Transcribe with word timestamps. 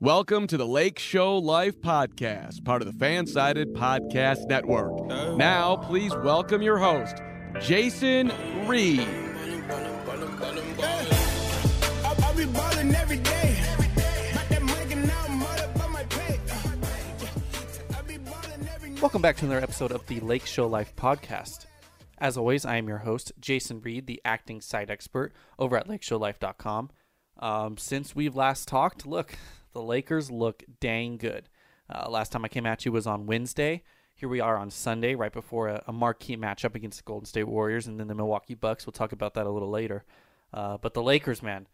Welcome 0.00 0.46
to 0.46 0.56
the 0.56 0.64
Lake 0.64 1.00
Show 1.00 1.38
Life 1.38 1.80
Podcast, 1.80 2.64
part 2.64 2.82
of 2.82 2.86
the 2.86 3.04
Fansided 3.04 3.72
Podcast 3.72 4.46
Network. 4.46 4.96
Now, 5.36 5.74
please 5.74 6.14
welcome 6.18 6.62
your 6.62 6.78
host, 6.78 7.16
Jason 7.60 8.30
Reed. 8.68 9.00
Welcome 19.00 19.20
back 19.20 19.36
to 19.38 19.46
another 19.46 19.60
episode 19.60 19.90
of 19.90 20.06
the 20.06 20.20
Lake 20.20 20.46
Show 20.46 20.68
Life 20.68 20.94
podcast. 20.94 21.66
As 22.18 22.36
always, 22.36 22.64
I 22.64 22.76
am 22.76 22.86
your 22.86 22.98
host, 22.98 23.32
Jason 23.40 23.80
Reed, 23.80 24.06
the 24.06 24.20
acting 24.24 24.60
site 24.60 24.90
expert 24.90 25.32
over 25.58 25.76
at 25.76 25.88
lakeshowlife.com. 25.88 26.90
Um, 27.40 27.76
since 27.76 28.14
we've 28.14 28.36
last 28.36 28.68
talked, 28.68 29.04
look, 29.04 29.34
the 29.72 29.82
Lakers 29.82 30.30
look 30.30 30.62
dang 30.80 31.16
good. 31.16 31.48
Uh, 31.90 32.08
last 32.10 32.32
time 32.32 32.44
I 32.44 32.48
came 32.48 32.66
at 32.66 32.84
you 32.84 32.92
was 32.92 33.06
on 33.06 33.26
Wednesday. 33.26 33.82
Here 34.14 34.28
we 34.28 34.40
are 34.40 34.56
on 34.56 34.70
Sunday, 34.70 35.14
right 35.14 35.32
before 35.32 35.68
a, 35.68 35.82
a 35.86 35.92
marquee 35.92 36.36
matchup 36.36 36.74
against 36.74 36.98
the 36.98 37.04
Golden 37.04 37.24
State 37.26 37.48
Warriors 37.48 37.86
and 37.86 38.00
then 38.00 38.08
the 38.08 38.14
Milwaukee 38.14 38.54
Bucks. 38.54 38.84
We'll 38.84 38.92
talk 38.92 39.12
about 39.12 39.34
that 39.34 39.46
a 39.46 39.50
little 39.50 39.70
later. 39.70 40.04
Uh, 40.52 40.76
but 40.78 40.94
the 40.94 41.02
Lakers, 41.02 41.42
man, 41.42 41.66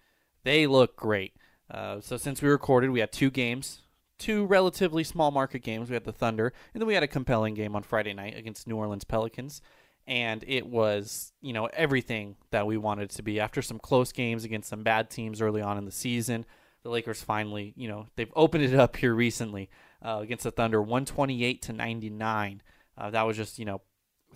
they 0.43 0.67
look 0.67 0.95
great. 0.95 1.35
Uh, 1.71 2.01
so 2.01 2.17
since 2.17 2.43
we 2.43 2.49
recorded, 2.49 2.91
we 2.91 3.01
had 3.01 3.13
two 3.13 3.31
games, 3.31 3.81
two 4.19 4.45
relatively 4.45 5.05
small 5.05 5.31
market 5.31 5.61
games. 5.61 5.89
We 5.89 5.95
had 5.95 6.05
the 6.05 6.13
Thunder, 6.13 6.53
and 6.73 6.81
then 6.81 6.87
we 6.87 6.95
had 6.95 7.03
a 7.03 7.09
compelling 7.09 7.55
game 7.55 7.75
on 7.75 7.83
Friday 7.83 8.13
night 8.13 8.37
against 8.37 8.69
New 8.69 8.77
Orleans 8.77 9.05
Pelicans. 9.05 9.63
And 10.07 10.45
it 10.47 10.67
was, 10.67 11.33
you 11.41 11.55
know, 11.55 11.67
everything 11.73 12.37
that 12.51 12.67
we 12.67 12.77
wanted 12.77 13.09
to 13.11 13.23
be. 13.23 13.41
After 13.41 13.63
some 13.63 13.79
close 13.79 14.13
games 14.13 14.45
against 14.45 14.69
some 14.69 14.83
bad 14.83 15.09
teams 15.09 15.41
early 15.41 15.63
on 15.63 15.79
in 15.79 15.87
the 15.87 15.91
season, 15.91 16.45
the 16.85 16.91
Lakers 16.91 17.23
finally, 17.23 17.73
you 17.77 17.89
know, 17.89 18.07
they've 18.15 18.33
opened 18.37 18.63
it 18.63 18.75
up 18.75 18.97
here 18.97 19.15
recently 19.15 19.71
uh, 20.05 20.21
against 20.23 20.45
the 20.45 20.51
Thunder, 20.51 20.81
128 20.81 21.63
to 21.63 21.73
99. 21.73 22.63
Uh, 22.97 23.11
that 23.11 23.23
was 23.23 23.37
just, 23.37 23.59
you 23.59 23.65
know, 23.65 23.81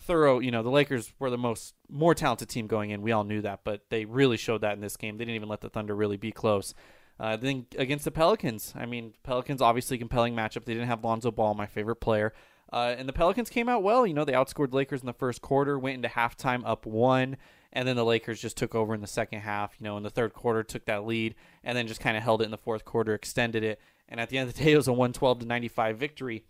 thorough. 0.00 0.38
You 0.38 0.50
know, 0.50 0.62
the 0.62 0.70
Lakers 0.70 1.12
were 1.19 1.30
the 1.30 1.38
most 1.38 1.74
more 1.91 2.14
talented 2.14 2.48
team 2.48 2.66
going 2.66 2.91
in. 2.91 3.02
We 3.02 3.12
all 3.12 3.24
knew 3.24 3.42
that, 3.42 3.60
but 3.64 3.82
they 3.91 4.06
really 4.06 4.38
showed 4.38 4.62
that 4.62 4.72
in 4.72 4.80
this 4.80 4.96
game. 4.96 5.19
They 5.19 5.24
didn't 5.24 5.36
even 5.36 5.48
let 5.50 5.60
the 5.60 5.69
Thunder 5.69 5.94
really 5.94 6.16
be 6.16 6.32
close. 6.32 6.74
Uh, 7.20 7.36
then 7.36 7.66
against 7.76 8.04
the 8.04 8.10
Pelicans, 8.10 8.72
I 8.76 8.86
mean, 8.86 9.12
Pelicans 9.22 9.60
obviously 9.60 9.98
compelling 9.98 10.34
matchup. 10.34 10.64
They 10.64 10.74
didn't 10.74 10.88
have 10.88 11.04
Lonzo 11.04 11.30
Ball, 11.30 11.52
my 11.54 11.66
favorite 11.66 11.96
player, 11.96 12.32
uh, 12.72 12.94
and 12.96 13.08
the 13.08 13.12
Pelicans 13.12 13.50
came 13.50 13.69
out 13.69 13.82
well. 13.82 14.06
You 14.06 14.14
know, 14.14 14.24
they 14.24 14.32
outscored 14.32 14.72
Lakers 14.72 15.00
in 15.00 15.06
the 15.06 15.12
first 15.12 15.42
quarter, 15.42 15.78
went 15.78 15.96
into 15.96 16.08
halftime 16.08 16.62
up 16.64 16.86
one, 16.86 17.36
and 17.72 17.86
then 17.86 17.97
the 17.97 18.05
Lakers 18.05 18.41
just 18.41 18.56
took 18.56 18.74
over 18.74 18.94
in 18.94 19.00
the 19.00 19.06
second 19.06 19.41
half. 19.41 19.74
You 19.78 19.84
know, 19.84 19.97
in 19.97 20.02
the 20.02 20.11
third 20.11 20.33
quarter, 20.33 20.62
took 20.62 20.84
that 20.86 21.06
lead, 21.06 21.34
and 21.62 21.77
then 21.77 21.86
just 21.86 22.00
kind 22.00 22.16
of 22.16 22.22
held 22.22 22.42
it 22.42 22.47
in 22.47 22.50
the 22.50 22.58
fourth 22.58 22.84
quarter, 22.84 23.14
extended 23.14 23.62
it, 23.62 23.80
and 24.08 24.20
at 24.20 24.30
the 24.30 24.38
end 24.38 24.48
of 24.48 24.55
the 24.55 24.64
day, 24.64 24.72
it 24.72 24.77
was 24.77 24.88
a 24.88 24.92
112 24.92 25.41
to 25.41 25.47
95 25.47 25.98
victory. 25.98 26.44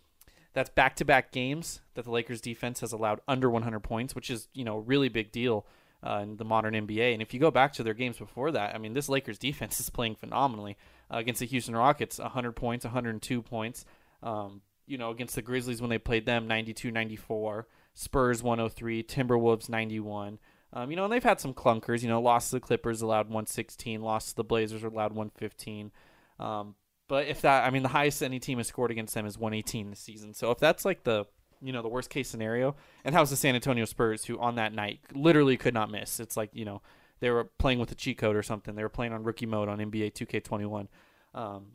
That's 0.53 0.69
back-to-back 0.69 1.31
games 1.31 1.81
that 1.93 2.05
the 2.05 2.11
Lakers 2.11 2.41
defense 2.41 2.79
has 2.79 2.91
allowed 2.91 3.21
under 3.27 3.49
100 3.49 3.81
points, 3.81 4.15
which 4.15 4.29
is 4.29 4.47
you 4.53 4.63
know 4.63 4.77
a 4.77 4.81
really 4.81 5.09
big 5.09 5.31
deal 5.31 5.65
uh, 6.05 6.19
in 6.23 6.37
the 6.37 6.45
modern 6.45 6.73
NBA. 6.73 7.13
And 7.13 7.21
if 7.21 7.33
you 7.33 7.39
go 7.39 7.51
back 7.51 7.73
to 7.73 7.83
their 7.83 7.93
games 7.93 8.17
before 8.17 8.51
that, 8.51 8.73
I 8.73 8.77
mean, 8.77 8.93
this 8.93 9.09
Lakers 9.09 9.37
defense 9.39 9.79
is 9.79 9.89
playing 9.89 10.15
phenomenally 10.15 10.77
uh, 11.11 11.17
against 11.17 11.39
the 11.39 11.45
Houston 11.47 11.75
Rockets, 11.75 12.19
100 12.19 12.53
points, 12.53 12.85
102 12.85 13.41
points. 13.41 13.85
Um, 14.23 14.61
you 14.85 14.97
know, 14.97 15.11
against 15.11 15.35
the 15.35 15.41
Grizzlies 15.43 15.81
when 15.81 15.91
they 15.91 15.99
played 15.99 16.25
them, 16.25 16.47
92, 16.47 16.91
94. 16.91 17.67
Spurs 17.93 18.41
103, 18.41 19.03
Timberwolves 19.03 19.69
91. 19.69 20.39
Um, 20.71 20.91
you 20.91 20.95
know, 20.97 21.05
and 21.05 21.13
they've 21.13 21.23
had 21.23 21.39
some 21.39 21.53
clunkers. 21.53 22.01
You 22.01 22.09
know, 22.09 22.21
lost 22.21 22.49
to 22.49 22.57
the 22.57 22.59
Clippers, 22.59 23.01
allowed 23.01 23.25
116. 23.27 24.01
Lost 24.01 24.29
to 24.29 24.35
the 24.35 24.43
Blazers, 24.43 24.83
allowed 24.83 25.13
115. 25.13 25.91
Um, 26.39 26.75
but 27.07 27.27
if 27.27 27.41
that, 27.41 27.65
I 27.65 27.71
mean, 27.71 27.83
the 27.83 27.89
highest 27.89 28.21
any 28.21 28.39
team 28.39 28.59
has 28.59 28.67
scored 28.67 28.91
against 28.91 29.15
them 29.15 29.25
is 29.25 29.37
118 29.37 29.89
this 29.89 29.99
season. 29.99 30.33
So 30.33 30.51
if 30.51 30.59
that's 30.59 30.85
like 30.85 31.03
the, 31.03 31.25
you 31.59 31.73
know, 31.73 31.81
the 31.81 31.89
worst 31.89 32.09
case 32.11 32.29
scenario, 32.29 32.75
and 33.03 33.15
how's 33.15 33.31
the 33.31 33.35
San 33.35 33.55
Antonio 33.55 33.85
Spurs 33.85 34.25
who 34.25 34.39
on 34.39 34.55
that 34.55 34.73
night 34.73 34.99
literally 35.13 35.57
could 35.57 35.73
not 35.73 35.89
miss. 35.89 36.19
It's 36.19 36.37
like 36.37 36.51
you 36.53 36.65
know 36.65 36.81
they 37.19 37.29
were 37.31 37.45
playing 37.57 37.79
with 37.79 37.91
a 37.91 37.95
cheat 37.95 38.17
code 38.17 38.35
or 38.35 38.43
something. 38.43 38.75
They 38.75 38.83
were 38.83 38.89
playing 38.89 39.11
on 39.11 39.23
rookie 39.23 39.45
mode 39.45 39.69
on 39.69 39.79
NBA 39.79 40.13
2K21. 40.13 40.87
Um, 41.33 41.71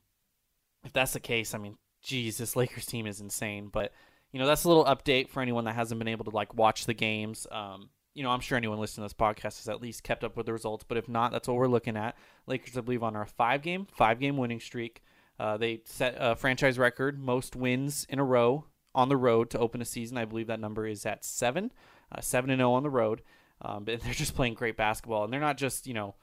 if 0.85 0.93
that's 0.93 1.13
the 1.13 1.21
case, 1.21 1.55
I 1.55 1.59
mean, 1.59 1.77
geez, 2.03 2.39
this 2.39 2.57
Lakers 2.57 2.87
team 2.87 3.07
is 3.07 3.21
insane. 3.21 3.69
But 3.73 3.93
you 4.33 4.39
know, 4.39 4.47
that's 4.47 4.65
a 4.65 4.69
little 4.69 4.85
update 4.85 5.29
for 5.29 5.43
anyone 5.43 5.65
that 5.65 5.75
hasn't 5.75 5.99
been 5.99 6.09
able 6.09 6.25
to 6.25 6.31
like 6.31 6.55
watch 6.55 6.87
the 6.87 6.95
games. 6.95 7.47
Um, 7.51 7.91
you 8.15 8.23
know, 8.23 8.31
I'm 8.31 8.41
sure 8.41 8.57
anyone 8.57 8.79
listening 8.79 9.09
to 9.09 9.15
this 9.15 9.21
podcast 9.21 9.59
has 9.59 9.69
at 9.69 9.83
least 9.83 10.05
kept 10.05 10.23
up 10.23 10.37
with 10.37 10.47
the 10.47 10.53
results. 10.53 10.85
But 10.87 10.97
if 10.97 11.09
not, 11.09 11.33
that's 11.33 11.49
what 11.49 11.57
we're 11.57 11.67
looking 11.67 11.97
at. 11.97 12.17
Lakers, 12.47 12.79
I 12.79 12.81
believe, 12.81 13.03
on 13.03 13.17
our 13.17 13.27
five 13.27 13.63
game, 13.63 13.87
five 13.97 14.21
game 14.21 14.37
winning 14.37 14.61
streak. 14.61 15.03
Uh, 15.39 15.57
they 15.57 15.83
set 15.85 16.15
a 16.19 16.37
franchise 16.37 16.79
record, 16.79 17.19
most 17.19 17.57
wins 17.57 18.07
in 18.09 18.21
a 18.21 18.25
row 18.25 18.67
on 18.95 19.09
the 19.09 19.17
road 19.17 19.51
to 19.51 19.59
open 19.59 19.83
a 19.83 19.85
season. 19.85 20.17
I 20.17 20.25
believe 20.25 20.47
that 20.47 20.61
number 20.61 20.87
is 20.87 21.05
at 21.05 21.25
seven, 21.25 21.73
uh, 22.13 22.21
seven 22.21 22.51
and 22.51 22.61
zero 22.61 22.73
on 22.73 22.85
the 22.85 22.91
road. 22.91 23.23
Um, 23.61 23.85
but 23.85 24.01
they're 24.01 24.15
just 24.15 24.37
playing 24.37 24.55
great 24.55 24.77
basketball, 24.77 25.25
and 25.25 25.33
they're 25.33 25.41
not 25.41 25.59
just 25.59 25.87
you 25.87 25.95
know, 25.95 26.15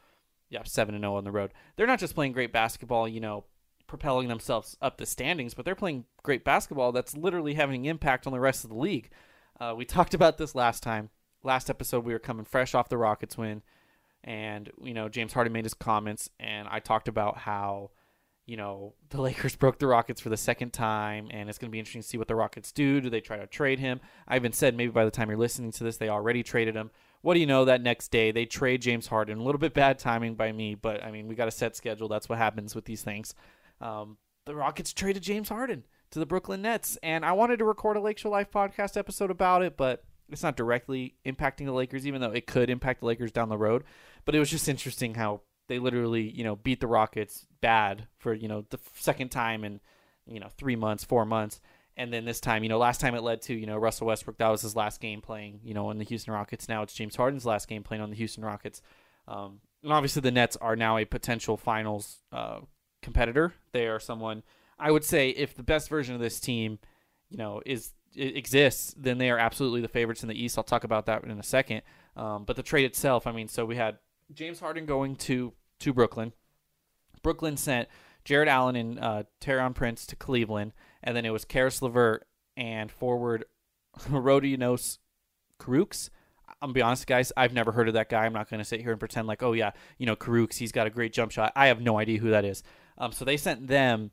yeah, 0.49 0.63
seven 0.63 0.95
and 0.95 1.03
zero 1.03 1.15
on 1.15 1.25
the 1.25 1.31
road. 1.31 1.51
They're 1.75 1.87
not 1.87 1.99
just 1.99 2.15
playing 2.15 2.31
great 2.31 2.53
basketball, 2.53 3.07
you 3.07 3.19
know, 3.19 3.43
propelling 3.85 4.29
themselves 4.29 4.77
up 4.81 4.97
the 4.97 5.05
standings, 5.05 5.53
but 5.53 5.65
they're 5.65 5.75
playing 5.75 6.05
great 6.23 6.45
basketball 6.45 6.93
that's 6.93 7.17
literally 7.17 7.55
having 7.55 7.83
impact 7.83 8.25
on 8.25 8.31
the 8.31 8.39
rest 8.39 8.63
of 8.63 8.69
the 8.69 8.77
league. 8.77 9.09
Uh, 9.59 9.73
we 9.75 9.83
talked 9.85 10.13
about 10.13 10.37
this 10.37 10.55
last 10.55 10.81
time. 10.81 11.09
Last 11.43 11.69
episode, 11.69 12.05
we 12.05 12.13
were 12.13 12.19
coming 12.19 12.45
fresh 12.45 12.75
off 12.75 12.89
the 12.89 12.97
Rockets 12.97 13.37
win, 13.37 13.63
and 14.23 14.71
you 14.83 14.93
know 14.93 15.09
James 15.09 15.33
Harden 15.33 15.53
made 15.53 15.65
his 15.65 15.73
comments, 15.73 16.29
and 16.39 16.67
I 16.69 16.79
talked 16.79 17.07
about 17.07 17.37
how 17.37 17.91
you 18.45 18.57
know 18.57 18.93
the 19.09 19.21
Lakers 19.21 19.55
broke 19.55 19.79
the 19.79 19.87
Rockets 19.87 20.21
for 20.21 20.29
the 20.29 20.37
second 20.37 20.71
time, 20.71 21.29
and 21.31 21.49
it's 21.49 21.57
going 21.57 21.69
to 21.69 21.71
be 21.71 21.79
interesting 21.79 22.01
to 22.03 22.07
see 22.07 22.17
what 22.17 22.27
the 22.27 22.35
Rockets 22.35 22.71
do. 22.71 23.01
Do 23.01 23.09
they 23.09 23.21
try 23.21 23.37
to 23.37 23.47
trade 23.47 23.79
him? 23.79 24.01
I 24.27 24.35
even 24.35 24.53
said 24.53 24.75
maybe 24.75 24.91
by 24.91 25.05
the 25.05 25.11
time 25.11 25.29
you're 25.29 25.37
listening 25.39 25.71
to 25.71 25.83
this, 25.83 25.97
they 25.97 26.09
already 26.09 26.43
traded 26.43 26.75
him. 26.75 26.91
What 27.21 27.35
do 27.35 27.39
you 27.39 27.47
know? 27.47 27.65
That 27.65 27.81
next 27.81 28.09
day 28.09 28.31
they 28.31 28.45
trade 28.45 28.81
James 28.81 29.07
Harden. 29.07 29.39
A 29.39 29.43
little 29.43 29.59
bit 29.59 29.73
bad 29.73 29.97
timing 29.97 30.35
by 30.35 30.51
me, 30.51 30.75
but 30.75 31.03
I 31.03 31.11
mean 31.11 31.27
we 31.27 31.35
got 31.35 31.47
a 31.47 31.51
set 31.51 31.75
schedule. 31.75 32.07
That's 32.07 32.29
what 32.29 32.37
happens 32.37 32.75
with 32.75 32.85
these 32.85 33.01
things. 33.01 33.33
Um, 33.79 34.17
the 34.45 34.55
Rockets 34.55 34.93
traded 34.93 35.23
James 35.23 35.49
Harden 35.49 35.85
to 36.11 36.19
the 36.19 36.25
Brooklyn 36.25 36.61
Nets, 36.61 36.97
and 37.01 37.25
I 37.25 37.31
wanted 37.31 37.57
to 37.59 37.65
record 37.65 37.97
a 37.97 38.01
Lake 38.01 38.17
Show 38.17 38.29
Life 38.29 38.51
podcast 38.51 38.97
episode 38.97 39.31
about 39.31 39.63
it, 39.63 39.77
but 39.77 40.03
it's 40.31 40.43
not 40.43 40.57
directly 40.57 41.15
impacting 41.25 41.65
the 41.65 41.71
Lakers, 41.71 42.07
even 42.07 42.21
though 42.21 42.31
it 42.31 42.47
could 42.47 42.69
impact 42.69 43.01
the 43.01 43.05
Lakers 43.05 43.31
down 43.31 43.49
the 43.49 43.57
road. 43.57 43.83
But 44.25 44.35
it 44.35 44.39
was 44.39 44.49
just 44.49 44.69
interesting 44.69 45.15
how 45.15 45.41
they 45.67 45.79
literally, 45.79 46.29
you 46.29 46.43
know, 46.43 46.55
beat 46.55 46.79
the 46.79 46.87
Rockets 46.87 47.45
bad 47.61 48.07
for 48.17 48.33
you 48.33 48.47
know 48.47 48.65
the 48.69 48.79
second 48.95 49.29
time 49.29 49.63
in 49.63 49.79
you 50.25 50.39
know 50.39 50.49
three 50.57 50.75
months, 50.75 51.03
four 51.03 51.25
months, 51.25 51.59
and 51.97 52.13
then 52.13 52.25
this 52.25 52.39
time, 52.39 52.63
you 52.63 52.69
know, 52.69 52.77
last 52.77 53.01
time 53.01 53.15
it 53.15 53.23
led 53.23 53.41
to 53.43 53.53
you 53.53 53.65
know 53.65 53.77
Russell 53.77 54.07
Westbrook. 54.07 54.37
That 54.37 54.49
was 54.49 54.61
his 54.61 54.75
last 54.75 55.01
game 55.01 55.21
playing, 55.21 55.59
you 55.63 55.73
know, 55.73 55.87
on 55.87 55.97
the 55.97 56.05
Houston 56.05 56.33
Rockets. 56.33 56.69
Now 56.69 56.81
it's 56.83 56.93
James 56.93 57.15
Harden's 57.15 57.45
last 57.45 57.67
game 57.67 57.83
playing 57.83 58.01
on 58.01 58.09
the 58.09 58.15
Houston 58.15 58.43
Rockets. 58.43 58.81
Um, 59.27 59.59
and 59.83 59.93
obviously, 59.93 60.21
the 60.21 60.31
Nets 60.31 60.57
are 60.57 60.75
now 60.75 60.97
a 60.97 61.05
potential 61.05 61.57
Finals 61.57 62.17
uh, 62.31 62.59
competitor. 63.01 63.53
They 63.71 63.87
are 63.87 63.99
someone 63.99 64.43
I 64.81 64.89
would 64.89 65.03
say 65.03 65.29
if 65.29 65.55
the 65.55 65.63
best 65.63 65.89
version 65.89 66.15
of 66.15 66.21
this 66.21 66.39
team, 66.39 66.79
you 67.29 67.37
know, 67.37 67.61
is 67.65 67.91
exists, 68.15 68.93
then 68.97 69.17
they 69.17 69.29
are 69.29 69.37
absolutely 69.37 69.81
the 69.81 69.87
favorites 69.87 70.23
in 70.23 70.29
the 70.29 70.43
East. 70.43 70.57
I'll 70.57 70.63
talk 70.63 70.83
about 70.83 71.05
that 71.05 71.23
in 71.23 71.39
a 71.39 71.43
second. 71.43 71.81
Um, 72.15 72.43
but 72.43 72.55
the 72.55 72.63
trade 72.63 72.85
itself, 72.85 73.25
I 73.25 73.31
mean, 73.31 73.47
so 73.47 73.65
we 73.65 73.75
had 73.75 73.97
James 74.33 74.59
Harden 74.59 74.85
going 74.85 75.15
to 75.17 75.53
to 75.79 75.93
Brooklyn. 75.93 76.33
Brooklyn 77.23 77.57
sent 77.57 77.87
Jarrett 78.25 78.49
Allen 78.49 78.75
and 78.75 78.99
uh, 78.99 79.23
Taurean 79.39 79.73
Prince 79.73 80.05
to 80.07 80.15
Cleveland, 80.15 80.73
and 81.03 81.15
then 81.15 81.25
it 81.25 81.31
was 81.31 81.45
Caris 81.45 81.81
LeVert 81.81 82.27
and 82.57 82.91
forward 82.91 83.45
Rodions 84.09 84.99
Kurucs. 85.59 86.09
I'm 86.61 86.67
gonna 86.67 86.73
be 86.73 86.81
honest, 86.81 87.07
guys. 87.07 87.31
I've 87.35 87.53
never 87.53 87.71
heard 87.71 87.87
of 87.87 87.93
that 87.95 88.09
guy. 88.09 88.25
I'm 88.25 88.33
not 88.33 88.49
gonna 88.49 88.65
sit 88.65 88.81
here 88.81 88.91
and 88.91 88.99
pretend 88.99 89.27
like, 89.27 89.41
oh 89.41 89.53
yeah, 89.53 89.71
you 89.97 90.05
know, 90.05 90.15
Karooks. 90.15 90.57
He's 90.57 90.71
got 90.71 90.87
a 90.87 90.91
great 90.91 91.13
jump 91.13 91.31
shot. 91.31 91.53
I 91.55 91.67
have 91.67 91.81
no 91.81 91.97
idea 91.97 92.19
who 92.19 92.31
that 92.31 92.45
is. 92.45 92.63
Um, 92.97 93.11
so 93.11 93.25
they 93.25 93.37
sent 93.37 93.67
them 93.67 94.11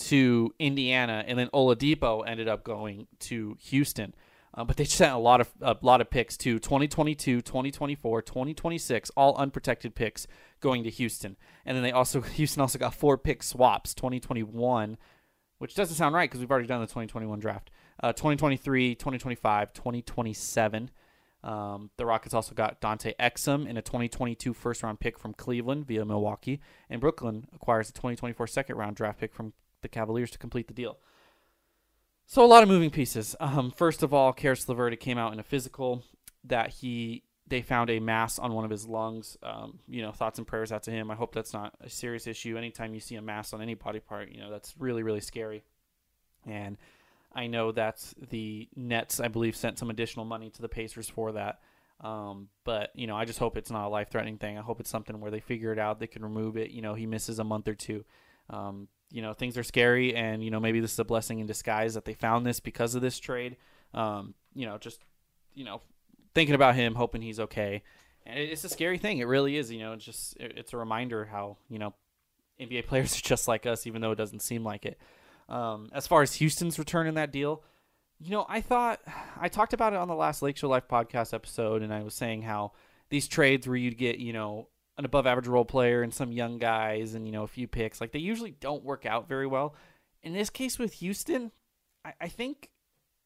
to 0.00 0.54
Indiana, 0.58 1.24
and 1.26 1.38
then 1.38 1.48
Oladipo 1.48 2.26
ended 2.26 2.48
up 2.48 2.64
going 2.64 3.06
to 3.20 3.56
Houston. 3.60 4.14
Uh, 4.52 4.64
but 4.64 4.76
they 4.76 4.84
sent 4.84 5.12
a 5.12 5.18
lot 5.18 5.40
of 5.40 5.48
a 5.60 5.76
lot 5.82 6.00
of 6.00 6.10
picks 6.10 6.36
to 6.36 6.58
2022, 6.58 7.40
2024, 7.40 8.22
2026, 8.22 9.10
all 9.16 9.36
unprotected 9.36 9.94
picks 9.94 10.26
going 10.60 10.82
to 10.82 10.90
Houston. 10.90 11.36
And 11.64 11.76
then 11.76 11.84
they 11.84 11.92
also 11.92 12.20
Houston 12.36 12.60
also 12.60 12.78
got 12.78 12.94
four 12.94 13.16
pick 13.16 13.42
swaps, 13.42 13.94
2021, 13.94 14.96
which 15.58 15.74
doesn't 15.74 15.94
sound 15.94 16.14
right 16.14 16.28
because 16.28 16.40
we've 16.40 16.50
already 16.50 16.66
done 16.66 16.80
the 16.80 16.86
2021 16.86 17.38
draft. 17.38 17.70
Uh, 18.02 18.12
2023, 18.12 18.94
2025, 18.94 19.72
2027. 19.72 20.90
Um, 21.42 21.90
the 21.96 22.04
Rockets 22.04 22.34
also 22.34 22.54
got 22.54 22.80
Dante 22.80 23.14
Exum 23.18 23.66
in 23.68 23.76
a 23.76 23.82
2022 23.82 24.52
first 24.52 24.82
round 24.82 25.00
pick 25.00 25.18
from 25.18 25.32
Cleveland 25.32 25.86
via 25.86 26.04
Milwaukee, 26.04 26.60
and 26.88 27.00
Brooklyn 27.00 27.46
acquires 27.54 27.88
a 27.88 27.92
2024 27.92 28.46
second 28.46 28.76
round 28.76 28.96
draft 28.96 29.20
pick 29.20 29.32
from 29.32 29.52
the 29.82 29.88
Cavaliers 29.88 30.30
to 30.30 30.38
complete 30.38 30.68
the 30.68 30.74
deal. 30.74 30.98
So 32.26 32.44
a 32.44 32.46
lot 32.46 32.62
of 32.62 32.68
moving 32.68 32.90
pieces. 32.90 33.34
Um, 33.40 33.72
first 33.72 34.02
of 34.02 34.14
all, 34.14 34.32
Caris 34.32 34.68
LeVert 34.68 34.98
came 35.00 35.18
out 35.18 35.32
in 35.32 35.40
a 35.40 35.42
physical 35.42 36.04
that 36.44 36.70
he 36.70 37.24
they 37.48 37.62
found 37.62 37.90
a 37.90 37.98
mass 37.98 38.38
on 38.38 38.54
one 38.54 38.64
of 38.64 38.70
his 38.70 38.86
lungs. 38.86 39.36
Um, 39.42 39.80
you 39.88 40.02
know, 40.02 40.12
thoughts 40.12 40.38
and 40.38 40.46
prayers 40.46 40.70
out 40.70 40.84
to 40.84 40.92
him. 40.92 41.10
I 41.10 41.16
hope 41.16 41.34
that's 41.34 41.52
not 41.52 41.74
a 41.80 41.90
serious 41.90 42.28
issue. 42.28 42.56
Anytime 42.56 42.94
you 42.94 43.00
see 43.00 43.16
a 43.16 43.22
mass 43.22 43.52
on 43.52 43.60
any 43.60 43.74
body 43.74 43.98
part, 43.98 44.30
you 44.30 44.40
know, 44.40 44.50
that's 44.50 44.74
really, 44.78 45.02
really 45.02 45.20
scary. 45.20 45.64
And 46.46 46.78
I 47.34 47.48
know 47.48 47.72
that 47.72 48.00
the 48.30 48.68
Nets, 48.76 49.18
I 49.18 49.26
believe, 49.28 49.56
sent 49.56 49.78
some 49.78 49.90
additional 49.90 50.24
money 50.24 50.50
to 50.50 50.62
the 50.62 50.68
Pacers 50.68 51.08
for 51.08 51.32
that. 51.32 51.58
Um, 52.00 52.48
but 52.64 52.90
you 52.94 53.08
know, 53.08 53.16
I 53.16 53.24
just 53.24 53.40
hope 53.40 53.56
it's 53.56 53.70
not 53.70 53.86
a 53.86 53.88
life-threatening 53.88 54.38
thing. 54.38 54.56
I 54.56 54.62
hope 54.62 54.80
it's 54.80 54.88
something 54.88 55.20
where 55.20 55.30
they 55.30 55.40
figure 55.40 55.72
it 55.72 55.78
out, 55.78 55.98
they 55.98 56.06
can 56.06 56.22
remove 56.22 56.56
it. 56.56 56.70
You 56.70 56.82
know, 56.82 56.94
he 56.94 57.06
misses 57.06 57.40
a 57.40 57.44
month 57.44 57.66
or 57.66 57.74
two. 57.74 58.04
Um, 58.48 58.88
you 59.10 59.22
know, 59.22 59.32
things 59.34 59.58
are 59.58 59.62
scary, 59.62 60.14
and 60.14 60.42
you 60.42 60.50
know, 60.50 60.60
maybe 60.60 60.80
this 60.80 60.92
is 60.92 60.98
a 60.98 61.04
blessing 61.04 61.40
in 61.40 61.46
disguise 61.46 61.94
that 61.94 62.04
they 62.04 62.14
found 62.14 62.46
this 62.46 62.60
because 62.60 62.94
of 62.94 63.02
this 63.02 63.18
trade. 63.18 63.56
Um, 63.92 64.34
you 64.54 64.66
know, 64.66 64.78
just 64.78 65.00
you 65.54 65.64
know, 65.64 65.80
thinking 66.34 66.54
about 66.54 66.74
him, 66.74 66.94
hoping 66.94 67.22
he's 67.22 67.40
okay. 67.40 67.82
And 68.26 68.38
it's 68.38 68.64
a 68.64 68.68
scary 68.68 68.98
thing. 68.98 69.18
It 69.18 69.26
really 69.26 69.56
is. 69.56 69.70
You 69.72 69.80
know, 69.80 69.92
it's 69.92 70.04
just 70.04 70.36
it's 70.38 70.72
a 70.72 70.76
reminder 70.76 71.24
how 71.24 71.56
you 71.68 71.78
know 71.78 71.94
NBA 72.60 72.86
players 72.88 73.16
are 73.16 73.22
just 73.22 73.48
like 73.48 73.66
us, 73.66 73.86
even 73.86 74.00
though 74.00 74.12
it 74.12 74.18
doesn't 74.18 74.40
seem 74.40 74.64
like 74.64 74.86
it. 74.86 74.98
Um, 75.48 75.90
as 75.92 76.06
far 76.06 76.22
as 76.22 76.34
Houston's 76.34 76.78
return 76.78 77.08
in 77.08 77.14
that 77.14 77.32
deal, 77.32 77.64
you 78.20 78.30
know, 78.30 78.46
I 78.48 78.60
thought 78.60 79.00
I 79.40 79.48
talked 79.48 79.72
about 79.72 79.92
it 79.92 79.98
on 79.98 80.08
the 80.08 80.14
last 80.14 80.42
Lake 80.42 80.56
Show 80.56 80.68
Life 80.68 80.88
podcast 80.88 81.34
episode, 81.34 81.82
and 81.82 81.92
I 81.92 82.02
was 82.02 82.14
saying 82.14 82.42
how 82.42 82.72
these 83.08 83.26
trades 83.26 83.66
where 83.66 83.76
you'd 83.76 83.98
get 83.98 84.18
you 84.18 84.32
know 84.32 84.68
an 85.00 85.06
above 85.06 85.26
average 85.26 85.48
role 85.48 85.64
player 85.64 86.02
and 86.02 86.12
some 86.12 86.30
young 86.30 86.58
guys 86.58 87.14
and 87.14 87.26
you 87.26 87.32
know 87.32 87.42
a 87.42 87.48
few 87.48 87.66
picks, 87.66 88.00
like 88.00 88.12
they 88.12 88.18
usually 88.18 88.52
don't 88.52 88.84
work 88.84 89.04
out 89.06 89.28
very 89.28 89.46
well. 89.46 89.74
In 90.22 90.34
this 90.34 90.50
case 90.50 90.78
with 90.78 90.94
Houston, 90.94 91.50
I, 92.04 92.12
I 92.20 92.28
think 92.28 92.70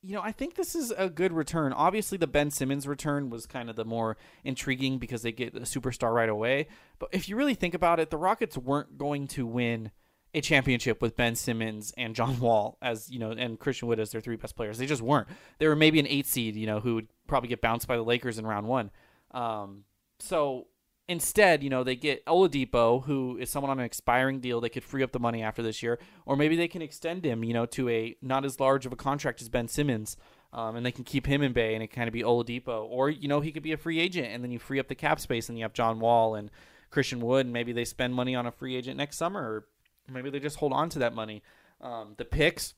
you 0.00 0.15
know, 0.15 0.21
I 0.23 0.32
think 0.32 0.55
this 0.55 0.75
is 0.75 0.93
a 0.97 1.09
good 1.09 1.32
return. 1.32 1.73
Obviously, 1.73 2.19
the 2.19 2.26
Ben 2.26 2.50
Simmons 2.50 2.87
return 2.87 3.31
was 3.31 3.47
kind 3.47 3.71
of 3.71 3.76
the 3.76 3.87
more 3.87 4.19
intriguing 4.44 4.99
because 4.99 5.23
they 5.23 5.32
get 5.32 5.56
a 5.56 5.61
superstar 5.61 6.12
right 6.12 6.29
away. 6.29 6.69
But 6.99 7.09
if 7.12 7.26
you 7.26 7.37
really 7.37 7.55
think 7.55 7.73
about 7.73 7.99
it, 7.99 8.11
the 8.11 8.19
Rockets 8.19 8.59
weren't 8.59 8.99
going 8.99 9.27
to 9.29 9.47
win 9.47 9.91
a 10.35 10.43
championship 10.43 11.00
with 11.00 11.17
Ben 11.17 11.35
Simmons 11.35 11.94
and 11.97 12.15
John 12.15 12.38
Wall 12.41 12.77
as 12.82 13.11
you 13.11 13.19
know, 13.19 13.31
and 13.31 13.59
Christian 13.59 13.88
Wood 13.88 13.99
as 13.99 14.12
their 14.12 14.20
three 14.20 14.37
best 14.37 14.55
players. 14.55 14.79
They 14.79 14.87
just 14.87 15.03
weren't. 15.03 15.27
They 15.59 15.67
were 15.67 15.77
maybe 15.77 15.99
an 15.99 16.06
eight 16.06 16.27
seed, 16.27 16.55
you 16.55 16.67
know, 16.67 16.81
who 16.81 16.97
would 16.97 17.09
probably 17.27 17.49
get 17.49 17.62
bounced 17.62 17.88
by 17.88 17.97
the 17.97 18.05
Lakers 18.05 18.38
in 18.38 18.47
round 18.47 18.69
one. 18.69 18.91
Um, 19.31 19.85
so 20.19 20.67
Instead, 21.06 21.62
you 21.62 21.69
know, 21.69 21.85
they 21.85 21.97
get 21.97 22.25
Oladipo, 22.25 23.05
who 23.05 23.37
is 23.37 23.51
someone 23.51 23.71
on 23.71 23.79
an 23.79 23.85
expiring 23.85 24.41
deal. 24.41 24.61
They 24.61 24.71
could 24.71 24.85
free 24.85 25.03
up 25.03 25.12
the 25.12 25.19
money 25.19 25.43
after 25.43 25.62
this 25.62 25.83
year, 25.83 25.99
or 26.25 26.35
maybe 26.35 26.56
they 26.56 26.69
can 26.69 26.81
extend 26.81 27.27
him, 27.27 27.45
you 27.45 27.53
know, 27.53 27.67
to 27.67 27.89
a 27.91 28.17
not 28.23 28.45
as 28.45 28.59
large 28.59 28.87
of 28.87 28.93
a 28.93 28.97
contract 28.97 29.43
as 29.43 29.51
Ben 29.51 29.69
Simmons, 29.69 30.17
um, 30.55 30.77
and 30.77 30.87
they 30.87 30.93
can 30.93 31.05
keep 31.05 31.27
him 31.27 31.43
in 31.43 31.53
Bay, 31.53 31.75
and 31.75 31.83
it 31.83 31.89
kind 31.89 32.09
of 32.09 32.15
be 32.15 32.23
Oladipo, 32.23 32.87
or 32.89 33.11
you 33.11 33.29
know, 33.29 33.41
he 33.41 33.53
could 33.53 33.62
be 33.62 33.73
a 33.73 33.77
free 33.77 34.01
agent, 34.01 34.29
and 34.29 34.43
then 34.43 34.51
you 34.51 34.59
free 34.59 34.81
up 34.81 34.89
the 34.89 34.95
cap 34.95 35.21
space, 35.21 35.51
and 35.51 35.59
you 35.59 35.65
have 35.65 35.75
John 35.75 36.01
Wall 36.01 36.37
and 36.37 36.51
Christian 36.91 37.21
Wood, 37.21 37.45
and 37.45 37.53
maybe 37.53 37.73
they 37.73 37.85
spend 37.85 38.15
money 38.15 38.35
on 38.35 38.47
a 38.47 38.53
free 38.53 38.75
agent 38.75 38.97
next 38.97 39.19
summer, 39.19 39.41
or 39.43 39.67
maybe 40.11 40.31
they 40.31 40.41
just 40.41 40.56
hold 40.56 40.73
on 40.73 40.89
to 40.91 40.99
that 41.01 41.15
money. 41.15 41.43
Um, 41.81 42.15
the 42.17 42.25
picks, 42.25 42.75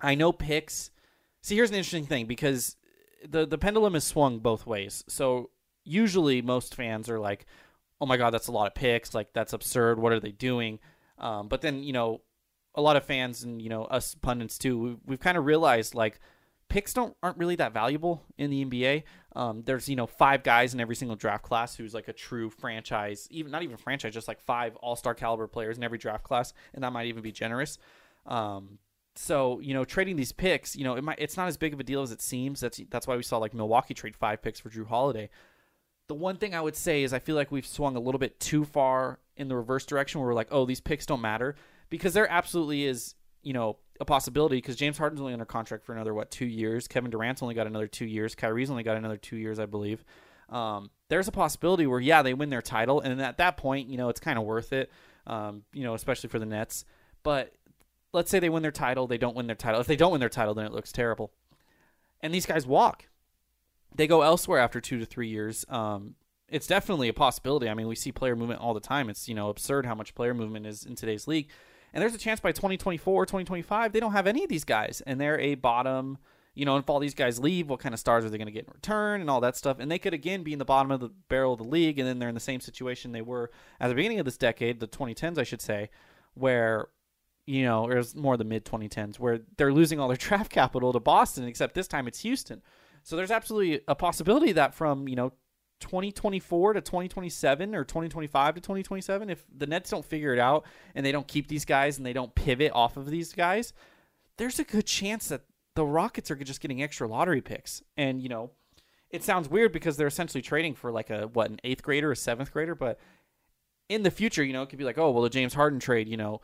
I 0.00 0.14
know 0.14 0.32
picks. 0.32 0.90
See, 1.40 1.56
here's 1.56 1.70
an 1.70 1.76
interesting 1.76 2.06
thing 2.06 2.26
because 2.26 2.76
the 3.28 3.46
the 3.46 3.58
pendulum 3.58 3.94
is 3.96 4.04
swung 4.04 4.38
both 4.38 4.66
ways. 4.66 5.02
So 5.08 5.50
usually 5.84 6.42
most 6.42 6.74
fans 6.74 7.08
are 7.08 7.18
like, 7.18 7.46
"Oh 8.00 8.06
my 8.06 8.16
god, 8.16 8.30
that's 8.30 8.48
a 8.48 8.52
lot 8.52 8.66
of 8.66 8.74
picks! 8.74 9.14
Like 9.14 9.32
that's 9.32 9.52
absurd. 9.52 9.98
What 9.98 10.12
are 10.12 10.20
they 10.20 10.32
doing?" 10.32 10.78
Um, 11.18 11.48
but 11.48 11.60
then 11.60 11.82
you 11.82 11.92
know, 11.92 12.20
a 12.74 12.82
lot 12.82 12.96
of 12.96 13.04
fans 13.04 13.42
and 13.42 13.60
you 13.60 13.68
know 13.68 13.84
us 13.84 14.14
pundits 14.14 14.58
too, 14.58 14.78
we've, 14.78 14.98
we've 15.06 15.20
kind 15.20 15.38
of 15.38 15.46
realized 15.46 15.94
like 15.94 16.20
picks 16.72 16.94
don't 16.94 17.14
aren't 17.22 17.36
really 17.36 17.56
that 17.56 17.74
valuable 17.74 18.24
in 18.38 18.50
the 18.50 18.64
NBA. 18.64 19.02
Um, 19.36 19.62
there's 19.64 19.88
you 19.88 19.96
know 19.96 20.06
five 20.06 20.42
guys 20.42 20.72
in 20.72 20.80
every 20.80 20.96
single 20.96 21.16
draft 21.16 21.44
class 21.44 21.76
who's 21.76 21.94
like 21.94 22.08
a 22.08 22.12
true 22.12 22.48
franchise, 22.48 23.28
even 23.30 23.52
not 23.52 23.62
even 23.62 23.76
franchise, 23.76 24.14
just 24.14 24.26
like 24.26 24.40
five 24.40 24.74
All 24.76 24.96
Star 24.96 25.14
caliber 25.14 25.46
players 25.46 25.76
in 25.76 25.84
every 25.84 25.98
draft 25.98 26.24
class, 26.24 26.54
and 26.74 26.82
that 26.82 26.92
might 26.92 27.06
even 27.06 27.22
be 27.22 27.32
generous. 27.32 27.78
Um, 28.26 28.78
so 29.14 29.60
you 29.60 29.74
know 29.74 29.84
trading 29.84 30.16
these 30.16 30.32
picks, 30.32 30.74
you 30.74 30.84
know 30.84 30.96
it 30.96 31.04
might 31.04 31.18
it's 31.18 31.36
not 31.36 31.48
as 31.48 31.58
big 31.58 31.74
of 31.74 31.80
a 31.80 31.84
deal 31.84 32.02
as 32.02 32.10
it 32.10 32.22
seems. 32.22 32.60
That's 32.60 32.80
that's 32.90 33.06
why 33.06 33.16
we 33.16 33.22
saw 33.22 33.36
like 33.36 33.52
Milwaukee 33.52 33.94
trade 33.94 34.16
five 34.16 34.40
picks 34.40 34.58
for 34.58 34.70
Jrue 34.70 34.86
Holiday. 34.86 35.28
The 36.08 36.14
one 36.14 36.36
thing 36.36 36.54
I 36.54 36.60
would 36.60 36.76
say 36.76 37.02
is 37.02 37.12
I 37.12 37.18
feel 37.18 37.36
like 37.36 37.50
we've 37.50 37.66
swung 37.66 37.96
a 37.96 38.00
little 38.00 38.18
bit 38.18 38.38
too 38.40 38.64
far 38.64 39.18
in 39.36 39.48
the 39.48 39.56
reverse 39.56 39.86
direction 39.86 40.20
where 40.20 40.28
we're 40.28 40.34
like, 40.34 40.48
oh, 40.50 40.66
these 40.66 40.80
picks 40.80 41.06
don't 41.06 41.20
matter 41.20 41.54
because 41.90 42.14
there 42.14 42.30
absolutely 42.30 42.84
is, 42.84 43.14
you 43.42 43.52
know, 43.52 43.78
a 44.00 44.04
possibility 44.04 44.56
because 44.56 44.76
James 44.76 44.98
Harden's 44.98 45.20
only 45.20 45.32
under 45.32 45.44
contract 45.44 45.84
for 45.84 45.94
another 45.94 46.12
what 46.12 46.30
two 46.30 46.46
years. 46.46 46.88
Kevin 46.88 47.10
Durant's 47.10 47.42
only 47.42 47.54
got 47.54 47.66
another 47.66 47.86
two 47.86 48.04
years. 48.04 48.34
Kyrie's 48.34 48.70
only 48.70 48.82
got 48.82 48.96
another 48.96 49.16
two 49.16 49.36
years, 49.36 49.58
I 49.58 49.66
believe. 49.66 50.04
Um, 50.48 50.90
there's 51.08 51.28
a 51.28 51.32
possibility 51.32 51.86
where 51.86 52.00
yeah, 52.00 52.22
they 52.22 52.34
win 52.34 52.50
their 52.50 52.62
title, 52.62 53.00
and 53.00 53.20
at 53.22 53.38
that 53.38 53.56
point, 53.56 53.88
you 53.88 53.96
know, 53.96 54.08
it's 54.08 54.20
kind 54.20 54.38
of 54.38 54.44
worth 54.44 54.72
it. 54.72 54.90
Um, 55.26 55.62
you 55.72 55.84
know, 55.84 55.94
especially 55.94 56.28
for 56.28 56.38
the 56.38 56.46
Nets. 56.46 56.84
But 57.22 57.54
let's 58.12 58.30
say 58.30 58.40
they 58.40 58.50
win 58.50 58.62
their 58.62 58.72
title, 58.72 59.06
they 59.06 59.18
don't 59.18 59.36
win 59.36 59.46
their 59.46 59.56
title. 59.56 59.80
If 59.80 59.86
they 59.86 59.96
don't 59.96 60.12
win 60.12 60.20
their 60.20 60.28
title, 60.28 60.54
then 60.54 60.66
it 60.66 60.72
looks 60.72 60.92
terrible. 60.92 61.32
And 62.20 62.34
these 62.34 62.46
guys 62.46 62.66
walk 62.66 63.06
they 63.96 64.06
go 64.06 64.22
elsewhere 64.22 64.58
after 64.58 64.80
two 64.80 64.98
to 64.98 65.04
three 65.04 65.28
years. 65.28 65.64
Um, 65.68 66.14
it's 66.48 66.66
definitely 66.66 67.08
a 67.08 67.14
possibility. 67.14 67.68
I 67.68 67.74
mean, 67.74 67.88
we 67.88 67.96
see 67.96 68.12
player 68.12 68.36
movement 68.36 68.60
all 68.60 68.74
the 68.74 68.80
time. 68.80 69.08
It's 69.08 69.28
you 69.28 69.34
know 69.34 69.48
absurd 69.48 69.86
how 69.86 69.94
much 69.94 70.14
player 70.14 70.34
movement 70.34 70.66
is 70.66 70.84
in 70.84 70.96
today's 70.96 71.26
league. 71.26 71.48
And 71.94 72.00
there's 72.00 72.14
a 72.14 72.18
chance 72.18 72.40
by 72.40 72.52
2024, 72.52 73.26
2025, 73.26 73.92
they 73.92 74.00
don't 74.00 74.12
have 74.12 74.26
any 74.26 74.44
of 74.44 74.48
these 74.48 74.64
guys, 74.64 75.02
and 75.06 75.20
they're 75.20 75.38
a 75.38 75.56
bottom. 75.56 76.18
You 76.54 76.64
know, 76.64 76.76
if 76.76 76.88
all 76.88 76.98
these 76.98 77.14
guys 77.14 77.38
leave, 77.38 77.68
what 77.68 77.80
kind 77.80 77.94
of 77.94 77.98
stars 77.98 78.24
are 78.24 78.30
they 78.30 78.38
going 78.38 78.46
to 78.46 78.52
get 78.52 78.66
in 78.66 78.72
return, 78.74 79.20
and 79.20 79.30
all 79.30 79.40
that 79.40 79.56
stuff? 79.56 79.78
And 79.78 79.90
they 79.90 79.98
could 79.98 80.14
again 80.14 80.42
be 80.42 80.52
in 80.52 80.58
the 80.58 80.64
bottom 80.64 80.90
of 80.90 81.00
the 81.00 81.10
barrel 81.28 81.54
of 81.54 81.58
the 81.58 81.64
league, 81.64 81.98
and 81.98 82.08
then 82.08 82.18
they're 82.18 82.28
in 82.28 82.34
the 82.34 82.40
same 82.40 82.60
situation 82.60 83.12
they 83.12 83.22
were 83.22 83.50
at 83.80 83.88
the 83.88 83.94
beginning 83.94 84.20
of 84.20 84.24
this 84.24 84.36
decade, 84.36 84.80
the 84.80 84.88
2010s, 84.88 85.38
I 85.38 85.44
should 85.44 85.62
say, 85.62 85.90
where 86.34 86.88
you 87.46 87.64
know, 87.64 87.86
or 87.86 87.92
it 87.92 87.98
was 87.98 88.14
more 88.14 88.36
the 88.36 88.44
mid 88.44 88.64
2010s, 88.64 89.18
where 89.18 89.40
they're 89.56 89.72
losing 89.72 89.98
all 89.98 90.08
their 90.08 90.16
draft 90.28 90.50
capital 90.50 90.92
to 90.92 91.00
Boston, 91.00 91.44
except 91.44 91.74
this 91.74 91.88
time 91.88 92.06
it's 92.06 92.20
Houston. 92.20 92.62
So 93.02 93.16
there's 93.16 93.30
absolutely 93.30 93.80
a 93.88 93.94
possibility 93.94 94.52
that 94.52 94.74
from, 94.74 95.08
you 95.08 95.16
know, 95.16 95.32
2024 95.80 96.74
to 96.74 96.80
2027 96.80 97.74
or 97.74 97.84
2025 97.84 98.54
to 98.54 98.60
2027 98.60 99.30
if 99.30 99.44
the 99.56 99.66
Nets 99.66 99.90
don't 99.90 100.04
figure 100.04 100.32
it 100.32 100.38
out 100.38 100.64
and 100.94 101.04
they 101.04 101.10
don't 101.10 101.26
keep 101.26 101.48
these 101.48 101.64
guys 101.64 101.96
and 101.96 102.06
they 102.06 102.12
don't 102.12 102.34
pivot 102.34 102.70
off 102.72 102.96
of 102.96 103.10
these 103.10 103.32
guys, 103.32 103.72
there's 104.36 104.58
a 104.60 104.64
good 104.64 104.86
chance 104.86 105.28
that 105.28 105.42
the 105.74 105.84
Rockets 105.84 106.30
are 106.30 106.36
just 106.36 106.60
getting 106.60 106.82
extra 106.82 107.08
lottery 107.08 107.40
picks. 107.40 107.82
And, 107.96 108.22
you 108.22 108.28
know, 108.28 108.52
it 109.10 109.24
sounds 109.24 109.48
weird 109.48 109.72
because 109.72 109.96
they're 109.96 110.06
essentially 110.06 110.42
trading 110.42 110.74
for 110.74 110.92
like 110.92 111.10
a 111.10 111.26
what, 111.28 111.50
an 111.50 111.58
8th 111.64 111.82
grader, 111.82 112.12
a 112.12 112.14
7th 112.14 112.52
grader, 112.52 112.74
but 112.74 112.98
in 113.88 114.02
the 114.04 114.10
future, 114.10 114.42
you 114.42 114.52
know, 114.52 114.62
it 114.62 114.70
could 114.70 114.78
be 114.78 114.84
like, 114.84 114.96
"Oh, 114.96 115.10
well, 115.10 115.22
the 115.22 115.28
James 115.28 115.52
Harden 115.52 115.78
trade, 115.78 116.08
you 116.08 116.16
know, 116.16 116.40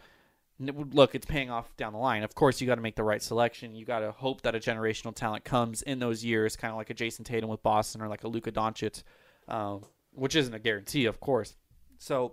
look, 0.60 1.14
it's 1.14 1.26
paying 1.26 1.50
off 1.50 1.76
down 1.76 1.92
the 1.92 1.98
line. 1.98 2.22
Of 2.22 2.34
course, 2.34 2.60
you 2.60 2.66
got 2.66 2.74
to 2.76 2.80
make 2.80 2.96
the 2.96 3.04
right 3.04 3.22
selection. 3.22 3.74
You 3.74 3.84
got 3.84 4.00
to 4.00 4.10
hope 4.10 4.42
that 4.42 4.54
a 4.54 4.58
generational 4.58 5.14
talent 5.14 5.44
comes 5.44 5.82
in 5.82 5.98
those 5.98 6.24
years, 6.24 6.56
kind 6.56 6.72
of 6.72 6.76
like 6.76 6.90
a 6.90 6.94
Jayson 6.94 7.24
Tatum 7.24 7.48
with 7.48 7.62
Boston 7.62 8.02
or 8.02 8.08
like 8.08 8.24
a 8.24 8.28
Luka 8.28 8.50
Doncic, 8.50 9.02
uh, 9.46 9.78
which 10.12 10.34
isn't 10.34 10.54
a 10.54 10.58
guarantee, 10.58 11.06
of 11.06 11.20
course. 11.20 11.56
So 11.98 12.32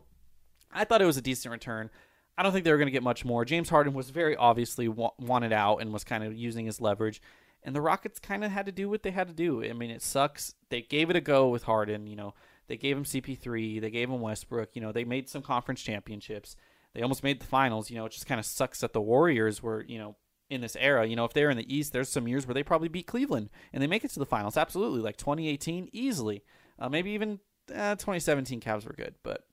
I 0.71 0.85
thought 0.85 1.01
it 1.01 1.05
was 1.05 1.17
a 1.17 1.21
decent 1.21 1.51
return. 1.51 1.89
I 2.37 2.43
don't 2.43 2.51
think 2.51 2.65
they 2.65 2.71
were 2.71 2.77
going 2.77 2.87
to 2.87 2.91
get 2.91 3.03
much 3.03 3.23
more. 3.23 3.45
James 3.45 3.69
Harden 3.69 3.93
was 3.93 4.09
very 4.09 4.35
obviously 4.35 4.87
wa- 4.87 5.11
wanted 5.19 5.53
out 5.53 5.77
and 5.77 5.93
was 5.93 6.03
kind 6.03 6.23
of 6.23 6.35
using 6.35 6.65
his 6.65 6.81
leverage. 6.81 7.21
And 7.63 7.75
the 7.75 7.81
Rockets 7.81 8.19
kind 8.19 8.43
of 8.43 8.51
had 8.51 8.65
to 8.65 8.71
do 8.71 8.89
what 8.89 9.03
they 9.03 9.11
had 9.11 9.27
to 9.27 9.33
do. 9.33 9.63
I 9.63 9.73
mean, 9.73 9.89
it 9.89 10.01
sucks. 10.01 10.53
They 10.69 10.81
gave 10.81 11.09
it 11.09 11.15
a 11.15 11.21
go 11.21 11.47
with 11.47 11.63
Harden. 11.63 12.07
You 12.07 12.15
know, 12.15 12.33
they 12.67 12.77
gave 12.77 12.97
him 12.97 13.05
CP3, 13.05 13.79
they 13.81 13.89
gave 13.89 14.09
him 14.09 14.21
Westbrook. 14.21 14.69
You 14.73 14.81
know, 14.81 14.91
they 14.91 15.03
made 15.03 15.29
some 15.29 15.41
conference 15.41 15.81
championships 15.81 16.55
they 16.95 17.01
almost 17.01 17.23
made 17.23 17.39
the 17.39 17.45
finals. 17.45 17.89
You 17.91 17.97
know, 17.97 18.05
it 18.05 18.13
just 18.13 18.25
kind 18.25 18.39
of 18.39 18.45
sucks 18.45 18.79
that 18.79 18.93
the 18.93 19.01
Warriors 19.01 19.61
were, 19.61 19.83
you 19.87 19.99
know, 19.99 20.15
in 20.49 20.61
this 20.61 20.77
era. 20.79 21.05
You 21.05 21.15
know, 21.15 21.25
if 21.25 21.33
they're 21.33 21.49
in 21.49 21.57
the 21.57 21.75
East, 21.75 21.93
there's 21.93 22.09
some 22.09 22.27
years 22.27 22.47
where 22.47 22.53
they 22.53 22.63
probably 22.63 22.87
beat 22.87 23.05
Cleveland 23.05 23.49
and 23.73 23.83
they 23.83 23.87
make 23.87 24.05
it 24.05 24.11
to 24.11 24.19
the 24.19 24.25
finals. 24.25 24.57
Absolutely, 24.57 25.01
like 25.01 25.17
2018, 25.17 25.89
easily. 25.91 26.43
Uh, 26.79 26.89
maybe 26.89 27.11
even 27.11 27.39
uh, 27.69 27.95
2017 27.95 28.61
Cavs 28.61 28.85
were 28.85 28.93
good, 28.93 29.15
but 29.23 29.45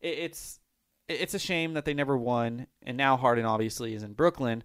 it, 0.00 0.18
it's 0.18 0.58
it's 1.08 1.34
a 1.34 1.38
shame 1.38 1.74
that 1.74 1.84
they 1.84 1.94
never 1.94 2.16
won. 2.16 2.66
And 2.82 2.96
now 2.96 3.16
Harden 3.16 3.44
obviously 3.44 3.94
is 3.94 4.02
in 4.02 4.14
Brooklyn, 4.14 4.64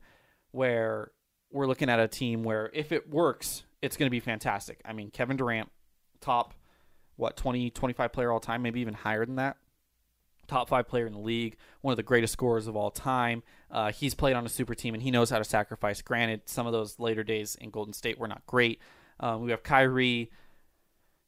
where 0.51 1.11
we're 1.51 1.67
looking 1.67 1.89
at 1.89 1.99
a 1.99 2.07
team 2.07 2.43
where 2.43 2.71
if 2.73 2.91
it 2.91 3.09
works, 3.09 3.63
it's 3.83 3.97
going 3.97 4.07
to 4.07 4.11
be 4.11 4.19
fantastic. 4.19 4.81
I 4.83 4.93
mean, 4.93 5.11
Kevin 5.11 5.37
Durant, 5.37 5.69
top 6.21 6.55
what 7.17 7.37
20, 7.37 7.69
25 7.69 8.13
player 8.13 8.31
all 8.31 8.39
time, 8.39 8.63
maybe 8.63 8.81
even 8.81 8.93
higher 8.95 9.25
than 9.25 9.35
that 9.35 9.57
top 10.49 10.67
five 10.67 10.87
player 10.87 11.07
in 11.07 11.13
the 11.13 11.19
league, 11.19 11.55
one 11.81 11.91
of 11.91 11.97
the 11.97 12.03
greatest 12.03 12.33
scorers 12.33 12.67
of 12.67 12.75
all 12.75 12.91
time. 12.91 13.43
Uh, 13.71 13.91
he's 13.91 14.13
played 14.13 14.35
on 14.35 14.45
a 14.45 14.49
super 14.49 14.75
team 14.75 14.93
and 14.93 15.03
he 15.03 15.11
knows 15.11 15.29
how 15.29 15.37
to 15.37 15.43
sacrifice. 15.43 16.01
Granted, 16.01 16.41
some 16.45 16.67
of 16.67 16.73
those 16.73 16.99
later 16.99 17.23
days 17.23 17.55
in 17.55 17.69
Golden 17.69 17.93
State 17.93 18.17
were 18.17 18.27
not 18.27 18.45
great. 18.45 18.81
Um, 19.19 19.43
we 19.43 19.51
have 19.51 19.63
Kyrie, 19.63 20.31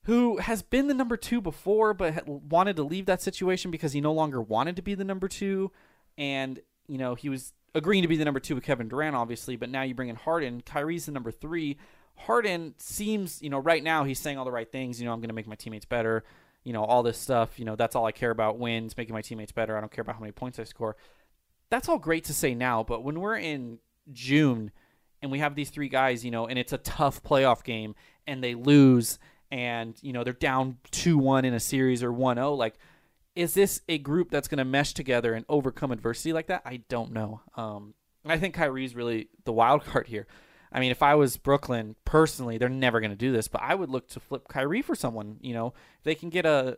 who 0.04 0.38
has 0.38 0.62
been 0.62 0.88
the 0.88 0.94
number 0.94 1.16
two 1.16 1.42
before, 1.42 1.94
but 1.94 2.28
wanted 2.28 2.76
to 2.78 2.84
leave 2.84 3.06
that 3.06 3.22
situation 3.22 3.72
because 3.72 3.94
he 3.94 4.02
no 4.02 4.14
longer 4.14 4.42
wanted 4.42 4.76
to 4.78 4.82
be 4.82 4.96
the 4.96 5.04
number 5.04 5.28
two. 5.28 5.72
And, 6.18 6.60
you 6.88 6.98
know, 6.98 7.16
he 7.16 7.30
was 7.30 7.54
agreeing 7.76 8.02
to 8.02 8.08
be 8.08 8.18
the 8.18 8.26
number 8.26 8.40
two 8.40 8.56
with 8.56 8.64
Kevin 8.64 8.90
Durant, 8.90 9.16
obviously, 9.16 9.56
but 9.56 9.70
now 9.70 9.84
you 9.84 9.94
bring 9.94 10.10
in 10.10 10.16
Harden. 10.16 10.62
Kyrie's 10.62 11.06
the 11.06 11.12
number 11.12 11.32
three. 11.32 11.78
Harden 12.16 12.76
seems, 12.78 13.42
you 13.42 13.50
know, 13.50 13.60
right 13.60 13.84
now 13.84 14.04
he's 14.04 14.20
saying 14.20 14.38
all 14.38 14.46
the 14.46 14.52
right 14.52 14.72
things. 14.72 15.00
You 15.00 15.06
know, 15.06 15.14
I'm 15.14 15.20
going 15.20 15.30
to 15.30 15.36
make 15.36 15.48
my 15.48 15.56
teammates 15.56 15.86
better. 15.86 16.24
You 16.64 16.74
know, 16.74 16.84
all 16.84 17.04
this 17.04 17.18
stuff. 17.18 17.60
You 17.60 17.66
know, 17.66 17.76
that's 17.76 17.96
all 17.96 18.06
I 18.06 18.12
care 18.12 18.32
about 18.32 18.60
wins, 18.60 18.96
making 18.98 19.14
my 19.14 19.22
teammates 19.22 19.52
better. 19.52 19.78
I 19.78 19.80
don't 19.80 19.92
care 19.92 20.04
about 20.04 20.16
how 20.16 20.22
many 20.22 20.32
points 20.32 20.60
I 20.60 20.64
score. 20.64 20.96
That's 21.70 21.88
all 21.88 22.00
great 22.00 22.26
to 22.26 22.34
say 22.34 22.54
now, 22.54 22.84
but 22.84 23.04
when 23.04 23.20
we're 23.20 23.38
in 23.38 23.80
June 24.12 24.72
and 25.22 25.32
we 25.32 25.40
have 25.40 25.56
these 25.56 25.70
three 25.70 25.90
guys, 25.90 26.26
you 26.26 26.32
know, 26.32 26.48
and 26.48 26.60
it's 26.60 26.74
a 26.74 26.78
tough 26.78 27.24
playoff 27.24 27.64
game 27.64 27.96
and 28.28 28.44
they 28.44 28.56
lose 28.56 29.20
and, 29.52 29.96
you 30.02 30.14
know, 30.14 30.24
they're 30.24 30.34
down 30.34 30.78
2 30.92 31.18
1 31.18 31.46
in 31.46 31.54
a 31.54 31.60
series 31.60 32.04
or 32.04 32.12
1 32.12 32.38
0, 32.38 32.54
like, 32.54 32.76
is 33.36 33.54
this 33.54 33.82
a 33.88 33.98
group 33.98 34.30
that's 34.30 34.48
going 34.48 34.58
to 34.58 34.66
mesh 34.66 34.94
together 34.94 35.34
and 35.34 35.46
overcome 35.48 35.92
adversity 35.92 36.34
like 36.34 36.48
that? 36.48 36.62
I 36.66 36.82
don't 36.90 37.14
know. 37.14 37.42
Um, 37.56 37.94
I 38.26 38.38
think 38.38 38.56
Kyrie's 38.56 38.96
really 38.96 39.30
the 39.46 39.54
wild 39.54 39.86
card 39.86 40.08
here. 40.08 40.28
I 40.72 40.80
mean, 40.80 40.92
if 40.92 41.04
I 41.04 41.16
was 41.16 41.38
Brooklyn 41.38 41.96
personally, 42.06 42.58
they're 42.58 42.70
never 42.70 43.00
going 43.00 43.12
to 43.12 43.18
do 43.18 43.32
this, 43.32 43.48
but 43.48 43.62
I 43.62 43.76
would 43.76 43.90
look 43.90 44.08
to 44.10 44.20
flip 44.20 44.48
Kyrie 44.48 44.82
for 44.82 44.96
someone. 44.96 45.38
You 45.42 45.54
know, 45.54 45.74
they 46.04 46.16
can 46.16 46.30
get 46.30 46.46
a 46.46 46.78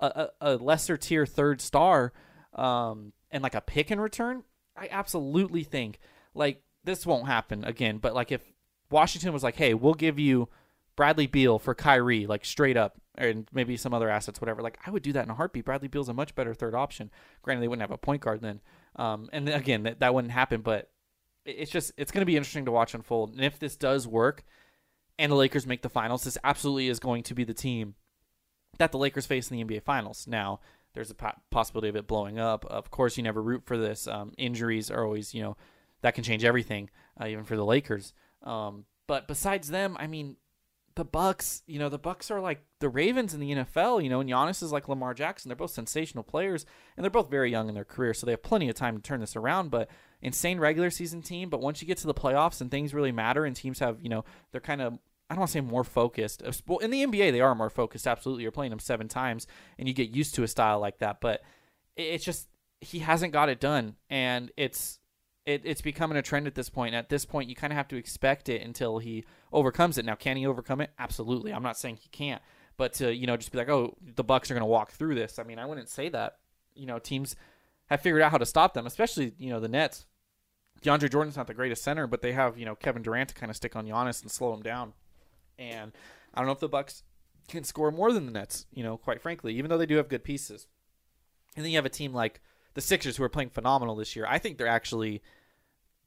a, 0.00 0.28
a 0.40 0.56
lesser 0.56 0.96
tier 0.96 1.26
third 1.26 1.60
star 1.60 2.12
um, 2.54 3.12
and 3.30 3.42
like 3.42 3.54
a 3.54 3.60
pick 3.60 3.90
in 3.90 4.00
return, 4.00 4.44
I 4.76 4.88
absolutely 4.90 5.64
think 5.64 5.98
like 6.34 6.62
this 6.84 7.06
won't 7.06 7.26
happen 7.26 7.64
again. 7.64 7.98
But 7.98 8.14
like 8.14 8.32
if 8.32 8.42
Washington 8.90 9.32
was 9.32 9.42
like, 9.42 9.56
hey, 9.56 9.74
we'll 9.74 9.94
give 9.94 10.18
you 10.18 10.48
Bradley 10.96 11.26
Beal 11.26 11.58
for 11.58 11.74
Kyrie, 11.74 12.26
like 12.26 12.44
straight 12.44 12.76
up, 12.76 13.00
and 13.16 13.48
maybe 13.52 13.76
some 13.76 13.94
other 13.94 14.08
assets, 14.08 14.40
whatever. 14.40 14.62
Like 14.62 14.78
I 14.86 14.90
would 14.90 15.02
do 15.02 15.12
that 15.12 15.24
in 15.24 15.30
a 15.30 15.34
heartbeat. 15.34 15.64
Bradley 15.64 15.88
Beal's 15.88 16.08
a 16.08 16.14
much 16.14 16.34
better 16.34 16.54
third 16.54 16.74
option. 16.74 17.10
Granted, 17.42 17.62
they 17.62 17.68
wouldn't 17.68 17.88
have 17.88 17.90
a 17.90 17.98
point 17.98 18.22
guard 18.22 18.40
then, 18.40 18.60
um, 18.96 19.28
and 19.32 19.48
again, 19.48 19.84
that, 19.84 20.00
that 20.00 20.14
wouldn't 20.14 20.32
happen. 20.32 20.60
But 20.60 20.90
it's 21.44 21.70
just 21.70 21.92
it's 21.96 22.12
going 22.12 22.22
to 22.22 22.26
be 22.26 22.36
interesting 22.36 22.64
to 22.64 22.72
watch 22.72 22.94
unfold. 22.94 23.34
And 23.34 23.44
if 23.44 23.58
this 23.58 23.76
does 23.76 24.06
work, 24.06 24.44
and 25.18 25.30
the 25.30 25.36
Lakers 25.36 25.66
make 25.66 25.82
the 25.82 25.88
finals, 25.88 26.24
this 26.24 26.38
absolutely 26.44 26.88
is 26.88 26.98
going 26.98 27.22
to 27.24 27.34
be 27.34 27.44
the 27.44 27.54
team 27.54 27.94
that 28.78 28.92
the 28.92 28.98
Lakers 28.98 29.26
face 29.26 29.50
in 29.50 29.56
the 29.56 29.64
NBA 29.64 29.82
Finals. 29.82 30.26
Now, 30.26 30.60
there's 30.94 31.10
a 31.10 31.16
possibility 31.50 31.88
of 31.88 31.96
it 31.96 32.06
blowing 32.06 32.38
up. 32.38 32.64
Of 32.66 32.90
course, 32.90 33.16
you 33.16 33.22
never 33.22 33.42
root 33.42 33.62
for 33.64 33.76
this. 33.76 34.06
Um, 34.06 34.32
injuries 34.36 34.90
are 34.90 35.04
always, 35.04 35.34
you 35.34 35.42
know, 35.42 35.56
that 36.02 36.14
can 36.14 36.24
change 36.24 36.44
everything, 36.44 36.90
uh, 37.20 37.26
even 37.26 37.44
for 37.44 37.56
the 37.56 37.64
Lakers. 37.64 38.12
Um, 38.42 38.84
but 39.06 39.28
besides 39.28 39.68
them, 39.68 39.96
I 39.98 40.06
mean, 40.06 40.36
the 40.96 41.04
Bucks, 41.04 41.62
you 41.66 41.78
know, 41.78 41.88
the 41.88 41.98
Bucks 41.98 42.30
are 42.30 42.40
like 42.40 42.64
the 42.78 42.88
Ravens 42.88 43.34
in 43.34 43.40
the 43.40 43.52
NFL, 43.52 44.02
you 44.02 44.08
know, 44.08 44.20
and 44.20 44.30
Giannis 44.30 44.62
is 44.62 44.70
like 44.70 44.88
Lamar 44.88 45.12
Jackson. 45.12 45.48
They're 45.48 45.56
both 45.56 45.72
sensational 45.72 46.22
players, 46.22 46.64
and 46.96 47.02
they're 47.02 47.10
both 47.10 47.30
very 47.30 47.50
young 47.50 47.68
in 47.68 47.74
their 47.74 47.84
career, 47.84 48.14
so 48.14 48.26
they 48.26 48.32
have 48.32 48.42
plenty 48.42 48.68
of 48.68 48.76
time 48.76 48.96
to 48.96 49.02
turn 49.02 49.20
this 49.20 49.34
around. 49.34 49.70
But 49.70 49.90
insane 50.22 50.60
regular 50.60 50.90
season 50.90 51.20
team, 51.20 51.50
but 51.50 51.60
once 51.60 51.82
you 51.82 51.88
get 51.88 51.98
to 51.98 52.06
the 52.06 52.14
playoffs 52.14 52.60
and 52.60 52.70
things 52.70 52.94
really 52.94 53.12
matter, 53.12 53.44
and 53.44 53.56
teams 53.56 53.80
have, 53.80 53.98
you 54.00 54.08
know, 54.08 54.24
they're 54.52 54.60
kind 54.60 54.80
of 54.80 54.98
I 55.28 55.34
don't 55.34 55.40
want 55.40 55.50
to 55.50 55.52
say 55.54 55.60
more 55.62 55.84
focused. 55.84 56.42
Uh, 56.42 56.52
well, 56.66 56.78
in 56.78 56.90
the 56.90 57.04
NBA, 57.04 57.32
they 57.32 57.40
are 57.40 57.54
more 57.54 57.70
focused. 57.70 58.06
Absolutely, 58.06 58.42
you're 58.42 58.52
playing 58.52 58.70
them 58.70 58.78
seven 58.78 59.08
times, 59.08 59.46
and 59.78 59.88
you 59.88 59.94
get 59.94 60.10
used 60.10 60.34
to 60.34 60.42
a 60.42 60.48
style 60.48 60.80
like 60.80 60.98
that. 60.98 61.20
But 61.20 61.42
it's 61.96 62.24
just 62.24 62.48
he 62.80 63.00
hasn't 63.00 63.32
got 63.32 63.48
it 63.48 63.58
done, 63.58 63.96
and 64.10 64.52
it's 64.56 65.00
it, 65.46 65.62
it's 65.64 65.80
becoming 65.80 66.16
a 66.16 66.22
trend 66.22 66.46
at 66.46 66.54
this 66.54 66.70
point. 66.70 66.94
At 66.94 67.08
this 67.08 67.24
point, 67.24 67.48
you 67.48 67.54
kind 67.54 67.72
of 67.72 67.76
have 67.76 67.88
to 67.88 67.96
expect 67.96 68.48
it 68.48 68.62
until 68.62 68.98
he 68.98 69.24
overcomes 69.52 69.98
it. 69.98 70.04
Now, 70.04 70.14
can 70.14 70.36
he 70.36 70.46
overcome 70.46 70.80
it? 70.80 70.90
Absolutely. 70.98 71.52
I'm 71.52 71.62
not 71.62 71.76
saying 71.76 71.96
he 71.96 72.08
can't, 72.08 72.42
but 72.76 72.94
to 72.94 73.14
you 73.14 73.26
know 73.26 73.36
just 73.36 73.52
be 73.52 73.58
like, 73.58 73.68
oh, 73.68 73.96
the 74.14 74.24
Bucks 74.24 74.50
are 74.50 74.54
going 74.54 74.62
to 74.62 74.66
walk 74.66 74.92
through 74.92 75.14
this. 75.14 75.38
I 75.38 75.42
mean, 75.42 75.58
I 75.58 75.66
wouldn't 75.66 75.88
say 75.88 76.08
that. 76.10 76.38
You 76.74 76.86
know, 76.86 76.98
teams 76.98 77.36
have 77.86 78.00
figured 78.00 78.22
out 78.22 78.32
how 78.32 78.38
to 78.38 78.46
stop 78.46 78.74
them, 78.74 78.86
especially 78.86 79.32
you 79.38 79.50
know 79.50 79.60
the 79.60 79.68
Nets. 79.68 80.06
DeAndre 80.82 81.10
Jordan's 81.10 81.36
not 81.36 81.46
the 81.46 81.54
greatest 81.54 81.82
center, 81.82 82.06
but 82.06 82.22
they 82.22 82.32
have 82.32 82.58
you 82.58 82.64
know 82.64 82.74
Kevin 82.74 83.02
Durant 83.02 83.28
to 83.30 83.34
kind 83.34 83.50
of 83.50 83.56
stick 83.56 83.76
on 83.76 83.86
Giannis 83.86 84.22
and 84.22 84.30
slow 84.30 84.54
him 84.54 84.62
down. 84.62 84.94
And 85.58 85.92
I 86.32 86.40
don't 86.40 86.46
know 86.46 86.52
if 86.52 86.60
the 86.60 86.68
Bucks 86.68 87.04
can 87.48 87.64
score 87.64 87.90
more 87.90 88.12
than 88.12 88.26
the 88.26 88.32
Nets. 88.32 88.66
You 88.72 88.82
know, 88.82 88.96
quite 88.96 89.20
frankly, 89.20 89.54
even 89.56 89.68
though 89.68 89.78
they 89.78 89.86
do 89.86 89.96
have 89.96 90.08
good 90.08 90.24
pieces. 90.24 90.66
And 91.56 91.64
then 91.64 91.70
you 91.70 91.78
have 91.78 91.86
a 91.86 91.90
team 91.90 92.12
like 92.12 92.40
the 92.74 92.80
Sixers 92.80 93.16
who 93.16 93.24
are 93.24 93.28
playing 93.28 93.50
phenomenal 93.50 93.96
this 93.96 94.14
year. 94.14 94.26
I 94.28 94.38
think 94.38 94.58
they're 94.58 94.66
actually 94.66 95.22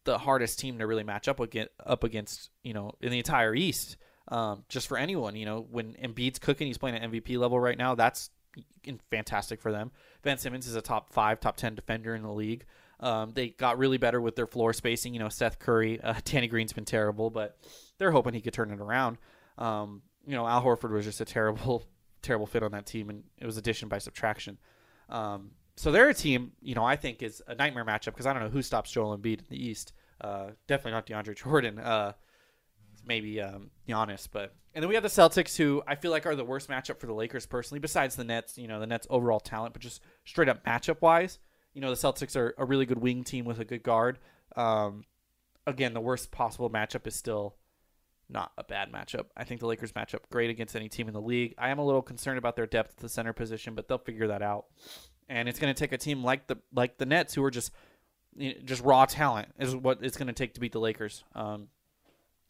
the 0.03 0.17
hardest 0.17 0.59
team 0.59 0.79
to 0.79 0.87
really 0.87 1.03
match 1.03 1.27
up 1.27 1.39
against, 1.39 1.71
up 1.85 2.03
against 2.03 2.49
you 2.63 2.73
know, 2.73 2.93
in 3.01 3.11
the 3.11 3.17
entire 3.17 3.53
East. 3.55 3.97
Um, 4.29 4.63
just 4.67 4.87
for 4.87 4.97
anyone, 4.97 5.35
you 5.35 5.45
know, 5.45 5.65
when 5.69 5.93
Embiid's 5.93 6.39
cooking, 6.39 6.67
he's 6.67 6.77
playing 6.77 6.97
at 6.97 7.09
MVP 7.09 7.37
level 7.37 7.59
right 7.59 7.77
now. 7.77 7.95
That's 7.95 8.29
fantastic 9.09 9.61
for 9.61 9.71
them. 9.71 9.91
Ben 10.21 10.37
Simmons 10.37 10.67
is 10.67 10.75
a 10.75 10.81
top 10.81 11.13
five, 11.13 11.39
top 11.39 11.55
ten 11.57 11.75
defender 11.75 12.13
in 12.13 12.23
the 12.23 12.31
league. 12.31 12.65
Um, 12.99 13.31
they 13.33 13.49
got 13.49 13.77
really 13.77 13.97
better 13.97 14.19
with 14.19 14.35
their 14.35 14.47
floor 14.47 14.73
spacing. 14.73 15.13
You 15.13 15.19
know, 15.19 15.29
Seth 15.29 15.59
Curry, 15.59 16.01
uh, 16.03 16.15
Danny 16.25 16.47
Green's 16.47 16.73
been 16.73 16.85
terrible, 16.85 17.29
but 17.29 17.57
they're 17.97 18.11
hoping 18.11 18.33
he 18.33 18.41
could 18.41 18.53
turn 18.53 18.71
it 18.71 18.79
around. 18.79 19.17
Um, 19.57 20.01
you 20.25 20.35
know, 20.35 20.45
Al 20.47 20.63
Horford 20.63 20.91
was 20.91 21.05
just 21.05 21.21
a 21.21 21.25
terrible, 21.25 21.85
terrible 22.21 22.47
fit 22.47 22.63
on 22.63 22.71
that 22.71 22.85
team, 22.85 23.09
and 23.09 23.23
it 23.37 23.45
was 23.45 23.57
addition 23.57 23.87
by 23.87 23.99
subtraction. 23.99 24.57
Um, 25.09 25.51
so 25.77 25.91
they're 25.91 26.09
a 26.09 26.13
team, 26.13 26.51
you 26.59 26.73
know, 26.73 26.83
I 26.83 26.95
think 26.95 27.21
is 27.21 27.41
a 27.47 27.53
nightmare 27.53 27.85
matchup 27.85 28.05
because 28.07 28.25
I 28.25 28.33
don't 28.33 28.41
know 28.41 28.49
who 28.49 28.63
stops 28.63 28.91
Joel 28.91 29.15
Embiid 29.15 29.39
in 29.39 29.45
the 29.49 29.63
East. 29.63 29.93
Uh, 30.19 30.47
definitely 30.67 30.91
not 30.91 31.05
DeAndre 31.05 31.35
Jordan. 31.43 31.77
Uh, 31.77 32.13
maybe 33.05 33.39
um, 33.39 33.69
Giannis, 33.87 34.27
but 34.29 34.55
and 34.73 34.83
then 34.83 34.89
we 34.89 34.95
have 34.95 35.03
the 35.03 35.09
Celtics, 35.09 35.55
who 35.55 35.81
I 35.87 35.95
feel 35.95 36.11
like 36.11 36.25
are 36.25 36.35
the 36.35 36.43
worst 36.43 36.67
matchup 36.67 36.99
for 36.99 37.05
the 37.05 37.13
Lakers 37.13 37.45
personally. 37.45 37.79
Besides 37.79 38.15
the 38.15 38.23
Nets, 38.23 38.57
you 38.57 38.67
know, 38.67 38.79
the 38.79 38.87
Nets 38.87 39.07
overall 39.09 39.39
talent, 39.39 39.73
but 39.73 39.81
just 39.81 40.01
straight 40.25 40.49
up 40.49 40.65
matchup 40.65 41.01
wise, 41.01 41.39
you 41.73 41.81
know, 41.81 41.89
the 41.89 41.95
Celtics 41.95 42.35
are 42.35 42.55
a 42.57 42.65
really 42.65 42.85
good 42.85 42.99
wing 42.99 43.23
team 43.23 43.45
with 43.45 43.59
a 43.59 43.65
good 43.65 43.83
guard. 43.83 44.17
Um, 44.55 45.03
again, 45.67 45.93
the 45.93 46.01
worst 46.01 46.31
possible 46.31 46.69
matchup 46.69 47.05
is 47.05 47.15
still 47.15 47.55
not 48.29 48.51
a 48.57 48.63
bad 48.63 48.91
matchup. 48.91 49.25
I 49.37 49.43
think 49.43 49.61
the 49.61 49.67
Lakers 49.67 49.95
match 49.95 50.13
up 50.13 50.29
great 50.29 50.49
against 50.49 50.75
any 50.75 50.89
team 50.89 51.07
in 51.07 51.13
the 51.13 51.21
league. 51.21 51.53
I 51.57 51.69
am 51.69 51.79
a 51.79 51.85
little 51.85 52.01
concerned 52.01 52.37
about 52.37 52.55
their 52.55 52.67
depth 52.67 52.95
at 52.97 52.97
the 52.97 53.09
center 53.09 53.33
position, 53.33 53.73
but 53.73 53.87
they'll 53.87 53.97
figure 53.97 54.27
that 54.27 54.41
out 54.41 54.65
and 55.29 55.49
it's 55.49 55.59
going 55.59 55.73
to 55.73 55.79
take 55.79 55.91
a 55.91 55.97
team 55.97 56.23
like 56.23 56.47
the 56.47 56.57
like 56.73 56.97
the 56.97 57.05
Nets 57.05 57.33
who 57.33 57.43
are 57.43 57.51
just 57.51 57.71
just 58.65 58.83
raw 58.83 59.05
talent 59.05 59.49
is 59.59 59.75
what 59.75 59.99
it's 60.01 60.17
going 60.17 60.27
to 60.27 60.33
take 60.33 60.53
to 60.53 60.59
beat 60.59 60.71
the 60.71 60.79
Lakers. 60.79 61.23
Um, 61.33 61.67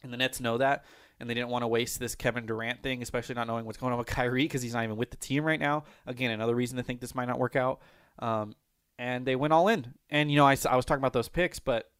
and 0.02 0.12
the 0.12 0.16
Nets 0.16 0.40
know 0.40 0.58
that, 0.58 0.84
and 1.18 1.28
they 1.28 1.34
didn't 1.34 1.48
want 1.48 1.62
to 1.62 1.68
waste 1.68 1.98
this 1.98 2.14
Kevin 2.14 2.46
Durant 2.46 2.82
thing, 2.82 3.02
especially 3.02 3.34
not 3.34 3.46
knowing 3.46 3.64
what's 3.64 3.78
going 3.78 3.92
on 3.92 3.98
with 3.98 4.06
Kyrie 4.08 4.44
because 4.44 4.62
he's 4.62 4.74
not 4.74 4.84
even 4.84 4.96
with 4.96 5.10
the 5.10 5.16
team 5.16 5.44
right 5.44 5.58
now. 5.58 5.84
Again, 6.06 6.30
another 6.30 6.54
reason 6.54 6.76
to 6.76 6.82
think 6.82 7.00
this 7.00 7.14
might 7.14 7.26
not 7.26 7.38
work 7.38 7.56
out. 7.56 7.80
Um, 8.18 8.54
and 8.98 9.26
they 9.26 9.36
went 9.36 9.52
all 9.52 9.68
in. 9.68 9.94
And 10.10 10.30
you 10.30 10.36
know, 10.36 10.46
I, 10.46 10.56
I 10.68 10.76
was 10.76 10.84
talking 10.84 11.00
about 11.00 11.12
those 11.12 11.28
picks, 11.28 11.58
but 11.58 11.90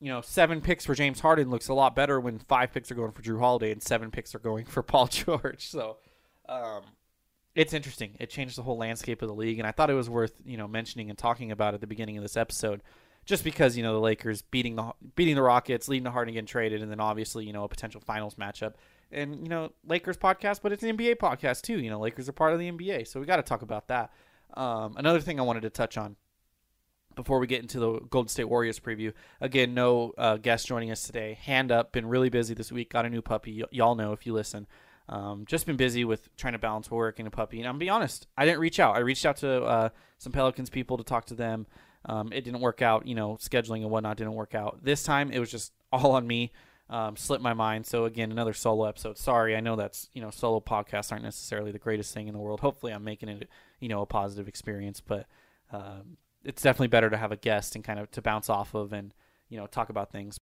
you 0.00 0.08
know, 0.08 0.20
seven 0.20 0.60
picks 0.60 0.84
for 0.84 0.94
James 0.94 1.20
Harden 1.20 1.48
looks 1.48 1.68
a 1.68 1.74
lot 1.74 1.94
better 1.94 2.18
when 2.18 2.40
five 2.40 2.72
picks 2.72 2.90
are 2.90 2.96
going 2.96 3.12
for 3.12 3.22
Jrue 3.22 3.38
Holiday 3.38 3.70
and 3.70 3.80
seven 3.80 4.10
picks 4.10 4.34
are 4.34 4.40
going 4.40 4.64
for 4.64 4.82
Paul 4.82 5.06
George. 5.06 5.68
So, 5.68 5.98
um, 6.48 6.82
it's 7.54 7.72
interesting. 7.72 8.16
It 8.18 8.30
changed 8.30 8.56
the 8.56 8.62
whole 8.62 8.78
landscape 8.78 9.22
of 9.22 9.28
the 9.28 9.34
league, 9.34 9.58
and 9.58 9.66
I 9.66 9.72
thought 9.72 9.90
it 9.90 9.94
was 9.94 10.08
worth 10.08 10.34
you 10.44 10.56
know 10.56 10.68
mentioning 10.68 11.10
and 11.10 11.18
talking 11.18 11.50
about 11.50 11.74
at 11.74 11.80
the 11.80 11.86
beginning 11.86 12.16
of 12.16 12.22
this 12.22 12.36
episode, 12.36 12.82
just 13.24 13.44
because 13.44 13.76
you 13.76 13.82
know 13.82 13.92
the 13.92 14.00
Lakers 14.00 14.42
beating 14.42 14.76
the 14.76 14.92
beating 15.14 15.34
the 15.34 15.42
Rockets, 15.42 15.88
leading 15.88 16.04
to 16.04 16.10
Harden 16.10 16.34
getting 16.34 16.46
traded, 16.46 16.82
and 16.82 16.90
then 16.90 17.00
obviously 17.00 17.44
you 17.44 17.52
know 17.52 17.64
a 17.64 17.68
potential 17.68 18.00
finals 18.00 18.36
matchup, 18.36 18.74
and 19.10 19.42
you 19.42 19.48
know 19.48 19.72
Lakers 19.86 20.16
podcast, 20.16 20.60
but 20.62 20.72
it's 20.72 20.82
an 20.82 20.96
NBA 20.96 21.16
podcast 21.16 21.62
too. 21.62 21.78
You 21.78 21.90
know 21.90 22.00
Lakers 22.00 22.28
are 22.28 22.32
part 22.32 22.52
of 22.52 22.58
the 22.58 22.70
NBA, 22.70 23.06
so 23.06 23.20
we 23.20 23.26
got 23.26 23.36
to 23.36 23.42
talk 23.42 23.62
about 23.62 23.88
that. 23.88 24.12
Um, 24.54 24.96
another 24.96 25.20
thing 25.20 25.38
I 25.38 25.42
wanted 25.42 25.62
to 25.62 25.70
touch 25.70 25.96
on 25.96 26.16
before 27.14 27.38
we 27.38 27.46
get 27.46 27.60
into 27.60 27.78
the 27.78 28.00
Golden 28.10 28.28
State 28.28 28.44
Warriors 28.44 28.80
preview. 28.80 29.12
Again, 29.40 29.74
no 29.74 30.12
uh, 30.16 30.38
joining 30.38 30.90
us 30.90 31.02
today. 31.02 31.38
Hand 31.42 31.70
up, 31.70 31.92
been 31.92 32.06
really 32.06 32.30
busy 32.30 32.54
this 32.54 32.72
week. 32.72 32.90
Got 32.90 33.06
a 33.06 33.10
new 33.10 33.22
puppy. 33.22 33.62
Y- 33.62 33.68
y'all 33.70 33.94
know 33.94 34.12
if 34.12 34.26
you 34.26 34.32
listen. 34.32 34.66
Um, 35.12 35.44
just 35.44 35.66
been 35.66 35.76
busy 35.76 36.06
with 36.06 36.34
trying 36.38 36.54
to 36.54 36.58
balance 36.58 36.90
work 36.90 37.18
and 37.18 37.28
a 37.28 37.30
puppy. 37.30 37.58
And 37.58 37.68
I'm 37.68 37.76
be 37.78 37.90
honest, 37.90 38.26
I 38.34 38.46
didn't 38.46 38.60
reach 38.60 38.80
out. 38.80 38.96
I 38.96 39.00
reached 39.00 39.26
out 39.26 39.36
to 39.38 39.62
uh, 39.62 39.88
some 40.16 40.32
Pelicans 40.32 40.70
people 40.70 40.96
to 40.96 41.04
talk 41.04 41.26
to 41.26 41.34
them. 41.34 41.66
Um, 42.06 42.32
it 42.32 42.44
didn't 42.44 42.60
work 42.60 42.80
out. 42.80 43.06
You 43.06 43.14
know, 43.14 43.36
scheduling 43.36 43.82
and 43.82 43.90
whatnot 43.90 44.16
didn't 44.16 44.32
work 44.32 44.54
out. 44.54 44.82
This 44.82 45.02
time 45.02 45.30
it 45.30 45.38
was 45.38 45.50
just 45.50 45.74
all 45.92 46.12
on 46.12 46.26
me. 46.26 46.50
Um, 46.88 47.16
slipped 47.16 47.42
my 47.42 47.52
mind. 47.52 47.84
So 47.84 48.06
again, 48.06 48.32
another 48.32 48.54
solo 48.54 48.86
episode. 48.86 49.18
Sorry, 49.18 49.54
I 49.54 49.60
know 49.60 49.76
that's 49.76 50.08
you 50.14 50.22
know 50.22 50.30
solo 50.30 50.60
podcasts 50.60 51.12
aren't 51.12 51.24
necessarily 51.24 51.72
the 51.72 51.78
greatest 51.78 52.14
thing 52.14 52.26
in 52.26 52.32
the 52.32 52.40
world. 52.40 52.60
Hopefully, 52.60 52.92
I'm 52.92 53.04
making 53.04 53.28
it 53.28 53.50
you 53.80 53.90
know 53.90 54.00
a 54.00 54.06
positive 54.06 54.48
experience, 54.48 55.02
but 55.02 55.26
um, 55.72 56.16
it's 56.42 56.62
definitely 56.62 56.88
better 56.88 57.10
to 57.10 57.18
have 57.18 57.32
a 57.32 57.36
guest 57.36 57.74
and 57.74 57.84
kind 57.84 58.00
of 58.00 58.10
to 58.12 58.22
bounce 58.22 58.48
off 58.48 58.72
of 58.72 58.94
and 58.94 59.12
you 59.50 59.58
know 59.58 59.66
talk 59.66 59.90
about 59.90 60.10
things. 60.10 60.38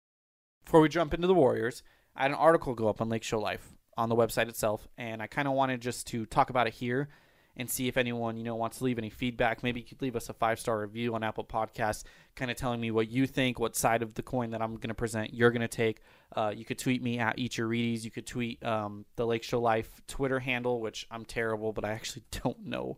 Before 0.63 0.79
we 0.79 0.89
jump 0.89 1.15
into 1.15 1.25
the 1.25 1.33
Warriors, 1.33 1.81
I 2.15 2.21
had 2.23 2.31
an 2.31 2.37
article 2.37 2.75
go 2.75 2.87
up 2.87 3.01
on 3.01 3.09
Lake 3.09 3.23
Show 3.23 3.39
Life 3.39 3.78
on 3.99 4.09
the 4.09 4.15
website 4.15 4.47
itself, 4.47 4.87
and 4.97 5.21
I 5.21 5.27
kind 5.27 5.47
of 5.47 5.53
wanted 5.53 5.81
just 5.81 6.07
to 6.07 6.25
talk 6.25 6.49
about 6.49 6.67
it 6.67 6.73
here 6.73 7.09
and 7.57 7.69
see 7.69 7.89
if 7.89 7.97
anyone 7.97 8.37
you 8.37 8.43
know 8.43 8.55
wants 8.55 8.77
to 8.77 8.85
leave 8.85 8.97
any 8.97 9.09
feedback. 9.09 9.61
Maybe 9.61 9.81
you 9.81 9.85
could 9.85 10.01
leave 10.01 10.15
us 10.15 10.29
a 10.29 10.33
five 10.33 10.59
star 10.59 10.79
review 10.79 11.13
on 11.15 11.23
Apple 11.23 11.43
Podcasts, 11.43 12.03
kind 12.35 12.49
of 12.49 12.55
telling 12.55 12.79
me 12.79 12.91
what 12.91 13.09
you 13.09 13.27
think, 13.27 13.59
what 13.59 13.75
side 13.75 14.01
of 14.01 14.13
the 14.13 14.23
coin 14.23 14.51
that 14.51 14.61
I'm 14.61 14.75
going 14.75 14.87
to 14.87 14.93
present 14.93 15.33
you're 15.33 15.51
going 15.51 15.61
to 15.61 15.67
take. 15.67 16.01
Uh, 16.33 16.53
you 16.55 16.63
could 16.63 16.79
tweet 16.79 17.03
me 17.03 17.19
at 17.19 17.37
Eat 17.37 17.57
Your. 17.57 17.73
You 17.73 18.09
could 18.09 18.25
tweet 18.25 18.63
um, 18.65 19.05
the 19.17 19.27
Lake 19.27 19.43
Show 19.43 19.59
Life 19.59 20.01
Twitter 20.07 20.39
handle, 20.39 20.79
which 20.79 21.05
I'm 21.11 21.25
terrible, 21.25 21.73
but 21.73 21.83
I 21.83 21.91
actually 21.91 22.23
don't 22.43 22.65
know 22.65 22.97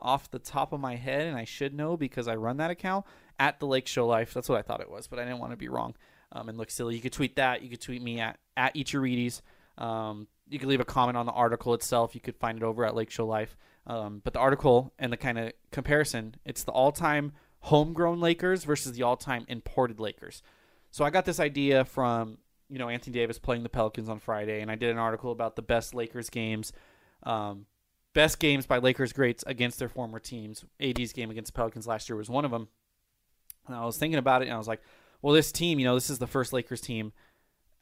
off 0.00 0.28
the 0.32 0.40
top 0.40 0.72
of 0.72 0.80
my 0.80 0.96
head, 0.96 1.28
and 1.28 1.36
I 1.36 1.44
should 1.44 1.72
know 1.72 1.96
because 1.96 2.26
I 2.26 2.34
run 2.34 2.56
that 2.56 2.72
account 2.72 3.06
at 3.38 3.60
the 3.60 3.66
Lake 3.66 3.86
Show 3.86 4.08
Life. 4.08 4.34
That's 4.34 4.48
what 4.48 4.58
I 4.58 4.62
thought 4.62 4.80
it 4.80 4.90
was, 4.90 5.06
but 5.06 5.20
I 5.20 5.24
didn't 5.24 5.38
want 5.38 5.52
to 5.52 5.56
be 5.56 5.68
wrong. 5.68 5.94
um, 6.32 6.48
and 6.48 6.58
look 6.58 6.70
silly. 6.70 6.96
You 6.96 7.02
could 7.02 7.12
tweet 7.12 7.36
that. 7.36 7.62
You 7.62 7.68
could 7.68 7.80
tweet 7.80 8.02
me 8.02 8.18
at 8.18 8.38
at 8.56 8.74
Ichirides. 8.74 9.42
Um, 9.78 10.28
you 10.48 10.58
could 10.58 10.68
leave 10.68 10.80
a 10.80 10.84
comment 10.84 11.16
on 11.16 11.26
the 11.26 11.32
article 11.32 11.74
itself. 11.74 12.14
You 12.14 12.20
could 12.20 12.36
find 12.36 12.58
it 12.58 12.64
over 12.64 12.84
at 12.84 12.94
Lake 12.94 13.10
Show 13.10 13.26
Life. 13.26 13.56
Um, 13.86 14.20
but 14.22 14.32
the 14.32 14.38
article 14.38 14.92
and 14.98 15.12
the 15.12 15.16
kind 15.16 15.38
of 15.38 15.52
comparison, 15.70 16.36
it's 16.44 16.64
the 16.64 16.72
all-time 16.72 17.32
homegrown 17.60 18.20
Lakers 18.20 18.64
versus 18.64 18.92
the 18.92 19.02
all-time 19.02 19.44
imported 19.48 19.98
Lakers. 19.98 20.42
So 20.90 21.04
I 21.04 21.10
got 21.10 21.24
this 21.24 21.40
idea 21.40 21.84
from 21.84 22.38
you 22.68 22.78
know 22.78 22.88
Anthony 22.88 23.14
Davis 23.14 23.38
playing 23.38 23.62
the 23.62 23.68
Pelicans 23.68 24.08
on 24.08 24.18
Friday, 24.18 24.60
and 24.60 24.70
I 24.70 24.76
did 24.76 24.90
an 24.90 24.98
article 24.98 25.32
about 25.32 25.56
the 25.56 25.62
best 25.62 25.94
Lakers 25.94 26.30
games, 26.30 26.72
um, 27.22 27.66
best 28.14 28.38
games 28.38 28.66
by 28.66 28.78
Lakers 28.78 29.12
greats 29.12 29.42
against 29.46 29.78
their 29.78 29.88
former 29.88 30.18
teams. 30.18 30.64
AD's 30.80 31.12
game 31.12 31.30
against 31.30 31.52
the 31.52 31.56
Pelicans 31.56 31.86
last 31.86 32.08
year 32.08 32.16
was 32.16 32.30
one 32.30 32.44
of 32.44 32.50
them. 32.50 32.68
And 33.66 33.76
I 33.76 33.84
was 33.84 33.96
thinking 33.96 34.18
about 34.18 34.42
it, 34.42 34.46
and 34.46 34.54
I 34.54 34.58
was 34.58 34.68
like, 34.68 34.82
well, 35.22 35.34
this 35.34 35.52
team, 35.52 35.78
you 35.78 35.84
know, 35.84 35.94
this 35.94 36.10
is 36.10 36.18
the 36.18 36.26
first 36.26 36.52
Lakers 36.52 36.80
team, 36.80 37.12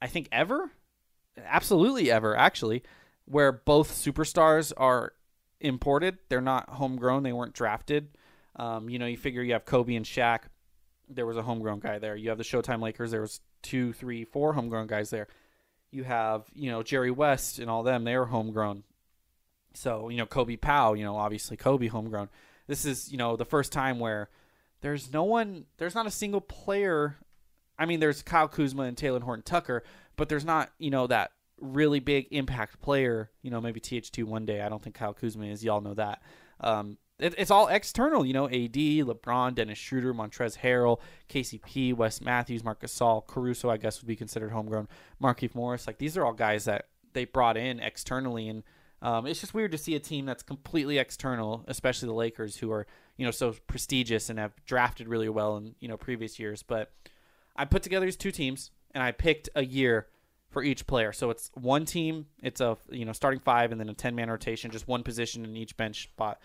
I 0.01 0.07
think 0.07 0.29
ever, 0.31 0.71
absolutely 1.47 2.11
ever, 2.11 2.37
actually, 2.37 2.83
where 3.25 3.53
both 3.53 3.93
superstars 3.93 4.73
are 4.77 5.13
imported. 5.61 6.19
They're 6.29 6.41
not 6.41 6.71
homegrown. 6.71 7.23
They 7.23 7.33
weren't 7.33 7.55
drafted. 7.55 8.09
Um, 8.57 8.89
you 8.89 8.99
know, 8.99 9.07
you 9.07 9.17
figure 9.17 9.43
you 9.43 9.53
have 9.53 9.65
Kobe 9.65 9.95
and 9.95 10.05
Shaq. 10.05 10.41
There 11.09 11.27
was 11.27 11.37
a 11.37 11.43
homegrown 11.43 11.81
guy 11.81 11.99
there. 11.99 12.17
You 12.17 12.29
have 12.29 12.39
the 12.39 12.45
Showtime 12.45 12.81
Lakers. 12.83 13.11
There 13.11 13.21
was 13.21 13.41
two, 13.63 13.93
three, 13.93 14.25
four 14.25 14.53
homegrown 14.53 14.87
guys 14.87 15.11
there. 15.11 15.29
You 15.91 16.05
have, 16.05 16.45
you 16.55 16.71
know, 16.71 16.83
Jerry 16.83 17.11
West 17.11 17.59
and 17.59 17.69
all 17.69 17.83
them. 17.83 18.05
They 18.05 18.15
are 18.15 18.27
homegrown. 18.27 18.85
So, 19.75 20.09
you 20.09 20.19
know, 20.19 20.27
Kobe 20.27 20.57
Powell, 20.57 20.97
you 20.97 21.05
know, 21.05 21.17
obviously 21.17 21.57
Kobe 21.57 21.89
homegrown. 21.89 22.29
This 22.67 22.85
is, 22.85 23.11
you 23.11 23.19
know, 23.19 23.37
the 23.37 23.45
first 23.45 23.73
time 23.73 23.99
where 23.99 24.29
there's 24.81 25.13
no 25.13 25.25
one, 25.25 25.67
there's 25.79 25.95
not 25.95 26.07
a 26.07 26.11
single 26.11 26.41
player. 26.41 27.17
I 27.79 27.87
mean, 27.87 28.01
there's 28.01 28.23
Kyle 28.23 28.49
Kuzma 28.49 28.83
and 28.83 28.97
Talen 28.97 29.23
Horton 29.23 29.43
Tucker, 29.43 29.83
but 30.21 30.29
there's 30.29 30.45
not, 30.45 30.71
you 30.79 30.91
know, 30.91 31.07
that 31.07 31.33
really 31.63 31.99
big 31.99 32.27
impact 32.31 32.83
player. 32.83 33.31
You 33.41 33.51
know, 33.51 33.59
maybe 33.59 33.81
THT 33.81 34.23
one 34.23 34.45
day. 34.45 34.61
I 34.61 34.69
don't 34.69 34.83
think 34.83 34.95
Kyle 34.95 35.15
Kuzma 35.15 35.47
is. 35.47 35.65
Y'all 35.65 35.81
know 35.81 35.95
that. 35.95 36.21
Um, 36.61 36.99
it, 37.19 37.35
it's 37.39 37.51
all 37.51 37.69
external, 37.69 38.27
you 38.27 38.35
know. 38.35 38.45
AD, 38.45 38.75
LeBron, 38.75 39.55
Dennis 39.55 39.79
Schroeder, 39.79 40.13
Montrezl 40.13 40.59
Harrell, 40.59 41.01
KCP, 41.31 41.95
Wes 41.95 42.21
Matthews, 42.21 42.63
Marc 42.63 42.83
Gasol, 42.83 43.27
Caruso. 43.27 43.71
I 43.71 43.79
guess 43.79 44.03
would 44.03 44.09
be 44.09 44.15
considered 44.15 44.53
homegrown. 44.53 44.89
Markieff 45.23 45.55
Morris. 45.55 45.87
Like 45.87 45.97
these 45.97 46.19
are 46.19 46.27
all 46.27 46.35
guys 46.35 46.67
that 46.67 46.89
they 47.15 47.25
brought 47.25 47.57
in 47.57 47.81
externally, 47.81 48.47
and 48.47 48.63
um, 49.01 49.27
it's 49.27 49.41
just 49.41 49.55
weird 49.55 49.73
to 49.73 49.79
see 49.79 49.95
a 49.95 50.01
team 50.01 50.27
that's 50.27 50.43
completely 50.43 50.99
external, 50.99 51.65
especially 51.67 52.09
the 52.09 52.15
Lakers, 52.15 52.59
who 52.59 52.71
are 52.73 52.87
you 53.17 53.25
know 53.25 53.31
so 53.31 53.55
prestigious 53.67 54.29
and 54.29 54.39
have 54.39 54.53
drafted 54.67 55.09
really 55.09 55.31
well 55.31 55.57
in 55.57 55.77
you 55.81 55.89
know 55.89 55.97
previous 55.97 56.39
years. 56.39 56.63
But 56.63 56.93
I 57.57 57.65
put 57.65 57.83
together 57.83 58.05
these 58.05 58.19
two 58.19 58.33
teams, 58.33 58.71
and 58.95 59.03
I 59.03 59.13
picked 59.13 59.49
a 59.55 59.65
year 59.65 60.07
for 60.51 60.63
each 60.63 60.87
player. 60.87 61.13
So 61.13 61.31
it's 61.31 61.51
one 61.55 61.85
team, 61.85 62.27
it's 62.43 62.61
a 62.61 62.77
you 62.91 63.05
know 63.05 63.13
starting 63.13 63.41
five, 63.41 63.73
and 63.73 63.81
then 63.81 63.89
a 63.89 63.95
ten 63.95 64.15
man 64.15 64.31
rotation, 64.31 64.71
just 64.71 64.89
one 64.89 65.03
position 65.03 65.45
in 65.45 65.57
each 65.57 65.77
bench 65.77 66.05
spot. 66.05 66.41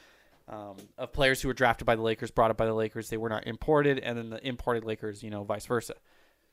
Um, 0.48 0.76
of 1.00 1.12
players 1.12 1.42
who 1.42 1.48
were 1.48 1.56
drafted 1.56 1.88
by 1.88 1.96
the 1.96 2.04
Lakers, 2.04 2.30
brought 2.30 2.52
up 2.52 2.58
by 2.58 2.68
the 2.68 2.74
Lakers, 2.74 3.10
they 3.10 3.18
were 3.18 3.30
not 3.30 3.48
imported, 3.48 3.98
and 4.00 4.16
then 4.16 4.30
the 4.30 4.48
imported 4.48 4.86
Lakers, 4.86 5.24
you 5.24 5.32
know, 5.32 5.44
vice 5.44 5.66
versa. 5.66 5.96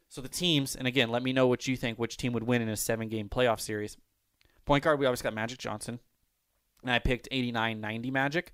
So 0.09 0.23
the 0.23 0.29
teams, 0.29 0.77
and 0.77 0.87
again, 0.87 1.11
let 1.11 1.23
me 1.23 1.35
know 1.35 1.47
what 1.47 1.69
you 1.69 1.77
think, 1.77 1.99
which 1.99 2.17
team 2.17 2.33
would 2.33 2.43
win 2.43 2.63
in 2.63 2.71
a 2.71 2.77
seven 2.77 3.09
game 3.09 3.29
playoff 3.29 3.61
series. 3.61 3.99
Point 4.65 4.85
guard, 4.85 4.99
we 4.99 5.05
always 5.05 5.21
got 5.21 5.35
Magic 5.35 5.59
Johnson, 5.59 5.99
and 6.83 6.91
I 6.91 7.01
picked 7.01 7.29
89 7.31 7.81
90 7.81 8.11
Magic. 8.11 8.53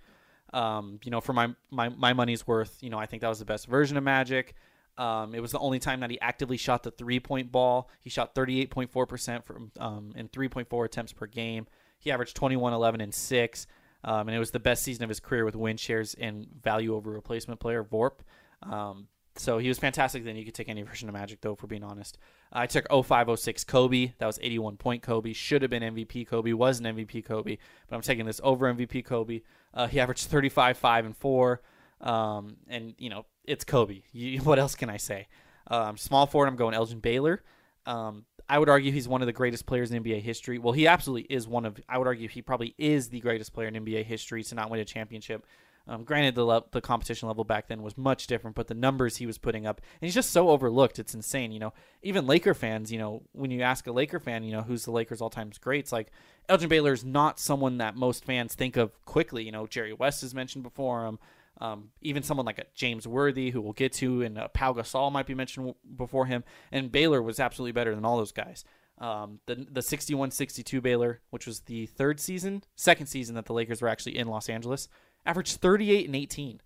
Um, 0.53 0.99
you 1.05 1.11
know, 1.11 1.21
for 1.21 1.35
my, 1.35 1.55
my 1.71 1.91
my 1.91 2.15
money's 2.15 2.47
worth, 2.47 2.79
you 2.81 2.91
know, 2.91 2.99
I 2.99 3.07
think 3.07 3.21
that 3.23 3.29
was 3.29 3.39
the 3.39 3.45
best 3.45 3.67
version 3.67 3.97
of 3.97 4.03
Magic. 4.03 4.55
Um, 4.99 5.35
it 5.35 5.41
was 5.41 5.53
the 5.53 5.61
only 5.61 5.79
time 5.79 6.01
that 6.01 6.11
he 6.11 6.21
actively 6.21 6.57
shot 6.57 6.83
the 6.83 6.91
three 6.91 7.21
point 7.21 7.51
ball. 7.53 7.89
He 8.03 8.11
shot 8.11 8.35
38.4% 8.35 9.45
from 9.45 9.71
um, 9.79 10.13
in 10.17 10.29
3.4 10.29 10.85
attempts 10.85 11.13
per 11.13 11.27
game. 11.27 11.67
He 11.99 12.11
averaged 12.11 12.37
21, 12.37 12.73
11, 12.73 13.01
and 13.01 13.15
6. 13.15 13.67
Um, 14.05 14.29
and 14.29 14.37
it 14.37 14.39
was 14.39 14.51
the 14.51 14.61
best 14.61 14.83
season 14.83 15.05
of 15.05 15.09
his 15.09 15.21
career 15.21 15.45
with 15.45 15.57
win 15.57 15.77
shares 15.77 16.15
and 16.15 16.47
value 16.63 16.95
over 16.95 17.11
replacement 17.11 17.61
player, 17.61 17.83
VORP. 17.83 18.21
Um, 18.63 19.09
so 19.37 19.59
he 19.59 19.69
was 19.69 19.79
fantastic. 19.79 20.25
Then 20.25 20.37
you 20.37 20.45
could 20.45 20.55
take 20.55 20.69
any 20.69 20.83
version 20.83 21.09
of 21.09 21.15
Magic, 21.15 21.41
though, 21.41 21.55
for 21.55 21.67
being 21.69 21.85
honest. 21.85 22.19
I 22.53 22.67
took 22.67 22.87
0506 22.91 23.65
Kobe. 23.65 24.13
That 24.19 24.27
was 24.27 24.39
81 24.43 24.77
point 24.77 25.03
Kobe. 25.03 25.33
Should 25.33 25.63
have 25.63 25.71
been 25.71 25.83
MVP 25.83 26.27
Kobe. 26.27 26.53
Was 26.53 26.81
an 26.81 26.87
MVP 26.87 27.25
Kobe. 27.25 27.59
But 27.89 27.97
I'm 27.97 28.03
taking 28.03 28.27
this 28.27 28.41
over 28.43 28.73
MVP 28.73 29.05
Kobe. 29.05 29.43
Uh, 29.73 29.87
he 29.87 30.01
averaged 30.01 30.27
35, 30.27 30.77
5, 30.77 31.05
and 31.07 31.17
4. 31.17 31.61
Um, 32.01 32.57
and, 32.69 32.95
you 32.99 33.11
know, 33.11 33.27
it's 33.45 33.65
Kobe. 33.65 34.03
You, 34.13 34.41
what 34.41 34.59
else 34.59 34.75
can 34.75 34.91
I 34.91 34.97
say? 34.97 35.29
Um, 35.69 35.97
small 35.97 36.27
forward, 36.27 36.49
I'm 36.49 36.57
going 36.57 36.75
Elgin 36.75 37.01
Baylor. 37.01 37.43
Um, 37.87 38.25
I 38.49 38.59
would 38.59 38.69
argue 38.69 38.93
he's 38.93 39.09
one 39.09 39.21
of 39.23 39.27
the 39.27 39.33
greatest 39.33 39.67
players 39.67 39.91
in 39.91 40.03
NBA 40.03 40.23
history. 40.23 40.59
Well, 40.59 40.73
he 40.73 40.87
absolutely 40.87 41.35
is 41.35 41.47
one 41.47 41.67
of. 41.67 41.79
I 41.89 41.99
would 41.99 42.07
argue 42.07 42.29
he 42.29 42.41
probably 42.41 42.75
is 42.79 43.09
the 43.09 43.21
greatest 43.21 43.53
player 43.53 43.69
in 43.69 43.75
NBA 43.75 44.05
history 44.05 44.43
to 44.45 44.55
not 44.55 44.71
win 44.71 44.81
a 44.81 44.85
championship. 44.85 45.45
Um, 45.87 46.05
granted, 46.05 46.35
the 46.35 46.45
le- 46.45 46.65
the 46.71 46.83
competition 46.83 47.29
level 47.29 47.45
back 47.45 47.69
then 47.69 47.83
was 47.83 47.97
much 47.97 48.27
different, 48.27 48.57
but 48.57 48.67
the 48.67 48.75
numbers 48.75 49.17
he 49.17 49.27
was 49.27 49.39
putting 49.39 49.67
up, 49.67 49.81
and 49.81 50.07
he's 50.07 50.15
just 50.15 50.31
so 50.31 50.51
overlooked. 50.51 50.99
It's 50.99 51.15
insane. 51.15 51.51
You 51.51 51.61
know, 51.61 51.73
even 52.03 52.27
Laker 52.27 52.53
fans, 52.53 52.93
you 52.93 52.99
know, 52.99 53.23
when 53.33 53.51
you 53.51 53.63
ask 53.63 53.87
a 53.87 53.93
Laker 53.93 54.21
fan, 54.21 54.45
you 54.45 54.53
know, 54.53 54.63
who's 54.63 54.85
the 54.85 54.93
Lakers 54.93 55.23
all 55.23 55.31
time 55.31 55.51
greats, 55.61 55.91
like 55.91 56.11
Elgin 56.49 56.69
Baylor 56.69 56.93
is 56.93 57.05
not 57.05 57.41
someone 57.41 57.79
that 57.79 57.97
most 57.97 58.25
fans 58.25 58.55
think 58.55 58.77
of 58.77 59.03
quickly. 59.07 59.45
You 59.45 59.53
know, 59.53 59.67
Jerry 59.67 59.95
West 59.95 60.21
has 60.21 60.35
mentioned 60.35 60.63
before 60.63 61.07
him. 61.07 61.19
Um, 61.61 61.91
even 62.01 62.23
someone 62.23 62.47
like 62.47 62.59
a 62.59 62.67
James 62.75 63.07
Worthy, 63.07 63.51
who 63.51 63.61
we'll 63.61 63.73
get 63.73 63.93
to, 63.95 64.23
and 64.23 64.39
uh, 64.39 64.49
Pau 64.49 64.73
Gasol 64.73 65.11
might 65.11 65.27
be 65.27 65.35
mentioned 65.35 65.75
before 65.97 66.27
him. 66.27 66.45
And 66.71 66.93
Baylor 66.93 67.21
was 67.21 67.41
absolutely 67.41 67.73
better 67.73 67.95
than 67.95 68.05
all 68.05 68.17
those 68.17 68.33
guys. 68.33 68.65
Um, 68.99 69.41
the 69.47 69.67
the 69.71 69.81
61-62 69.81 70.83
Baylor, 70.83 71.21
which 71.31 71.47
was 71.47 71.61
the 71.61 71.87
third 71.87 72.21
season, 72.21 72.65
second 72.75 73.07
season 73.07 73.35
that 73.37 73.47
the 73.47 73.53
Lakers 73.53 73.81
were 73.83 73.89
actually 73.89 74.19
in 74.19 74.29
Los 74.29 74.49
Angeles, 74.49 74.89
averaged 75.25 75.61
38 75.61 76.07
and 76.07 76.17
18. 76.17 76.61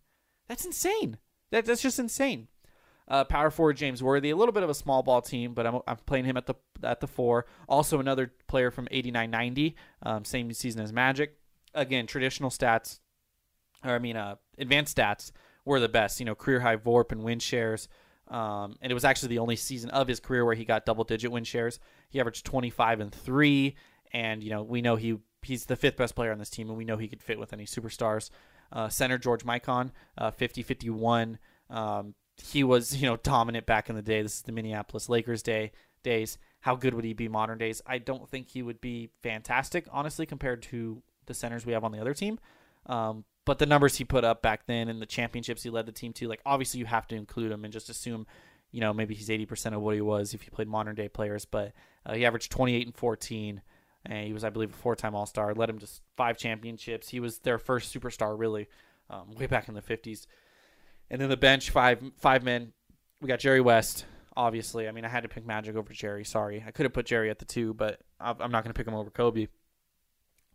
That's 0.49 0.65
insane. 0.65 1.19
That, 1.51 1.67
that's 1.67 1.83
just 1.83 1.99
insane. 1.99 2.49
Uh, 3.09 3.25
power 3.25 3.51
forward 3.51 3.77
James 3.77 4.03
Worthy, 4.03 4.31
a 4.31 4.37
little 4.37 4.53
bit 4.53 4.63
of 4.63 4.71
a 4.71 4.75
small 4.75 5.03
ball 5.03 5.21
team, 5.21 5.55
but 5.55 5.67
I'm, 5.67 5.81
I'm 5.87 5.97
playing 6.07 6.25
him 6.25 6.37
at 6.37 6.47
the 6.47 6.55
at 6.83 7.01
the 7.01 7.07
four. 7.07 7.47
Also 7.69 8.01
another 8.01 8.33
player 8.47 8.71
from 8.71 8.87
89-90, 8.87 9.75
um, 10.03 10.25
same 10.25 10.53
season 10.53 10.81
as 10.81 10.93
Magic. 10.93 11.37
Again, 11.75 12.07
traditional 12.07 12.51
stats, 12.51 13.01
or 13.85 13.93
I 13.93 13.99
mean, 13.99 14.17
uh, 14.17 14.37
advanced 14.59 14.97
stats 14.97 15.33
were 15.65 15.81
the 15.81 15.89
best. 15.89 16.21
You 16.21 16.27
know, 16.27 16.35
career 16.35 16.61
high 16.61 16.77
VORP 16.77 17.13
and 17.13 17.23
win 17.23 17.39
shares. 17.39 17.89
Um, 18.29 18.77
and 18.81 18.91
it 18.91 18.95
was 18.95 19.05
actually 19.05 19.31
the 19.31 19.41
only 19.41 19.57
season 19.57 19.91
of 19.91 20.09
his 20.09 20.21
career 20.21 20.45
where 20.45 20.55
he 20.55 20.65
got 20.65 20.87
double 20.87 21.05
digit 21.05 21.31
win 21.31 21.45
shares. 21.45 21.79
He 22.09 22.21
averaged 22.21 22.47
25 22.47 23.01
and 23.01 23.13
three, 23.13 23.77
and 24.13 24.43
you 24.43 24.51
know 24.51 24.63
we 24.63 24.81
know 24.81 24.97
he 24.97 25.19
he's 25.43 25.67
the 25.67 25.77
fifth 25.77 25.97
best 25.97 26.15
player 26.15 26.33
on 26.33 26.39
this 26.39 26.51
team, 26.51 26.69
and 26.69 26.79
we 26.79 26.85
know 26.85 26.97
he 26.97 27.09
could 27.09 27.23
fit 27.23 27.39
with 27.39 27.53
any 27.53 27.67
superstars. 27.67 28.31
Uh, 28.71 28.89
center 28.89 29.19
George 29.19 29.45
Mikan, 29.45 29.91
uh, 30.17 30.31
50-51. 30.31 31.37
Um, 31.69 32.15
he 32.43 32.65
was 32.65 32.97
you 32.97 33.07
know 33.07 33.17
dominant 33.17 33.67
back 33.67 33.91
in 33.91 33.97
the 33.97 34.03
day. 34.03 34.23
This 34.23 34.37
is 34.37 34.43
the 34.43 34.53
Minneapolis 34.53 35.09
Lakers 35.09 35.43
day 35.43 35.73
days. 36.03 36.39
How 36.61 36.77
good 36.77 36.95
would 36.95 37.05
he 37.05 37.13
be 37.13 37.29
modern 37.29 37.59
days? 37.59 37.83
I 37.87 37.99
don't 37.99 38.29
think 38.29 38.49
he 38.49 38.63
would 38.63 38.81
be 38.81 39.11
fantastic, 39.23 39.87
honestly, 39.91 40.27
compared 40.27 40.63
to 40.65 41.03
the 41.27 41.35
centers 41.35 41.67
we 41.67 41.73
have 41.73 41.85
on 41.85 41.93
the 41.93 42.01
other 42.01 42.15
team. 42.15 42.39
Um, 42.87 43.25
but 43.45 43.59
the 43.59 43.67
numbers 43.67 43.97
he 43.97 44.05
put 44.05 44.25
up 44.25 44.43
back 44.43 44.67
then 44.67 44.89
and 44.89 45.03
the 45.03 45.07
championships 45.07 45.63
he 45.63 45.71
led 45.71 45.87
the 45.87 45.93
team 45.93 46.13
to, 46.15 46.29
like 46.29 46.41
obviously 46.47 46.81
you 46.81 46.87
have 46.87 47.07
to 47.09 47.17
include 47.17 47.51
him 47.51 47.65
and 47.65 47.73
just 47.73 47.91
assume, 47.91 48.27
you 48.71 48.81
know, 48.81 48.93
maybe 48.93 49.15
he's 49.15 49.31
eighty 49.31 49.47
percent 49.47 49.75
of 49.75 49.83
what 49.83 49.95
he 49.95 50.01
was 50.01 50.35
if 50.35 50.45
you 50.45 50.51
played 50.51 50.69
modern 50.69 50.95
day 50.95 51.09
players. 51.09 51.45
But 51.45 51.73
uh, 52.07 52.15
he 52.15 52.25
averaged 52.25 52.51
twenty 52.51 52.75
eight 52.75 52.87
and 52.87 52.97
fourteen, 52.97 53.63
and 54.07 54.27
he 54.27 54.33
was, 54.33 54.45
I 54.45 54.51
believe, 54.51 54.71
a 54.71 54.77
four 54.77 54.97
time 54.97 55.15
All 55.15 55.27
Star. 55.27 55.55
Led 55.55 55.71
him 55.71 55.79
to 55.79 55.89
five 56.17 56.39
championships. 56.39 57.09
He 57.09 57.21
was 57.21 57.39
their 57.39 57.59
first 57.59 57.95
superstar, 57.95 58.39
really, 58.39 58.69
um, 59.11 59.33
way 59.33 59.47
back 59.47 59.69
in 59.69 59.75
the 59.75 59.83
fifties. 59.83 60.27
And 61.11 61.21
then 61.21 61.29
the 61.29 61.37
bench, 61.37 61.71
five 61.71 62.03
five 62.17 62.43
men. 62.43 62.73
We 63.21 63.29
got 63.29 63.41
Jerry 63.41 63.61
West. 63.61 64.07
Obviously, 64.35 64.89
I 64.89 64.93
mean, 64.93 65.05
I 65.05 65.09
had 65.09 65.25
to 65.25 65.29
pick 65.29 65.45
Magic 65.45 65.77
over 65.77 65.93
Jerry. 65.93 66.25
Sorry, 66.25 66.65
I 66.67 66.71
could 66.71 66.85
have 66.85 66.95
put 66.95 67.05
Jerry 67.05 67.29
at 67.29 67.39
the 67.39 67.45
two, 67.45 67.75
but 67.75 68.01
I'm 68.19 68.51
not 68.51 68.65
going 68.65 68.73
to 68.73 68.79
pick 68.79 68.87
him 68.87 68.95
over 68.95 69.11
Kobe. 69.11 69.49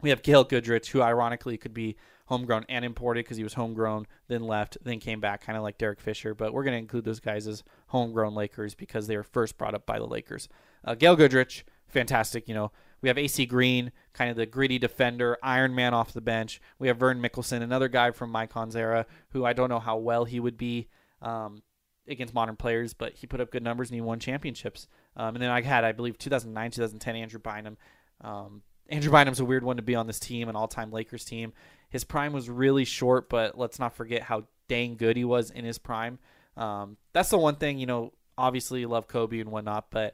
We 0.02 0.10
have 0.10 0.22
Gail 0.22 0.44
Goodrich, 0.44 0.92
who 0.92 1.02
ironically 1.02 1.58
could 1.58 1.74
be 1.74 1.96
homegrown 2.28 2.66
and 2.70 2.86
imported 2.86 3.26
because 3.26 3.38
he 3.38 3.44
was 3.44 3.54
homegrown, 3.54 4.06
then 4.28 4.44
left, 4.44 4.78
then 4.84 5.00
came 5.00 5.20
back, 5.20 5.42
kind 5.42 5.58
of 5.58 5.64
like 5.64 5.78
Derek 5.78 6.00
Fisher. 6.00 6.36
But 6.36 6.54
we're 6.54 6.64
going 6.64 6.74
to 6.74 6.80
include 6.80 7.06
those 7.06 7.20
guys 7.20 7.48
as 7.48 7.64
homegrown 7.88 8.36
Lakers 8.36 8.76
because 8.76 9.08
they 9.08 9.18
were 9.18 9.24
first 9.24 9.58
brought 9.58 9.74
up 9.74 9.86
by 9.86 9.98
the 9.98 10.06
Lakers. 10.06 10.50
Uh, 10.84 10.94
Gail 10.94 11.16
Goodrich, 11.16 11.66
fantastic. 11.88 12.48
You 12.48 12.54
know, 12.54 12.72
we 13.02 13.10
have 13.10 13.18
AC 13.18 13.46
Green, 13.46 13.92
kind 14.14 14.30
of 14.30 14.36
the 14.36 14.46
gritty 14.46 14.78
defender, 14.78 15.38
Iron 15.42 15.74
Man 15.74 15.94
off 15.94 16.14
the 16.14 16.22
bench. 16.22 16.62
We 16.80 16.90
have 16.90 16.98
Vern 16.98 17.22
Mikkelsen, 17.22 17.62
another 17.62 17.88
guy 17.88 18.12
from 18.12 18.32
Mikan's 18.32 18.76
era, 18.76 19.06
who 19.30 19.46
I 19.46 19.54
don't 19.54 19.70
know 19.70 19.80
how 19.80 19.98
well 19.98 20.26
he 20.26 20.40
would 20.40 20.58
be 20.58 20.90
um, 21.22 21.64
against 22.08 22.34
modern 22.34 22.56
players, 22.56 22.94
but 22.94 23.14
he 23.14 23.28
put 23.28 23.40
up 23.40 23.52
good 23.52 23.64
numbers 23.64 23.90
and 23.90 23.96
he 23.96 24.02
won 24.02 24.20
championships. 24.20 24.88
Um, 25.16 25.36
and 25.36 25.42
then 25.42 25.50
I 25.50 25.62
had, 25.62 25.84
I 25.84 25.94
believe, 25.94 26.18
2009, 26.18 26.72
2010, 26.72 27.16
Andrew 27.16 27.40
Bynum. 27.40 27.78
Um, 28.22 28.64
Andrew 28.90 29.12
Bynum's 29.12 29.40
a 29.40 29.46
weird 29.46 29.64
one 29.64 29.78
to 29.78 29.82
be 29.82 29.96
on 29.96 30.08
this 30.08 30.20
team, 30.20 30.50
an 30.50 30.56
all-time 30.56 30.92
Lakers 30.92 31.26
team. 31.26 31.54
His 31.90 32.04
prime 32.04 32.34
was 32.34 32.50
really 32.50 32.86
short, 32.86 33.30
but 33.30 33.58
let's 33.58 33.80
not 33.80 33.96
forget 33.96 34.24
how 34.24 34.44
dang 34.68 34.96
good 34.96 35.18
he 35.18 35.26
was 35.26 35.52
in 35.52 35.66
his 35.66 35.78
prime. 35.78 36.20
Um, 36.56 36.98
that's 37.14 37.30
the 37.30 37.38
one 37.38 37.56
thing, 37.56 37.78
you 37.80 37.86
know, 37.86 38.14
obviously 38.38 38.82
you 38.82 38.88
love 38.88 39.08
Kobe 39.08 39.40
and 39.40 39.52
whatnot, 39.52 39.88
but 39.90 40.14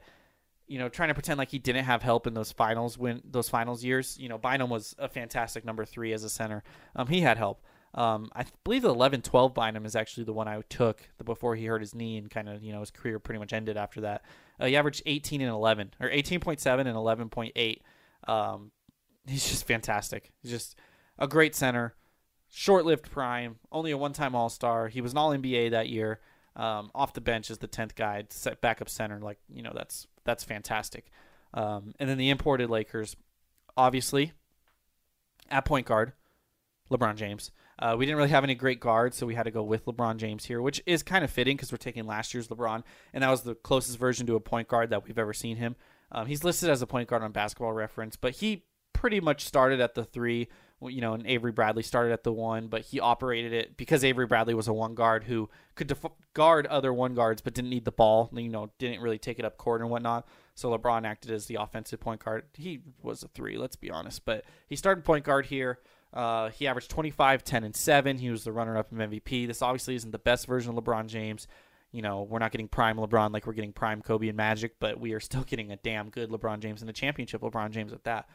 you 0.66 0.78
know, 0.78 0.88
trying 0.88 1.08
to 1.08 1.14
pretend 1.14 1.38
like 1.38 1.50
he 1.50 1.58
didn't 1.58 1.84
have 1.84 2.02
help 2.02 2.26
in 2.26 2.34
those 2.34 2.52
finals 2.52 2.96
when 2.96 3.20
those 3.24 3.48
finals 3.48 3.84
years. 3.84 4.16
You 4.18 4.28
know, 4.28 4.38
Bynum 4.38 4.70
was 4.70 4.94
a 4.98 5.08
fantastic 5.08 5.64
number 5.64 5.84
three 5.84 6.12
as 6.12 6.24
a 6.24 6.30
center. 6.30 6.62
Um, 6.96 7.06
he 7.06 7.20
had 7.20 7.36
help. 7.36 7.62
Um, 7.94 8.30
I 8.34 8.44
believe 8.64 8.82
the 8.82 8.88
11 8.88 9.22
12 9.22 9.54
Bynum 9.54 9.84
is 9.84 9.94
actually 9.94 10.24
the 10.24 10.32
one 10.32 10.48
I 10.48 10.60
took 10.68 11.08
before 11.24 11.54
he 11.54 11.66
hurt 11.66 11.80
his 11.80 11.94
knee 11.94 12.16
and 12.16 12.30
kind 12.30 12.48
of, 12.48 12.62
you 12.62 12.72
know, 12.72 12.80
his 12.80 12.90
career 12.90 13.18
pretty 13.18 13.38
much 13.38 13.52
ended 13.52 13.76
after 13.76 14.00
that. 14.02 14.24
Uh, 14.58 14.66
he 14.66 14.76
averaged 14.76 15.02
18 15.06 15.40
and 15.42 15.50
11, 15.50 15.94
or 16.00 16.08
18.7 16.08 16.80
and 16.80 16.88
11.8. 16.88 17.80
Um, 18.26 18.70
he's 19.26 19.48
just 19.48 19.66
fantastic. 19.66 20.32
He's 20.42 20.50
just 20.50 20.76
a 21.18 21.28
great 21.28 21.54
center, 21.54 21.94
short 22.50 22.84
lived 22.84 23.10
prime, 23.10 23.56
only 23.72 23.90
a 23.90 23.98
one 23.98 24.12
time 24.12 24.34
All 24.34 24.48
Star. 24.48 24.88
He 24.88 25.00
was 25.00 25.12
an 25.12 25.18
All 25.18 25.30
NBA 25.30 25.70
that 25.70 25.88
year. 25.88 26.20
Um, 26.56 26.92
off 26.94 27.12
the 27.14 27.20
bench 27.20 27.50
as 27.50 27.58
the 27.58 27.66
10th 27.66 27.96
guy, 27.96 28.22
set 28.30 28.60
backup 28.60 28.88
center. 28.88 29.18
Like, 29.18 29.38
you 29.52 29.60
know, 29.60 29.72
that's 29.74 30.06
that's 30.24 30.44
fantastic. 30.44 31.06
Um, 31.52 31.94
and 31.98 32.08
then 32.08 32.16
the 32.16 32.30
imported 32.30 32.70
Lakers, 32.70 33.16
obviously, 33.76 34.32
at 35.50 35.64
point 35.64 35.86
guard, 35.86 36.12
LeBron 36.90 37.16
James. 37.16 37.50
Uh, 37.78 37.96
we 37.98 38.06
didn't 38.06 38.18
really 38.18 38.30
have 38.30 38.44
any 38.44 38.54
great 38.54 38.78
guards, 38.78 39.16
so 39.16 39.26
we 39.26 39.34
had 39.34 39.44
to 39.44 39.50
go 39.50 39.62
with 39.62 39.84
LeBron 39.84 40.16
James 40.16 40.44
here, 40.44 40.62
which 40.62 40.80
is 40.86 41.02
kind 41.02 41.24
of 41.24 41.30
fitting 41.30 41.56
because 41.56 41.72
we're 41.72 41.78
taking 41.78 42.06
last 42.06 42.32
year's 42.32 42.48
LeBron, 42.48 42.84
and 43.12 43.24
that 43.24 43.30
was 43.30 43.42
the 43.42 43.56
closest 43.56 43.98
version 43.98 44.26
to 44.26 44.36
a 44.36 44.40
point 44.40 44.68
guard 44.68 44.90
that 44.90 45.04
we've 45.04 45.18
ever 45.18 45.32
seen 45.32 45.56
him. 45.56 45.74
Um, 46.14 46.26
he's 46.26 46.44
listed 46.44 46.70
as 46.70 46.80
a 46.80 46.86
point 46.86 47.08
guard 47.08 47.22
on 47.22 47.32
Basketball 47.32 47.72
Reference, 47.72 48.16
but 48.16 48.34
he 48.36 48.64
pretty 48.92 49.20
much 49.20 49.44
started 49.44 49.80
at 49.80 49.94
the 49.94 50.04
three. 50.04 50.48
You 50.80 51.00
know, 51.00 51.14
and 51.14 51.26
Avery 51.26 51.52
Bradley 51.52 51.82
started 51.82 52.12
at 52.12 52.24
the 52.24 52.32
one, 52.32 52.66
but 52.66 52.82
he 52.82 53.00
operated 53.00 53.54
it 53.54 53.76
because 53.78 54.04
Avery 54.04 54.26
Bradley 54.26 54.52
was 54.52 54.68
a 54.68 54.72
one 54.72 54.94
guard 54.94 55.24
who 55.24 55.48
could 55.76 55.86
def- 55.86 56.04
guard 56.34 56.66
other 56.66 56.92
one 56.92 57.14
guards, 57.14 57.40
but 57.40 57.54
didn't 57.54 57.70
need 57.70 57.86
the 57.86 57.92
ball. 57.92 58.28
You 58.34 58.50
know, 58.50 58.70
didn't 58.78 59.00
really 59.00 59.16
take 59.16 59.38
it 59.38 59.46
up 59.46 59.56
court 59.56 59.80
and 59.80 59.88
whatnot. 59.88 60.28
So 60.54 60.76
LeBron 60.76 61.06
acted 61.06 61.30
as 61.30 61.46
the 61.46 61.54
offensive 61.54 62.00
point 62.00 62.22
guard. 62.22 62.44
He 62.52 62.82
was 63.02 63.22
a 63.22 63.28
three, 63.28 63.56
let's 63.56 63.76
be 63.76 63.90
honest, 63.90 64.26
but 64.26 64.44
he 64.68 64.76
started 64.76 65.04
point 65.04 65.24
guard 65.24 65.46
here. 65.46 65.78
Uh, 66.12 66.50
he 66.50 66.66
averaged 66.66 66.90
25, 66.90 67.42
10, 67.42 67.64
and 67.64 67.74
7. 67.74 68.18
He 68.18 68.30
was 68.30 68.44
the 68.44 68.52
runner 68.52 68.76
up 68.76 68.92
in 68.92 68.98
MVP. 68.98 69.46
This 69.46 69.62
obviously 69.62 69.96
isn't 69.96 70.12
the 70.12 70.18
best 70.18 70.46
version 70.46 70.76
of 70.76 70.84
LeBron 70.84 71.06
James. 71.06 71.48
You 71.94 72.02
know, 72.02 72.22
we're 72.22 72.40
not 72.40 72.50
getting 72.50 72.66
prime 72.66 72.96
LeBron 72.96 73.32
like 73.32 73.46
we're 73.46 73.52
getting 73.52 73.72
prime 73.72 74.02
Kobe 74.02 74.26
and 74.28 74.36
Magic, 74.36 74.80
but 74.80 74.98
we 74.98 75.12
are 75.12 75.20
still 75.20 75.44
getting 75.46 75.70
a 75.70 75.76
damn 75.76 76.10
good 76.10 76.30
LeBron 76.30 76.58
James 76.58 76.80
and 76.80 76.90
a 76.90 76.92
championship 76.92 77.40
LeBron 77.40 77.70
James 77.70 77.92
at 77.92 78.04
that. 78.04 78.28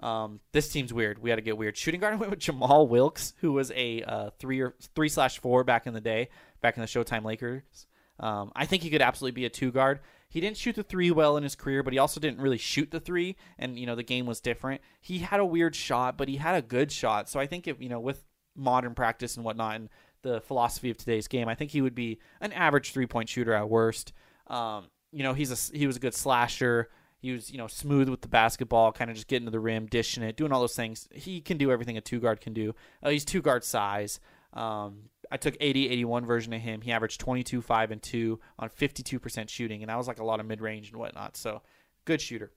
Um, 0.00 0.40
this 0.52 0.68
team's 0.68 0.92
weird. 0.92 1.18
We 1.18 1.30
had 1.30 1.36
to 1.36 1.42
get 1.42 1.56
weird. 1.56 1.76
Shooting 1.76 2.00
guard 2.00 2.20
went 2.20 2.30
with 2.30 2.40
Jamal 2.40 2.86
Wilkes, 2.86 3.32
who 3.40 3.52
was 3.52 3.72
a 3.74 4.02
uh, 4.02 4.30
three 4.38 4.60
or 4.60 4.74
three 4.94 5.08
slash 5.08 5.40
four 5.40 5.64
back 5.64 5.86
in 5.86 5.94
the 5.94 6.00
day, 6.00 6.28
back 6.60 6.76
in 6.76 6.82
the 6.82 6.86
Showtime 6.86 7.24
Lakers. 7.24 7.86
Um, 8.20 8.52
I 8.54 8.66
think 8.66 8.82
he 8.82 8.90
could 8.90 9.02
absolutely 9.02 9.40
be 9.40 9.46
a 9.46 9.50
two 9.50 9.70
guard. 9.70 10.00
He 10.28 10.40
didn't 10.40 10.58
shoot 10.58 10.76
the 10.76 10.82
three 10.82 11.10
well 11.10 11.36
in 11.36 11.42
his 11.42 11.54
career, 11.54 11.82
but 11.82 11.92
he 11.94 11.98
also 11.98 12.20
didn't 12.20 12.40
really 12.40 12.58
shoot 12.58 12.90
the 12.90 13.00
three, 13.00 13.36
and 13.58 13.78
you 13.78 13.86
know 13.86 13.94
the 13.94 14.02
game 14.02 14.26
was 14.26 14.40
different. 14.40 14.82
He 15.00 15.20
had 15.20 15.40
a 15.40 15.44
weird 15.44 15.74
shot, 15.74 16.18
but 16.18 16.28
he 16.28 16.36
had 16.36 16.54
a 16.54 16.62
good 16.62 16.92
shot. 16.92 17.28
So 17.28 17.40
I 17.40 17.46
think 17.46 17.66
if 17.66 17.80
you 17.80 17.88
know 17.88 18.00
with 18.00 18.24
modern 18.54 18.94
practice 18.94 19.36
and 19.36 19.44
whatnot, 19.44 19.76
and 19.76 19.88
the 20.22 20.40
philosophy 20.40 20.90
of 20.90 20.96
today's 20.96 21.28
game, 21.28 21.48
I 21.48 21.54
think 21.54 21.70
he 21.70 21.80
would 21.80 21.94
be 21.94 22.18
an 22.40 22.52
average 22.52 22.92
three 22.92 23.06
point 23.06 23.28
shooter 23.28 23.52
at 23.54 23.68
worst. 23.68 24.12
Um, 24.46 24.86
you 25.12 25.22
know, 25.22 25.34
he's 25.34 25.50
a 25.50 25.76
he 25.76 25.86
was 25.86 25.96
a 25.96 26.00
good 26.00 26.14
slasher. 26.14 26.88
He 27.20 27.32
was, 27.32 27.50
you 27.50 27.58
know, 27.58 27.66
smooth 27.66 28.08
with 28.08 28.20
the 28.20 28.28
basketball, 28.28 28.92
kind 28.92 29.10
of 29.10 29.16
just 29.16 29.26
getting 29.26 29.46
to 29.46 29.50
the 29.50 29.58
rim, 29.58 29.86
dishing 29.86 30.22
it, 30.22 30.36
doing 30.36 30.52
all 30.52 30.60
those 30.60 30.76
things. 30.76 31.08
He 31.12 31.40
can 31.40 31.58
do 31.58 31.72
everything 31.72 31.96
a 31.96 32.00
two 32.00 32.20
guard 32.20 32.40
can 32.40 32.52
do. 32.52 32.74
Uh, 33.02 33.10
he's 33.10 33.24
two 33.24 33.42
guard 33.42 33.64
size. 33.64 34.20
Um, 34.52 35.10
I 35.30 35.36
took 35.36 35.56
80 35.60 35.88
81 35.90 36.26
version 36.26 36.52
of 36.52 36.60
him. 36.60 36.80
He 36.80 36.92
averaged 36.92 37.20
22, 37.20 37.60
5, 37.60 37.90
and 37.90 38.02
2 38.02 38.40
on 38.58 38.68
52% 38.70 39.48
shooting, 39.48 39.82
and 39.82 39.90
that 39.90 39.96
was 39.96 40.08
like 40.08 40.20
a 40.20 40.24
lot 40.24 40.40
of 40.40 40.46
mid 40.46 40.60
range 40.60 40.90
and 40.90 40.98
whatnot. 40.98 41.36
So, 41.36 41.62
good 42.04 42.20
shooter. 42.20 42.52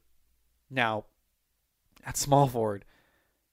Now, 0.69 1.06
at 2.06 2.17
small 2.17 2.47
forward, 2.47 2.86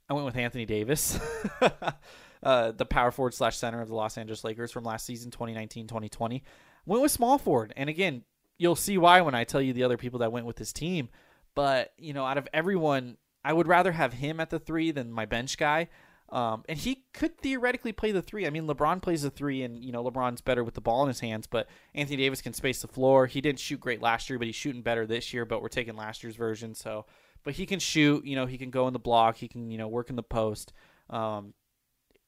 I 0.08 0.14
went 0.14 0.26
with 0.26 0.36
Anthony 0.36 0.64
Davis, 0.64 1.18
uh, 2.42 2.72
the 2.72 2.86
power 2.86 3.10
forward 3.10 3.34
slash 3.34 3.56
center 3.56 3.80
of 3.80 3.88
the 3.88 3.94
Los 3.94 4.18
Angeles 4.18 4.44
Lakers 4.44 4.72
from 4.72 4.84
last 4.84 5.06
season, 5.06 5.30
2019 5.30 5.86
2020. 5.86 6.42
Went 6.86 7.02
with 7.02 7.12
small 7.12 7.38
forward. 7.38 7.72
And 7.76 7.90
again, 7.90 8.24
you'll 8.58 8.76
see 8.76 8.98
why 8.98 9.20
when 9.20 9.34
I 9.34 9.44
tell 9.44 9.60
you 9.60 9.72
the 9.72 9.84
other 9.84 9.96
people 9.96 10.20
that 10.20 10.32
went 10.32 10.46
with 10.46 10.58
his 10.58 10.72
team. 10.72 11.08
But, 11.54 11.92
you 11.98 12.12
know, 12.12 12.24
out 12.24 12.38
of 12.38 12.48
everyone, 12.52 13.16
I 13.44 13.52
would 13.52 13.66
rather 13.66 13.92
have 13.92 14.14
him 14.14 14.40
at 14.40 14.50
the 14.50 14.58
three 14.58 14.90
than 14.90 15.12
my 15.12 15.26
bench 15.26 15.58
guy. 15.58 15.88
Um, 16.30 16.64
and 16.68 16.78
he 16.78 17.04
could 17.14 17.38
theoretically 17.38 17.92
play 17.92 18.12
the 18.12 18.20
three. 18.20 18.46
I 18.46 18.50
mean, 18.50 18.66
LeBron 18.66 19.00
plays 19.00 19.22
the 19.22 19.30
three, 19.30 19.62
and 19.62 19.82
you 19.82 19.92
know 19.92 20.04
LeBron's 20.04 20.42
better 20.42 20.62
with 20.62 20.74
the 20.74 20.80
ball 20.80 21.02
in 21.02 21.08
his 21.08 21.20
hands. 21.20 21.46
But 21.46 21.68
Anthony 21.94 22.18
Davis 22.18 22.42
can 22.42 22.52
space 22.52 22.82
the 22.82 22.88
floor. 22.88 23.26
He 23.26 23.40
didn't 23.40 23.60
shoot 23.60 23.80
great 23.80 24.02
last 24.02 24.28
year, 24.28 24.38
but 24.38 24.46
he's 24.46 24.56
shooting 24.56 24.82
better 24.82 25.06
this 25.06 25.32
year. 25.32 25.46
But 25.46 25.62
we're 25.62 25.68
taking 25.68 25.96
last 25.96 26.22
year's 26.22 26.36
version, 26.36 26.74
so 26.74 27.06
but 27.44 27.54
he 27.54 27.64
can 27.64 27.78
shoot. 27.78 28.26
You 28.26 28.36
know, 28.36 28.44
he 28.44 28.58
can 28.58 28.70
go 28.70 28.86
in 28.88 28.92
the 28.92 28.98
block. 28.98 29.36
He 29.36 29.48
can 29.48 29.70
you 29.70 29.78
know 29.78 29.88
work 29.88 30.10
in 30.10 30.16
the 30.16 30.22
post. 30.22 30.74
Um, 31.08 31.54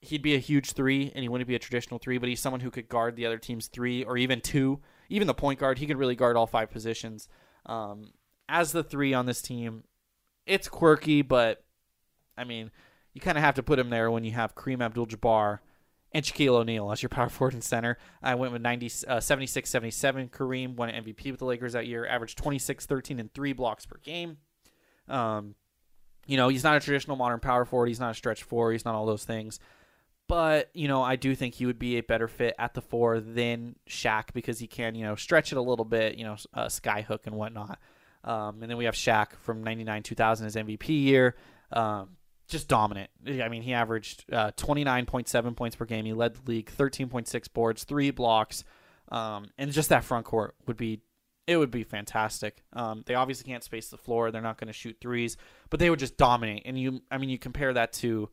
he'd 0.00 0.22
be 0.22 0.34
a 0.34 0.38
huge 0.38 0.72
three, 0.72 1.12
and 1.14 1.22
he 1.22 1.28
wouldn't 1.28 1.48
be 1.48 1.54
a 1.54 1.58
traditional 1.58 1.98
three, 1.98 2.18
but 2.18 2.28
he's 2.28 2.40
someone 2.40 2.60
who 2.60 2.70
could 2.70 2.88
guard 2.88 3.16
the 3.16 3.26
other 3.26 3.38
team's 3.38 3.66
three 3.66 4.02
or 4.04 4.16
even 4.16 4.40
two, 4.40 4.80
even 5.08 5.26
the 5.26 5.34
point 5.34 5.60
guard. 5.60 5.78
He 5.78 5.86
could 5.86 5.98
really 5.98 6.16
guard 6.16 6.36
all 6.36 6.46
five 6.46 6.70
positions. 6.70 7.28
Um, 7.66 8.12
as 8.48 8.72
the 8.72 8.82
three 8.82 9.12
on 9.12 9.26
this 9.26 9.42
team, 9.42 9.84
it's 10.46 10.68
quirky, 10.68 11.22
but 11.22 11.62
I 12.36 12.44
mean, 12.44 12.70
you 13.12 13.20
kind 13.20 13.36
of 13.36 13.44
have 13.44 13.54
to 13.56 13.62
put 13.62 13.78
him 13.78 13.90
there 13.90 14.10
when 14.10 14.24
you 14.24 14.32
have 14.32 14.54
Kareem 14.54 14.82
Abdul-Jabbar 14.82 15.58
and 16.12 16.24
Shaquille 16.24 16.54
O'Neal 16.54 16.90
as 16.90 17.02
your 17.02 17.08
power 17.10 17.28
forward 17.28 17.54
and 17.54 17.62
center. 17.62 17.98
I 18.22 18.34
went 18.34 18.52
with 18.52 18.62
90, 18.62 18.90
uh, 19.06 19.20
76 19.20 19.68
77. 19.68 20.28
Kareem 20.28 20.76
won 20.76 20.88
an 20.88 21.04
MVP 21.04 21.30
with 21.30 21.40
the 21.40 21.44
Lakers 21.44 21.74
that 21.74 21.86
year, 21.86 22.06
averaged 22.06 22.38
26, 22.38 22.86
13, 22.86 23.20
and 23.20 23.32
3 23.32 23.52
blocks 23.52 23.84
per 23.84 23.98
game. 24.02 24.38
Um, 25.08 25.54
you 26.26 26.36
know, 26.36 26.48
he's 26.48 26.64
not 26.64 26.76
a 26.76 26.80
traditional 26.80 27.16
modern 27.16 27.40
power 27.40 27.64
forward. 27.64 27.86
He's 27.88 28.00
not 28.00 28.12
a 28.12 28.14
stretch 28.14 28.42
four. 28.42 28.72
He's 28.72 28.84
not 28.84 28.94
all 28.94 29.06
those 29.06 29.24
things. 29.24 29.58
But, 30.30 30.70
you 30.74 30.86
know, 30.86 31.02
I 31.02 31.16
do 31.16 31.34
think 31.34 31.56
he 31.56 31.66
would 31.66 31.80
be 31.80 31.98
a 31.98 32.04
better 32.04 32.28
fit 32.28 32.54
at 32.56 32.74
the 32.74 32.80
four 32.80 33.18
than 33.18 33.74
Shaq 33.88 34.32
because 34.32 34.60
he 34.60 34.68
can, 34.68 34.94
you 34.94 35.02
know, 35.02 35.16
stretch 35.16 35.50
it 35.50 35.58
a 35.58 35.60
little 35.60 35.84
bit, 35.84 36.18
you 36.18 36.22
know, 36.22 36.36
uh, 36.54 36.68
sky 36.68 37.00
hook 37.02 37.22
and 37.26 37.34
whatnot. 37.34 37.80
Um, 38.22 38.62
and 38.62 38.70
then 38.70 38.76
we 38.76 38.84
have 38.84 38.94
Shaq 38.94 39.32
from 39.42 39.64
99 39.64 40.04
2000, 40.04 40.44
his 40.44 40.54
MVP 40.54 40.88
year. 40.88 41.34
Um, 41.72 42.10
just 42.46 42.68
dominant. 42.68 43.10
I 43.26 43.48
mean, 43.48 43.62
he 43.62 43.72
averaged 43.72 44.24
uh, 44.32 44.52
29.7 44.52 45.56
points 45.56 45.74
per 45.74 45.84
game. 45.84 46.04
He 46.04 46.12
led 46.12 46.36
the 46.36 46.48
league, 46.48 46.70
13.6 46.78 47.52
boards, 47.52 47.82
three 47.82 48.12
blocks, 48.12 48.62
um, 49.08 49.46
and 49.58 49.72
just 49.72 49.88
that 49.88 50.04
front 50.04 50.26
court 50.26 50.54
would 50.68 50.76
be 50.76 51.00
it 51.48 51.56
would 51.56 51.72
be 51.72 51.82
fantastic. 51.82 52.62
Um, 52.72 53.02
they 53.04 53.16
obviously 53.16 53.50
can't 53.50 53.64
space 53.64 53.88
the 53.88 53.98
floor. 53.98 54.30
They're 54.30 54.40
not 54.40 54.58
going 54.58 54.68
to 54.68 54.72
shoot 54.72 54.98
threes, 55.00 55.36
but 55.70 55.80
they 55.80 55.90
would 55.90 55.98
just 55.98 56.16
dominate. 56.16 56.62
And 56.66 56.78
you, 56.78 57.02
I 57.10 57.18
mean, 57.18 57.30
you 57.30 57.38
compare 57.38 57.72
that 57.72 57.92
to 57.94 58.28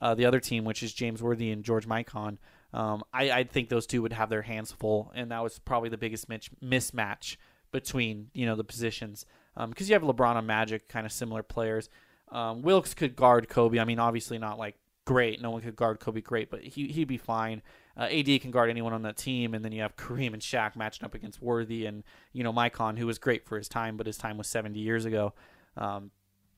uh, 0.00 0.14
the 0.14 0.26
other 0.26 0.40
team, 0.40 0.64
which 0.64 0.82
is 0.82 0.92
James 0.92 1.22
Worthy 1.22 1.50
and 1.50 1.64
George 1.64 1.86
Mikan. 1.86 2.38
Um, 2.72 3.02
I, 3.12 3.30
I 3.30 3.44
think 3.44 3.68
those 3.68 3.86
two 3.86 4.02
would 4.02 4.12
have 4.12 4.30
their 4.30 4.42
hands 4.42 4.72
full, 4.72 5.10
and 5.14 5.30
that 5.30 5.42
was 5.42 5.58
probably 5.58 5.88
the 5.88 5.98
biggest 5.98 6.28
mitch- 6.28 6.50
mismatch 6.62 7.36
between 7.72 8.28
you 8.34 8.46
know 8.46 8.56
the 8.56 8.64
positions 8.64 9.26
because 9.68 9.88
you 9.88 9.94
have 9.94 10.02
LeBron 10.02 10.36
and 10.36 10.46
Magic, 10.46 10.88
kind 10.88 11.04
of 11.04 11.12
similar 11.12 11.42
players. 11.42 11.88
Um, 12.30 12.62
Wilkes 12.62 12.94
could 12.94 13.16
guard 13.16 13.48
Kobe. 13.48 13.78
I 13.78 13.84
mean, 13.84 13.98
obviously 13.98 14.38
not 14.38 14.58
like 14.58 14.76
great. 15.04 15.42
No 15.42 15.50
one 15.50 15.60
could 15.60 15.76
guard 15.76 16.00
Kobe 16.00 16.20
great, 16.20 16.50
but 16.50 16.62
he 16.62 16.88
he'd 16.88 17.08
be 17.08 17.18
fine. 17.18 17.62
Uh, 17.96 18.04
AD 18.04 18.40
can 18.40 18.50
guard 18.50 18.70
anyone 18.70 18.92
on 18.92 19.02
that 19.02 19.16
team, 19.16 19.54
and 19.54 19.64
then 19.64 19.72
you 19.72 19.82
have 19.82 19.96
Kareem 19.96 20.32
and 20.32 20.40
Shaq 20.40 20.76
matching 20.76 21.04
up 21.04 21.14
against 21.14 21.42
Worthy 21.42 21.86
and 21.86 22.04
you 22.32 22.44
know 22.44 22.52
Mikan, 22.52 22.98
who 22.98 23.06
was 23.06 23.18
great 23.18 23.44
for 23.46 23.58
his 23.58 23.68
time, 23.68 23.96
but 23.96 24.06
his 24.06 24.16
time 24.16 24.38
was 24.38 24.46
70 24.46 24.78
years 24.78 25.04
ago. 25.04 25.34
Um, 25.76 26.10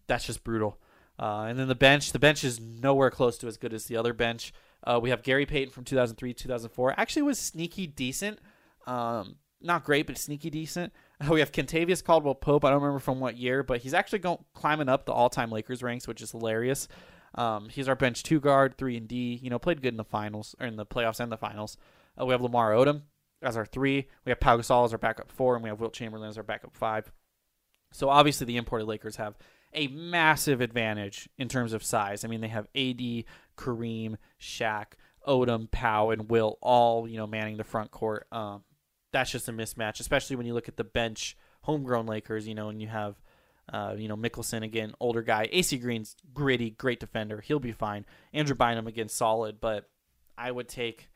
that's 0.06 0.26
just 0.26 0.44
brutal. 0.44 0.78
Uh, 1.18 1.46
and 1.48 1.58
then 1.58 1.68
the 1.68 1.74
bench, 1.74 2.12
the 2.12 2.18
bench 2.18 2.42
is 2.42 2.60
nowhere 2.60 3.10
close 3.10 3.38
to 3.38 3.46
as 3.46 3.56
good 3.56 3.72
as 3.72 3.84
the 3.86 3.96
other 3.96 4.12
bench. 4.12 4.52
Uh, 4.84 4.98
we 5.00 5.10
have 5.10 5.22
Gary 5.22 5.46
Payton 5.46 5.72
from 5.72 5.84
2003, 5.84 6.34
2004. 6.34 6.94
Actually, 6.98 7.22
was 7.22 7.38
sneaky 7.38 7.86
decent. 7.86 8.38
Um, 8.86 9.36
not 9.60 9.84
great, 9.84 10.06
but 10.06 10.18
sneaky 10.18 10.50
decent. 10.50 10.92
We 11.30 11.38
have 11.38 11.52
Kentavious 11.52 12.02
Caldwell 12.02 12.34
Pope. 12.34 12.64
I 12.64 12.70
don't 12.70 12.82
remember 12.82 12.98
from 12.98 13.20
what 13.20 13.36
year, 13.36 13.62
but 13.62 13.80
he's 13.80 13.94
actually 13.94 14.18
going 14.18 14.38
climbing 14.54 14.88
up 14.88 15.06
the 15.06 15.12
all-time 15.12 15.52
Lakers 15.52 15.80
ranks, 15.80 16.08
which 16.08 16.20
is 16.20 16.32
hilarious. 16.32 16.88
Um, 17.36 17.68
he's 17.68 17.88
our 17.88 17.94
bench 17.94 18.24
two 18.24 18.40
guard, 18.40 18.76
three 18.76 18.96
and 18.96 19.06
D. 19.06 19.38
You 19.40 19.48
know, 19.48 19.60
played 19.60 19.80
good 19.82 19.92
in 19.92 19.98
the 19.98 20.04
finals 20.04 20.56
or 20.58 20.66
in 20.66 20.74
the 20.74 20.84
playoffs 20.84 21.20
and 21.20 21.30
the 21.30 21.36
finals. 21.36 21.76
Uh, 22.20 22.26
we 22.26 22.32
have 22.32 22.42
Lamar 22.42 22.72
Odom 22.72 23.02
as 23.40 23.56
our 23.56 23.64
three. 23.64 24.08
We 24.24 24.30
have 24.30 24.40
Pau 24.40 24.56
Gasol 24.56 24.84
as 24.84 24.92
our 24.92 24.98
backup 24.98 25.30
four, 25.30 25.54
and 25.54 25.62
we 25.62 25.70
have 25.70 25.78
Wilt 25.78 25.92
Chamberlain 25.92 26.28
as 26.28 26.36
our 26.36 26.42
backup 26.42 26.76
five. 26.76 27.12
So 27.92 28.08
obviously, 28.08 28.46
the 28.46 28.56
imported 28.56 28.86
Lakers 28.86 29.16
have 29.16 29.36
a 29.74 29.88
massive 29.88 30.60
advantage 30.60 31.28
in 31.38 31.48
terms 31.48 31.72
of 31.72 31.82
size. 31.82 32.24
I 32.24 32.28
mean, 32.28 32.40
they 32.40 32.48
have 32.48 32.66
AD, 32.74 33.24
Kareem, 33.56 34.16
Shaq, 34.40 34.92
Odom, 35.26 35.70
Pau, 35.70 36.10
and 36.10 36.30
Wilt 36.30 36.58
all 36.60 37.08
you 37.08 37.16
know 37.16 37.26
manning 37.26 37.56
the 37.56 37.64
front 37.64 37.90
court. 37.90 38.26
Um, 38.32 38.64
that's 39.12 39.30
just 39.30 39.48
a 39.48 39.52
mismatch, 39.52 40.00
especially 40.00 40.36
when 40.36 40.46
you 40.46 40.54
look 40.54 40.68
at 40.68 40.76
the 40.76 40.84
bench 40.84 41.36
homegrown 41.62 42.06
Lakers, 42.06 42.48
you 42.48 42.54
know, 42.54 42.68
and 42.68 42.80
you 42.80 42.88
have, 42.88 43.16
uh, 43.72 43.94
you 43.96 44.08
know, 44.08 44.16
Mikkelsen 44.16 44.62
again, 44.62 44.94
older 45.00 45.22
guy. 45.22 45.48
AC 45.52 45.78
Green's 45.78 46.16
gritty, 46.34 46.70
great 46.70 47.00
defender. 47.00 47.40
He'll 47.40 47.60
be 47.60 47.72
fine. 47.72 48.04
Andrew 48.32 48.56
Bynum 48.56 48.86
again, 48.86 49.08
solid, 49.08 49.60
but 49.60 49.88
I 50.36 50.50
would 50.50 50.68
take 50.68 51.08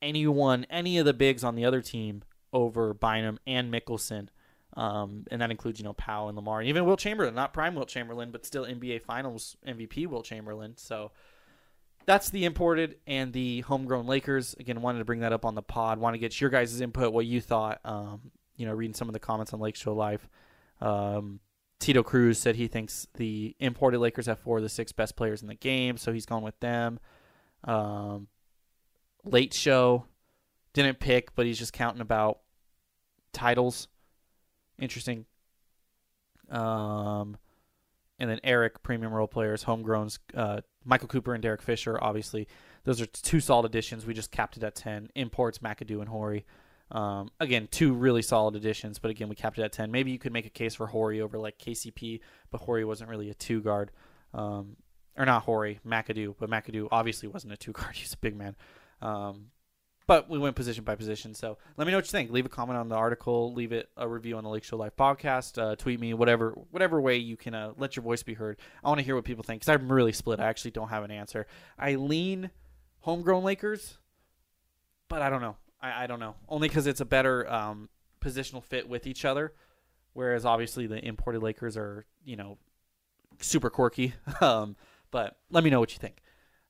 anyone, 0.00 0.66
any 0.70 0.98
of 0.98 1.04
the 1.04 1.12
bigs 1.12 1.44
on 1.44 1.56
the 1.56 1.64
other 1.64 1.82
team 1.82 2.22
over 2.52 2.94
Bynum 2.94 3.38
and 3.46 3.72
Mikkelsen. 3.72 4.28
Um, 4.76 5.24
and 5.30 5.40
that 5.40 5.50
includes, 5.50 5.80
you 5.80 5.84
know, 5.84 5.94
Pau 5.94 6.28
and 6.28 6.36
Lamar, 6.36 6.60
and 6.60 6.68
even 6.68 6.84
Wilt 6.84 7.00
Chamberlain, 7.00 7.34
not 7.34 7.54
prime 7.54 7.74
Wilt 7.74 7.88
Chamberlain, 7.88 8.30
but 8.30 8.44
still 8.44 8.64
NBA 8.64 9.02
Finals 9.02 9.56
MVP 9.66 10.06
Wilt 10.06 10.26
Chamberlain. 10.26 10.74
So 10.76 11.12
that's 12.04 12.30
the 12.30 12.44
imported 12.44 12.96
and 13.06 13.32
the 13.32 13.62
homegrown 13.62 14.06
Lakers. 14.06 14.54
Again, 14.60 14.82
wanted 14.82 14.98
to 14.98 15.04
bring 15.04 15.20
that 15.20 15.32
up 15.32 15.44
on 15.44 15.54
the 15.54 15.62
pod. 15.62 15.98
Want 15.98 16.14
to 16.14 16.18
get 16.18 16.40
your 16.40 16.50
guys' 16.50 16.80
input, 16.80 17.12
what 17.12 17.24
you 17.24 17.40
thought. 17.40 17.80
Um, 17.84 18.32
you 18.56 18.66
know, 18.66 18.74
reading 18.74 18.94
some 18.94 19.08
of 19.08 19.12
the 19.14 19.20
comments 19.20 19.52
on 19.52 19.60
Lake 19.60 19.76
Show 19.76 19.94
Life. 19.94 20.28
Um, 20.80 21.40
Tito 21.78 22.02
Cruz 22.02 22.38
said 22.38 22.56
he 22.56 22.68
thinks 22.68 23.06
the 23.14 23.54
imported 23.58 23.98
Lakers 23.98 24.26
have 24.26 24.38
four 24.38 24.58
of 24.58 24.62
the 24.62 24.68
six 24.68 24.92
best 24.92 25.16
players 25.16 25.42
in 25.42 25.48
the 25.48 25.54
game, 25.54 25.96
so 25.96 26.12
he's 26.12 26.26
gone 26.26 26.42
with 26.42 26.58
them. 26.60 26.98
Um, 27.64 28.28
late 29.24 29.52
show 29.52 30.04
didn't 30.72 31.00
pick, 31.00 31.34
but 31.34 31.46
he's 31.46 31.58
just 31.58 31.72
counting 31.72 32.00
about 32.00 32.40
titles. 33.32 33.88
Interesting. 34.78 35.26
Um, 36.50 37.36
and 38.18 38.30
then 38.30 38.40
Eric, 38.44 38.82
premium 38.82 39.12
role 39.12 39.26
players, 39.26 39.64
homegrowns, 39.64 40.18
uh, 40.34 40.60
Michael 40.84 41.08
Cooper 41.08 41.34
and 41.34 41.42
Derek 41.42 41.62
Fisher. 41.62 41.98
Obviously, 42.02 42.48
those 42.84 43.00
are 43.00 43.06
two 43.06 43.40
solid 43.40 43.66
additions. 43.66 44.06
We 44.06 44.14
just 44.14 44.30
capped 44.30 44.56
it 44.56 44.64
at 44.64 44.74
ten. 44.74 45.10
Imports 45.14 45.58
McAdoo 45.58 46.00
and 46.00 46.08
Horry. 46.08 46.46
Um, 46.90 47.30
again, 47.40 47.68
two 47.70 47.92
really 47.92 48.22
solid 48.22 48.54
additions, 48.54 48.98
but 48.98 49.10
again, 49.10 49.28
we 49.28 49.34
capped 49.34 49.58
it 49.58 49.62
at 49.62 49.72
10. 49.72 49.90
Maybe 49.90 50.12
you 50.12 50.18
could 50.18 50.32
make 50.32 50.46
a 50.46 50.50
case 50.50 50.74
for 50.74 50.86
Horry 50.86 51.20
over 51.20 51.38
like 51.38 51.58
KCP, 51.58 52.20
but 52.50 52.60
Horry 52.60 52.84
wasn't 52.84 53.10
really 53.10 53.28
a 53.30 53.34
two 53.34 53.60
guard. 53.60 53.90
Um, 54.32 54.76
or 55.18 55.24
not 55.24 55.42
Horry, 55.42 55.80
McAdoo, 55.86 56.36
but 56.38 56.50
McAdoo 56.50 56.88
obviously 56.92 57.28
wasn't 57.28 57.52
a 57.52 57.56
two 57.56 57.72
guard. 57.72 57.90
He's 57.96 58.12
a 58.12 58.18
big 58.18 58.36
man. 58.36 58.54
Um, 59.02 59.46
but 60.06 60.28
we 60.28 60.38
went 60.38 60.54
position 60.54 60.84
by 60.84 60.94
position. 60.94 61.34
So 61.34 61.58
let 61.76 61.86
me 61.86 61.90
know 61.90 61.98
what 61.98 62.06
you 62.06 62.10
think. 62.10 62.30
Leave 62.30 62.46
a 62.46 62.48
comment 62.48 62.78
on 62.78 62.88
the 62.88 62.94
article. 62.94 63.52
Leave 63.52 63.72
it 63.72 63.88
a 63.96 64.08
review 64.08 64.36
on 64.36 64.44
the 64.44 64.50
Lake 64.50 64.64
Show 64.64 64.76
Life 64.76 64.96
podcast. 64.96 65.60
Uh, 65.60 65.74
tweet 65.76 66.00
me, 66.00 66.14
whatever 66.14 66.52
whatever 66.70 67.00
way 67.00 67.16
you 67.16 67.36
can 67.36 67.54
uh, 67.54 67.72
let 67.76 67.96
your 67.96 68.02
voice 68.02 68.22
be 68.22 68.34
heard. 68.34 68.58
I 68.84 68.88
want 68.88 68.98
to 68.98 69.04
hear 69.04 69.16
what 69.16 69.24
people 69.24 69.42
think 69.42 69.62
because 69.62 69.74
I'm 69.74 69.90
really 69.90 70.12
split. 70.12 70.40
I 70.40 70.46
actually 70.46 70.70
don't 70.72 70.88
have 70.88 71.02
an 71.02 71.10
answer. 71.10 71.46
I 71.78 71.96
lean 71.96 72.50
homegrown 73.00 73.44
Lakers, 73.44 73.98
but 75.08 75.22
I 75.22 75.30
don't 75.30 75.40
know. 75.40 75.56
I, 75.80 76.04
I 76.04 76.06
don't 76.06 76.20
know. 76.20 76.36
Only 76.48 76.68
because 76.68 76.86
it's 76.86 77.00
a 77.00 77.04
better 77.04 77.50
um, 77.50 77.88
positional 78.20 78.62
fit 78.62 78.88
with 78.88 79.06
each 79.06 79.24
other. 79.24 79.52
Whereas 80.12 80.44
obviously 80.44 80.86
the 80.86 81.04
imported 81.04 81.42
Lakers 81.42 81.76
are, 81.76 82.06
you 82.24 82.36
know, 82.36 82.58
super 83.40 83.70
quirky. 83.70 84.14
um, 84.40 84.76
but 85.10 85.36
let 85.50 85.62
me 85.62 85.70
know 85.70 85.80
what 85.80 85.92
you 85.92 85.98
think. 85.98 86.22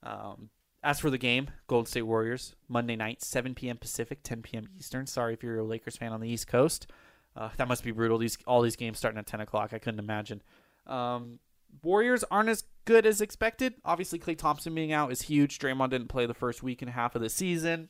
Um, 0.02 0.50
as 0.86 1.00
for 1.00 1.10
the 1.10 1.18
game, 1.18 1.48
Golden 1.66 1.86
State 1.86 2.02
Warriors, 2.02 2.54
Monday 2.68 2.94
night, 2.94 3.20
7 3.20 3.56
p.m. 3.56 3.76
Pacific, 3.76 4.20
10 4.22 4.42
p.m. 4.42 4.68
Eastern. 4.78 5.04
Sorry 5.04 5.34
if 5.34 5.42
you're 5.42 5.58
a 5.58 5.64
Lakers 5.64 5.96
fan 5.96 6.12
on 6.12 6.20
the 6.20 6.28
East 6.28 6.46
Coast. 6.46 6.86
Uh, 7.34 7.48
that 7.56 7.66
must 7.66 7.82
be 7.82 7.90
brutal. 7.90 8.18
These 8.18 8.38
all 8.46 8.62
these 8.62 8.76
games 8.76 8.96
starting 8.96 9.18
at 9.18 9.26
10 9.26 9.40
o'clock. 9.40 9.72
I 9.72 9.80
couldn't 9.80 9.98
imagine. 9.98 10.42
Um, 10.86 11.40
Warriors 11.82 12.22
aren't 12.30 12.50
as 12.50 12.62
good 12.84 13.04
as 13.04 13.20
expected. 13.20 13.74
Obviously, 13.84 14.20
Klay 14.20 14.38
Thompson 14.38 14.76
being 14.76 14.92
out 14.92 15.10
is 15.10 15.22
huge. 15.22 15.58
Draymond 15.58 15.90
didn't 15.90 16.06
play 16.06 16.24
the 16.24 16.34
first 16.34 16.62
week 16.62 16.82
and 16.82 16.88
a 16.88 16.92
half 16.92 17.16
of 17.16 17.20
the 17.20 17.28
season. 17.28 17.88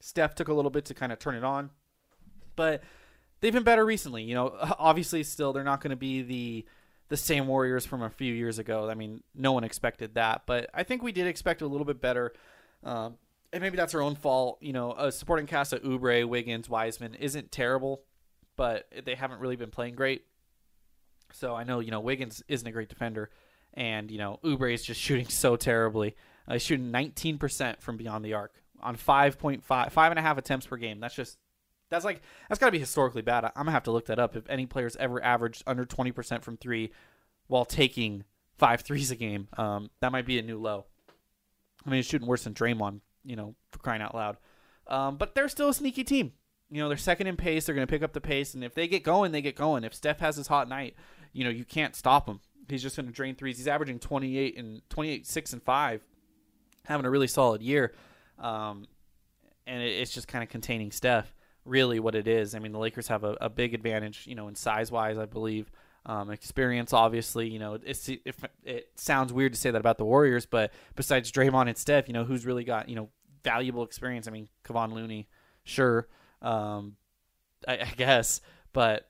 Steph 0.00 0.34
took 0.34 0.48
a 0.48 0.54
little 0.54 0.72
bit 0.72 0.84
to 0.86 0.94
kind 0.94 1.12
of 1.12 1.20
turn 1.20 1.36
it 1.36 1.44
on, 1.44 1.70
but 2.56 2.82
they've 3.40 3.52
been 3.52 3.62
better 3.62 3.86
recently. 3.86 4.24
You 4.24 4.34
know, 4.34 4.56
obviously, 4.78 5.22
still 5.22 5.52
they're 5.52 5.62
not 5.62 5.80
going 5.80 5.90
to 5.90 5.96
be 5.96 6.22
the 6.22 6.66
the 7.14 7.18
same 7.18 7.46
Warriors 7.46 7.86
from 7.86 8.02
a 8.02 8.10
few 8.10 8.34
years 8.34 8.58
ago. 8.58 8.90
I 8.90 8.94
mean, 8.94 9.22
no 9.36 9.52
one 9.52 9.62
expected 9.62 10.14
that, 10.14 10.42
but 10.46 10.68
I 10.74 10.82
think 10.82 11.00
we 11.00 11.12
did 11.12 11.28
expect 11.28 11.62
a 11.62 11.66
little 11.68 11.84
bit 11.84 12.00
better. 12.00 12.32
Um, 12.82 13.18
and 13.52 13.62
maybe 13.62 13.76
that's 13.76 13.94
our 13.94 14.00
own 14.00 14.16
fault. 14.16 14.58
You 14.60 14.72
know, 14.72 14.92
a 14.94 15.12
supporting 15.12 15.46
cast 15.46 15.72
of 15.72 15.82
Oubre, 15.82 16.28
Wiggins, 16.28 16.68
Wiseman 16.68 17.14
isn't 17.14 17.52
terrible, 17.52 18.02
but 18.56 18.88
they 19.04 19.14
haven't 19.14 19.38
really 19.38 19.54
been 19.54 19.70
playing 19.70 19.94
great. 19.94 20.24
So 21.30 21.54
I 21.54 21.62
know 21.62 21.78
you 21.78 21.92
know 21.92 22.00
Wiggins 22.00 22.42
isn't 22.48 22.66
a 22.66 22.72
great 22.72 22.88
defender, 22.88 23.30
and 23.74 24.10
you 24.10 24.18
know 24.18 24.40
Oubre 24.42 24.74
is 24.74 24.82
just 24.82 25.00
shooting 25.06 25.28
so 25.28 25.54
terribly. 25.54 26.16
Uh, 26.48 26.54
he's 26.54 26.62
shooting 26.62 26.90
19% 26.90 27.80
from 27.80 27.96
beyond 27.96 28.24
the 28.24 28.34
arc 28.34 28.52
on 28.82 28.96
5.5, 28.96 29.62
five 29.62 30.10
and 30.10 30.18
a 30.18 30.22
half 30.22 30.36
attempts 30.36 30.66
per 30.66 30.76
game. 30.76 30.98
That's 30.98 31.14
just 31.14 31.38
that's 31.94 32.04
like 32.04 32.22
that's 32.48 32.58
got 32.58 32.66
to 32.66 32.72
be 32.72 32.78
historically 32.78 33.22
bad. 33.22 33.44
I'm 33.44 33.52
gonna 33.56 33.70
have 33.72 33.84
to 33.84 33.90
look 33.90 34.06
that 34.06 34.18
up. 34.18 34.36
If 34.36 34.48
any 34.48 34.66
players 34.66 34.96
ever 34.96 35.22
averaged 35.22 35.62
under 35.66 35.84
20% 35.84 36.42
from 36.42 36.56
three 36.56 36.92
while 37.46 37.64
taking 37.64 38.24
five 38.58 38.82
threes 38.82 39.10
a 39.10 39.16
game, 39.16 39.48
um, 39.56 39.90
that 40.00 40.12
might 40.12 40.26
be 40.26 40.38
a 40.38 40.42
new 40.42 40.58
low. 40.58 40.86
I 41.86 41.90
mean, 41.90 41.98
he's 41.98 42.06
shooting 42.06 42.28
worse 42.28 42.44
than 42.44 42.54
Draymond, 42.54 43.00
you 43.24 43.36
know, 43.36 43.54
for 43.70 43.78
crying 43.78 44.02
out 44.02 44.14
loud. 44.14 44.36
Um, 44.86 45.16
but 45.16 45.34
they're 45.34 45.48
still 45.48 45.68
a 45.68 45.74
sneaky 45.74 46.04
team. 46.04 46.32
You 46.70 46.82
know, 46.82 46.88
they're 46.88 46.96
second 46.96 47.26
in 47.26 47.36
pace. 47.36 47.66
They're 47.66 47.74
going 47.74 47.86
to 47.86 47.90
pick 47.90 48.02
up 48.02 48.12
the 48.12 48.20
pace, 48.20 48.54
and 48.54 48.64
if 48.64 48.74
they 48.74 48.88
get 48.88 49.04
going, 49.04 49.32
they 49.32 49.42
get 49.42 49.54
going. 49.54 49.84
If 49.84 49.94
Steph 49.94 50.20
has 50.20 50.36
his 50.36 50.46
hot 50.46 50.68
night, 50.68 50.94
you 51.32 51.44
know, 51.44 51.50
you 51.50 51.64
can't 51.64 51.94
stop 51.94 52.28
him. 52.28 52.40
He's 52.68 52.82
just 52.82 52.96
going 52.96 53.06
to 53.06 53.12
drain 53.12 53.34
threes. 53.34 53.58
He's 53.58 53.68
averaging 53.68 53.98
28 53.98 54.56
and 54.56 54.82
28, 54.88 55.26
six 55.26 55.52
and 55.52 55.62
five, 55.62 56.02
having 56.86 57.04
a 57.04 57.10
really 57.10 57.26
solid 57.26 57.60
year. 57.62 57.92
Um, 58.38 58.86
and 59.66 59.82
it, 59.82 59.92
it's 59.92 60.12
just 60.12 60.26
kind 60.28 60.42
of 60.42 60.48
containing 60.48 60.90
Steph. 60.90 61.34
Really, 61.64 61.98
what 61.98 62.14
it 62.14 62.28
is. 62.28 62.54
I 62.54 62.58
mean, 62.58 62.72
the 62.72 62.78
Lakers 62.78 63.08
have 63.08 63.24
a, 63.24 63.36
a 63.40 63.48
big 63.48 63.74
advantage, 63.74 64.26
you 64.26 64.34
know, 64.34 64.48
in 64.48 64.54
size 64.54 64.90
wise, 64.90 65.16
I 65.18 65.26
believe. 65.26 65.70
Um, 66.06 66.30
experience, 66.30 66.92
obviously, 66.92 67.48
you 67.48 67.58
know, 67.58 67.78
it's, 67.82 68.10
if 68.10 68.44
it 68.62 68.90
sounds 68.96 69.32
weird 69.32 69.54
to 69.54 69.58
say 69.58 69.70
that 69.70 69.78
about 69.78 69.96
the 69.96 70.04
Warriors, 70.04 70.44
but 70.44 70.70
besides 70.96 71.32
Draymond 71.32 71.68
and 71.68 71.78
Steph, 71.78 72.08
you 72.08 72.12
know, 72.12 72.24
who's 72.24 72.44
really 72.44 72.64
got 72.64 72.90
you 72.90 72.96
know 72.96 73.08
valuable 73.42 73.84
experience? 73.84 74.28
I 74.28 74.30
mean, 74.30 74.48
Kevon 74.64 74.92
Looney, 74.92 75.28
sure, 75.62 76.06
um, 76.42 76.96
I, 77.66 77.78
I 77.78 77.92
guess, 77.96 78.42
but 78.74 79.08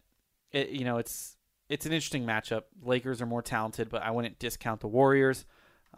it, 0.52 0.68
you 0.68 0.84
know, 0.84 0.98
it's 0.98 1.36
it's 1.68 1.86
an 1.86 1.92
interesting 1.92 2.24
matchup. 2.24 2.62
Lakers 2.80 3.20
are 3.20 3.26
more 3.26 3.42
talented, 3.42 3.88
but 3.88 4.02
I 4.02 4.12
wouldn't 4.12 4.38
discount 4.38 4.80
the 4.80 4.86
Warriors. 4.88 5.44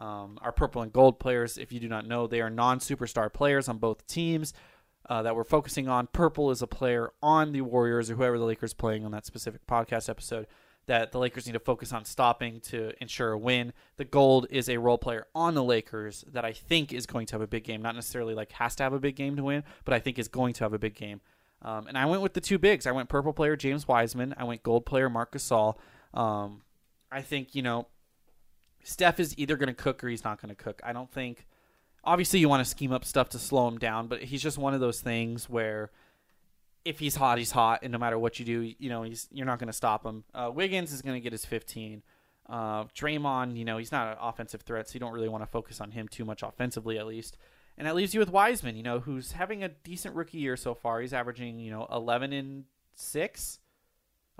Um, 0.00 0.38
our 0.42 0.52
purple 0.52 0.82
and 0.82 0.92
gold 0.92 1.18
players, 1.18 1.58
if 1.58 1.72
you 1.72 1.80
do 1.80 1.88
not 1.88 2.06
know, 2.06 2.26
they 2.26 2.40
are 2.40 2.50
non 2.50 2.78
superstar 2.78 3.32
players 3.32 3.68
on 3.68 3.78
both 3.78 4.06
teams 4.06 4.54
uh, 5.08 5.22
that 5.22 5.36
we're 5.36 5.44
focusing 5.44 5.88
on. 5.88 6.08
Purple 6.08 6.50
is 6.50 6.62
a 6.62 6.66
player 6.66 7.12
on 7.22 7.52
the 7.52 7.60
Warriors 7.62 8.10
or 8.10 8.16
whoever 8.16 8.38
the 8.38 8.44
Lakers 8.44 8.74
playing 8.74 9.04
on 9.04 9.12
that 9.12 9.26
specific 9.26 9.66
podcast 9.66 10.08
episode 10.08 10.46
that 10.86 11.10
the 11.10 11.18
Lakers 11.18 11.46
need 11.46 11.52
to 11.52 11.58
focus 11.58 11.92
on 11.92 12.04
stopping 12.04 12.60
to 12.60 12.92
ensure 13.00 13.32
a 13.32 13.38
win. 13.38 13.72
The 13.96 14.04
gold 14.04 14.46
is 14.50 14.68
a 14.68 14.78
role 14.78 14.98
player 14.98 15.26
on 15.34 15.54
the 15.54 15.64
Lakers 15.64 16.24
that 16.32 16.44
I 16.44 16.52
think 16.52 16.92
is 16.92 17.06
going 17.06 17.26
to 17.26 17.34
have 17.34 17.40
a 17.40 17.46
big 17.46 17.64
game. 17.64 17.82
Not 17.82 17.94
necessarily 17.94 18.34
like 18.34 18.52
has 18.52 18.76
to 18.76 18.84
have 18.84 18.92
a 18.92 19.00
big 19.00 19.16
game 19.16 19.36
to 19.36 19.42
win, 19.42 19.64
but 19.84 19.94
I 19.94 19.98
think 19.98 20.18
is 20.18 20.28
going 20.28 20.54
to 20.54 20.64
have 20.64 20.72
a 20.72 20.78
big 20.78 20.94
game. 20.94 21.20
Um, 21.62 21.88
and 21.88 21.98
I 21.98 22.06
went 22.06 22.22
with 22.22 22.34
the 22.34 22.40
two 22.40 22.58
bigs. 22.58 22.86
I 22.86 22.92
went 22.92 23.08
purple 23.08 23.32
player 23.32 23.56
James 23.56 23.88
Wiseman. 23.88 24.34
I 24.38 24.44
went 24.44 24.62
gold 24.62 24.86
player 24.86 25.10
Marc 25.10 25.32
Gasol. 25.32 25.76
Um, 26.14 26.62
I 27.10 27.22
think 27.22 27.54
you 27.54 27.62
know 27.62 27.88
Steph 28.84 29.18
is 29.18 29.36
either 29.38 29.56
going 29.56 29.68
to 29.68 29.74
cook 29.74 30.04
or 30.04 30.08
he's 30.08 30.24
not 30.24 30.40
going 30.40 30.54
to 30.54 30.62
cook. 30.62 30.80
I 30.84 30.92
don't 30.92 31.10
think. 31.10 31.46
Obviously, 32.06 32.38
you 32.38 32.48
want 32.48 32.64
to 32.64 32.70
scheme 32.70 32.92
up 32.92 33.04
stuff 33.04 33.28
to 33.30 33.38
slow 33.38 33.66
him 33.68 33.78
down, 33.78 34.06
but 34.06 34.22
he's 34.22 34.42
just 34.42 34.58
one 34.58 34.74
of 34.74 34.80
those 34.80 35.00
things 35.00 35.48
where 35.50 35.90
if 36.84 37.00
he's 37.00 37.16
hot, 37.16 37.38
he's 37.38 37.50
hot, 37.50 37.80
and 37.82 37.92
no 37.92 37.98
matter 37.98 38.18
what 38.18 38.38
you 38.38 38.44
do, 38.44 38.72
you 38.78 38.88
know 38.88 39.02
he's 39.02 39.28
you're 39.32 39.46
not 39.46 39.58
going 39.58 39.66
to 39.66 39.72
stop 39.72 40.06
him. 40.06 40.24
Uh, 40.32 40.50
Wiggins 40.54 40.92
is 40.92 41.02
going 41.02 41.16
to 41.16 41.20
get 41.20 41.32
his 41.32 41.44
15. 41.44 42.02
Uh, 42.48 42.84
Draymond, 42.84 43.56
you 43.56 43.64
know, 43.64 43.76
he's 43.76 43.90
not 43.90 44.12
an 44.12 44.18
offensive 44.20 44.62
threat, 44.62 44.88
so 44.88 44.94
you 44.94 45.00
don't 45.00 45.12
really 45.12 45.28
want 45.28 45.42
to 45.42 45.50
focus 45.50 45.80
on 45.80 45.90
him 45.90 46.06
too 46.06 46.24
much 46.24 46.42
offensively, 46.42 46.96
at 46.96 47.06
least. 47.06 47.36
And 47.76 47.86
that 47.86 47.94
leaves 47.94 48.14
you 48.14 48.20
with 48.20 48.30
Wiseman, 48.30 48.76
you 48.76 48.82
know, 48.82 49.00
who's 49.00 49.32
having 49.32 49.62
a 49.62 49.68
decent 49.68 50.14
rookie 50.14 50.38
year 50.38 50.56
so 50.56 50.74
far. 50.74 51.00
He's 51.00 51.12
averaging, 51.12 51.58
you 51.58 51.70
know, 51.70 51.86
11 51.90 52.32
and 52.32 52.64
6. 52.94 53.58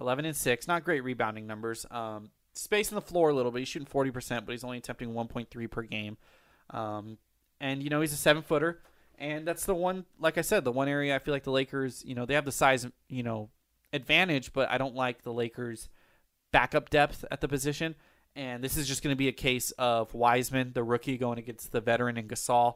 11 0.01 0.25
and 0.25 0.37
6. 0.37 0.69
Not 0.69 0.85
great 0.85 1.05
rebounding 1.05 1.47
numbers. 1.47 1.85
Um, 1.91 2.31
space 2.55 2.91
in 2.91 2.95
the 2.95 3.03
floor 3.03 3.31
a 3.31 3.35
little 3.35 3.51
bit. 3.51 3.59
He's 3.59 3.69
shooting 3.69 3.89
40%, 3.89 4.47
but 4.47 4.53
he's 4.53 4.65
only 4.65 4.79
attempting 4.79 5.13
1.3 5.13 5.71
per 5.71 5.83
game. 5.83 6.17
Um, 6.71 7.19
and, 7.61 7.83
you 7.83 7.91
know, 7.91 8.01
he's 8.01 8.13
a 8.13 8.17
seven 8.17 8.43
footer. 8.43 8.81
And 9.19 9.47
that's 9.47 9.65
the 9.65 9.75
one, 9.75 10.05
like 10.19 10.37
I 10.37 10.43
said, 10.43 10.65
the 10.65 10.73
one 10.73 10.89
area 10.89 11.15
I 11.15 11.19
feel 11.19 11.33
like 11.33 11.45
the 11.45 11.51
Lakers, 11.51 12.05
you 12.05 12.15
know, 12.15 12.27
they 12.27 12.35
have 12.35 12.45
the 12.45 12.53
size, 12.53 12.87
you 13.09 13.23
know, 13.23 13.49
advantage, 13.93 14.53
but 14.53 14.71
I 14.71 14.77
don't 14.77 14.95
like 14.95 15.23
the 15.23 15.33
Lakers' 15.33 15.89
backup 16.53 16.91
depth 16.91 17.25
at 17.31 17.41
the 17.41 17.49
position. 17.49 17.95
And 18.35 18.63
this 18.63 18.77
is 18.77 18.87
just 18.87 19.03
going 19.03 19.15
to 19.15 19.19
be 19.19 19.29
a 19.29 19.33
case 19.33 19.71
of 19.79 20.13
Wiseman, 20.13 20.73
the 20.75 20.83
rookie, 20.83 21.17
going 21.17 21.39
against 21.39 21.73
the 21.73 21.81
veteran 21.81 22.19
and 22.19 22.29
Gasol. 22.29 22.75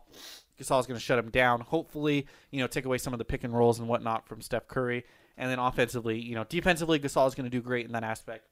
Gasol's 0.59 0.87
going 0.87 0.99
to 0.99 1.05
shut 1.05 1.19
him 1.19 1.31
down. 1.31 1.61
Hopefully, 1.61 2.27
you 2.51 2.61
know, 2.61 2.67
take 2.67 2.87
away 2.87 2.97
some 2.97 3.13
of 3.13 3.19
the 3.19 3.25
pick 3.27 3.45
and 3.45 3.55
rolls 3.55 3.79
and 3.79 3.87
whatnot 3.87 4.27
from 4.27 4.41
Steph 4.41 4.69
Curry. 4.69 5.05
And 5.37 5.51
then 5.51 5.59
offensively, 5.59 6.19
you 6.19 6.35
know, 6.35 6.45
defensively, 6.45 6.99
Gasol 6.99 7.29
is 7.29 7.35
going 7.35 7.45
to 7.45 7.51
do 7.51 7.61
great 7.61 7.85
in 7.85 7.93
that 7.93 8.05
aspect. 8.05 8.47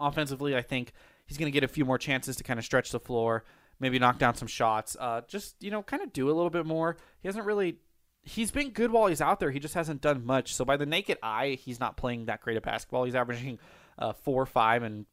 Offensively, 0.00 0.56
I 0.56 0.62
think 0.62 0.92
he's 1.26 1.36
going 1.36 1.50
to 1.50 1.54
get 1.54 1.64
a 1.64 1.68
few 1.68 1.84
more 1.84 1.98
chances 1.98 2.36
to 2.36 2.44
kind 2.44 2.58
of 2.58 2.64
stretch 2.64 2.90
the 2.90 3.00
floor, 3.00 3.44
maybe 3.80 3.98
knock 3.98 4.18
down 4.18 4.34
some 4.34 4.48
shots. 4.48 4.96
Uh, 4.98 5.22
just 5.28 5.62
you 5.62 5.70
know, 5.70 5.82
kind 5.82 6.02
of 6.02 6.12
do 6.12 6.26
a 6.26 6.32
little 6.32 6.50
bit 6.50 6.66
more. 6.66 6.96
He 7.20 7.28
hasn't 7.28 7.44
really. 7.44 7.76
He's 8.22 8.50
been 8.50 8.70
good 8.70 8.90
while 8.90 9.06
he's 9.06 9.22
out 9.22 9.40
there. 9.40 9.50
He 9.50 9.58
just 9.58 9.74
hasn't 9.74 10.02
done 10.02 10.26
much. 10.26 10.54
So 10.54 10.64
by 10.64 10.76
the 10.76 10.84
naked 10.84 11.16
eye, 11.22 11.58
he's 11.60 11.80
not 11.80 11.96
playing 11.96 12.26
that 12.26 12.42
great 12.42 12.58
of 12.58 12.62
basketball. 12.62 13.04
He's 13.04 13.14
averaging 13.14 13.58
uh, 13.98 14.12
four, 14.12 14.44
five, 14.44 14.82
and 14.82 15.06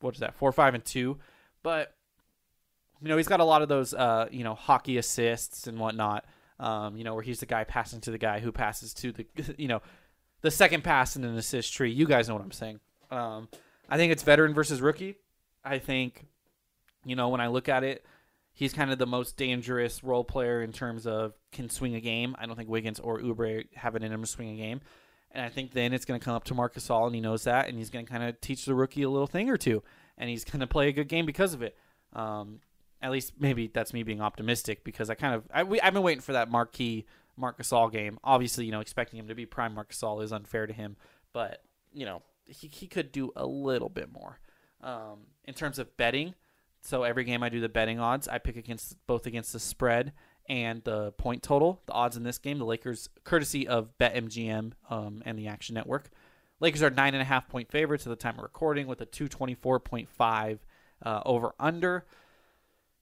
what 0.00 0.14
is 0.14 0.20
that? 0.20 0.34
Four, 0.36 0.52
five, 0.52 0.74
and 0.74 0.84
two. 0.84 1.18
But 1.62 1.94
you 3.02 3.08
know, 3.08 3.16
he's 3.16 3.28
got 3.28 3.40
a 3.40 3.44
lot 3.44 3.62
of 3.62 3.68
those 3.68 3.92
uh, 3.92 4.28
you 4.30 4.44
know 4.44 4.54
hockey 4.54 4.98
assists 4.98 5.66
and 5.66 5.78
whatnot. 5.78 6.24
Um, 6.58 6.96
you 6.96 7.04
know, 7.04 7.14
where 7.14 7.22
he's 7.22 7.40
the 7.40 7.46
guy 7.46 7.64
passing 7.64 8.00
to 8.02 8.10
the 8.10 8.18
guy 8.18 8.40
who 8.40 8.50
passes 8.50 8.94
to 8.94 9.12
the, 9.12 9.26
you 9.58 9.68
know, 9.68 9.82
the 10.40 10.50
second 10.50 10.84
pass 10.84 11.16
in 11.16 11.24
an 11.24 11.36
assist 11.36 11.72
tree. 11.72 11.90
You 11.90 12.06
guys 12.06 12.28
know 12.28 12.34
what 12.34 12.42
I'm 12.42 12.52
saying. 12.52 12.80
Um, 13.10 13.48
I 13.88 13.96
think 13.96 14.12
it's 14.12 14.22
veteran 14.22 14.54
versus 14.54 14.80
rookie. 14.80 15.16
I 15.64 15.78
think, 15.78 16.26
you 17.06 17.16
know, 17.16 17.28
when 17.28 17.40
I 17.40 17.46
look 17.46 17.68
at 17.68 17.84
it, 17.84 18.04
he's 18.52 18.72
kind 18.72 18.90
of 18.90 18.98
the 18.98 19.06
most 19.06 19.36
dangerous 19.36 20.02
role 20.02 20.24
player 20.24 20.62
in 20.62 20.72
terms 20.72 21.06
of 21.06 21.34
can 21.52 21.70
swing 21.70 21.94
a 21.94 22.00
game. 22.00 22.34
I 22.38 22.46
don't 22.46 22.56
think 22.56 22.68
Wiggins 22.68 22.98
or 22.98 23.20
Oubre 23.20 23.66
have 23.74 23.94
it 23.94 24.02
in 24.02 24.12
him 24.12 24.22
to 24.22 24.26
swing 24.26 24.50
a 24.50 24.56
game. 24.56 24.80
And 25.30 25.44
I 25.44 25.48
think 25.48 25.72
then 25.72 25.92
it's 25.92 26.04
going 26.04 26.18
to 26.18 26.24
come 26.24 26.34
up 26.34 26.44
to 26.44 26.54
Marc 26.54 26.74
Gasol, 26.74 27.06
and 27.06 27.14
he 27.14 27.20
knows 27.20 27.44
that, 27.44 27.68
and 27.68 27.78
he's 27.78 27.90
going 27.90 28.06
to 28.06 28.10
kind 28.10 28.24
of 28.24 28.40
teach 28.40 28.64
the 28.64 28.74
rookie 28.74 29.02
a 29.02 29.10
little 29.10 29.26
thing 29.26 29.50
or 29.50 29.56
two, 29.56 29.82
and 30.16 30.30
he's 30.30 30.44
going 30.44 30.60
to 30.60 30.66
play 30.66 30.88
a 30.88 30.92
good 30.92 31.08
game 31.08 31.26
because 31.26 31.52
of 31.54 31.62
it. 31.62 31.76
Um, 32.12 32.60
at 33.02 33.10
least 33.10 33.34
maybe 33.38 33.68
that's 33.68 33.92
me 33.92 34.02
being 34.02 34.22
optimistic 34.22 34.82
because 34.82 35.10
I 35.10 35.14
kind 35.14 35.34
of 35.34 35.44
I, 35.52 35.60
I've 35.82 35.92
been 35.92 36.02
waiting 36.02 36.22
for 36.22 36.32
that 36.32 36.50
marquee 36.50 37.04
Marc 37.36 37.58
Gasol 37.58 37.92
game. 37.92 38.18
Obviously, 38.24 38.64
you 38.64 38.72
know, 38.72 38.80
expecting 38.80 39.18
him 39.18 39.28
to 39.28 39.34
be 39.34 39.44
prime 39.44 39.74
Marc 39.74 39.92
Gasol 39.92 40.22
is 40.22 40.32
unfair 40.32 40.66
to 40.66 40.72
him, 40.72 40.96
but 41.32 41.62
you 41.92 42.06
know, 42.06 42.22
he 42.46 42.68
he 42.68 42.86
could 42.86 43.12
do 43.12 43.32
a 43.36 43.46
little 43.46 43.90
bit 43.90 44.10
more. 44.10 44.40
Um, 44.82 45.26
in 45.44 45.54
terms 45.54 45.78
of 45.78 45.96
betting, 45.96 46.34
so 46.86 47.02
every 47.02 47.24
game 47.24 47.42
I 47.42 47.48
do 47.48 47.60
the 47.60 47.68
betting 47.68 47.98
odds, 47.98 48.28
I 48.28 48.38
pick 48.38 48.56
against 48.56 48.96
both 49.06 49.26
against 49.26 49.52
the 49.52 49.60
spread 49.60 50.12
and 50.48 50.82
the 50.84 51.12
point 51.12 51.42
total. 51.42 51.82
The 51.86 51.92
odds 51.92 52.16
in 52.16 52.22
this 52.22 52.38
game, 52.38 52.58
the 52.58 52.64
Lakers, 52.64 53.08
courtesy 53.24 53.66
of 53.66 53.96
BetMGM 53.98 54.72
um, 54.88 55.22
and 55.26 55.38
the 55.38 55.48
Action 55.48 55.74
Network. 55.74 56.10
Lakers 56.60 56.82
are 56.82 56.90
nine 56.90 57.14
and 57.14 57.22
a 57.22 57.24
half 57.24 57.48
point 57.48 57.70
favorites 57.70 58.06
at 58.06 58.10
the 58.10 58.16
time 58.16 58.36
of 58.36 58.42
recording 58.42 58.86
with 58.86 59.00
a 59.00 59.06
224.5 59.06 60.58
uh, 61.02 61.20
over 61.26 61.52
under. 61.58 62.06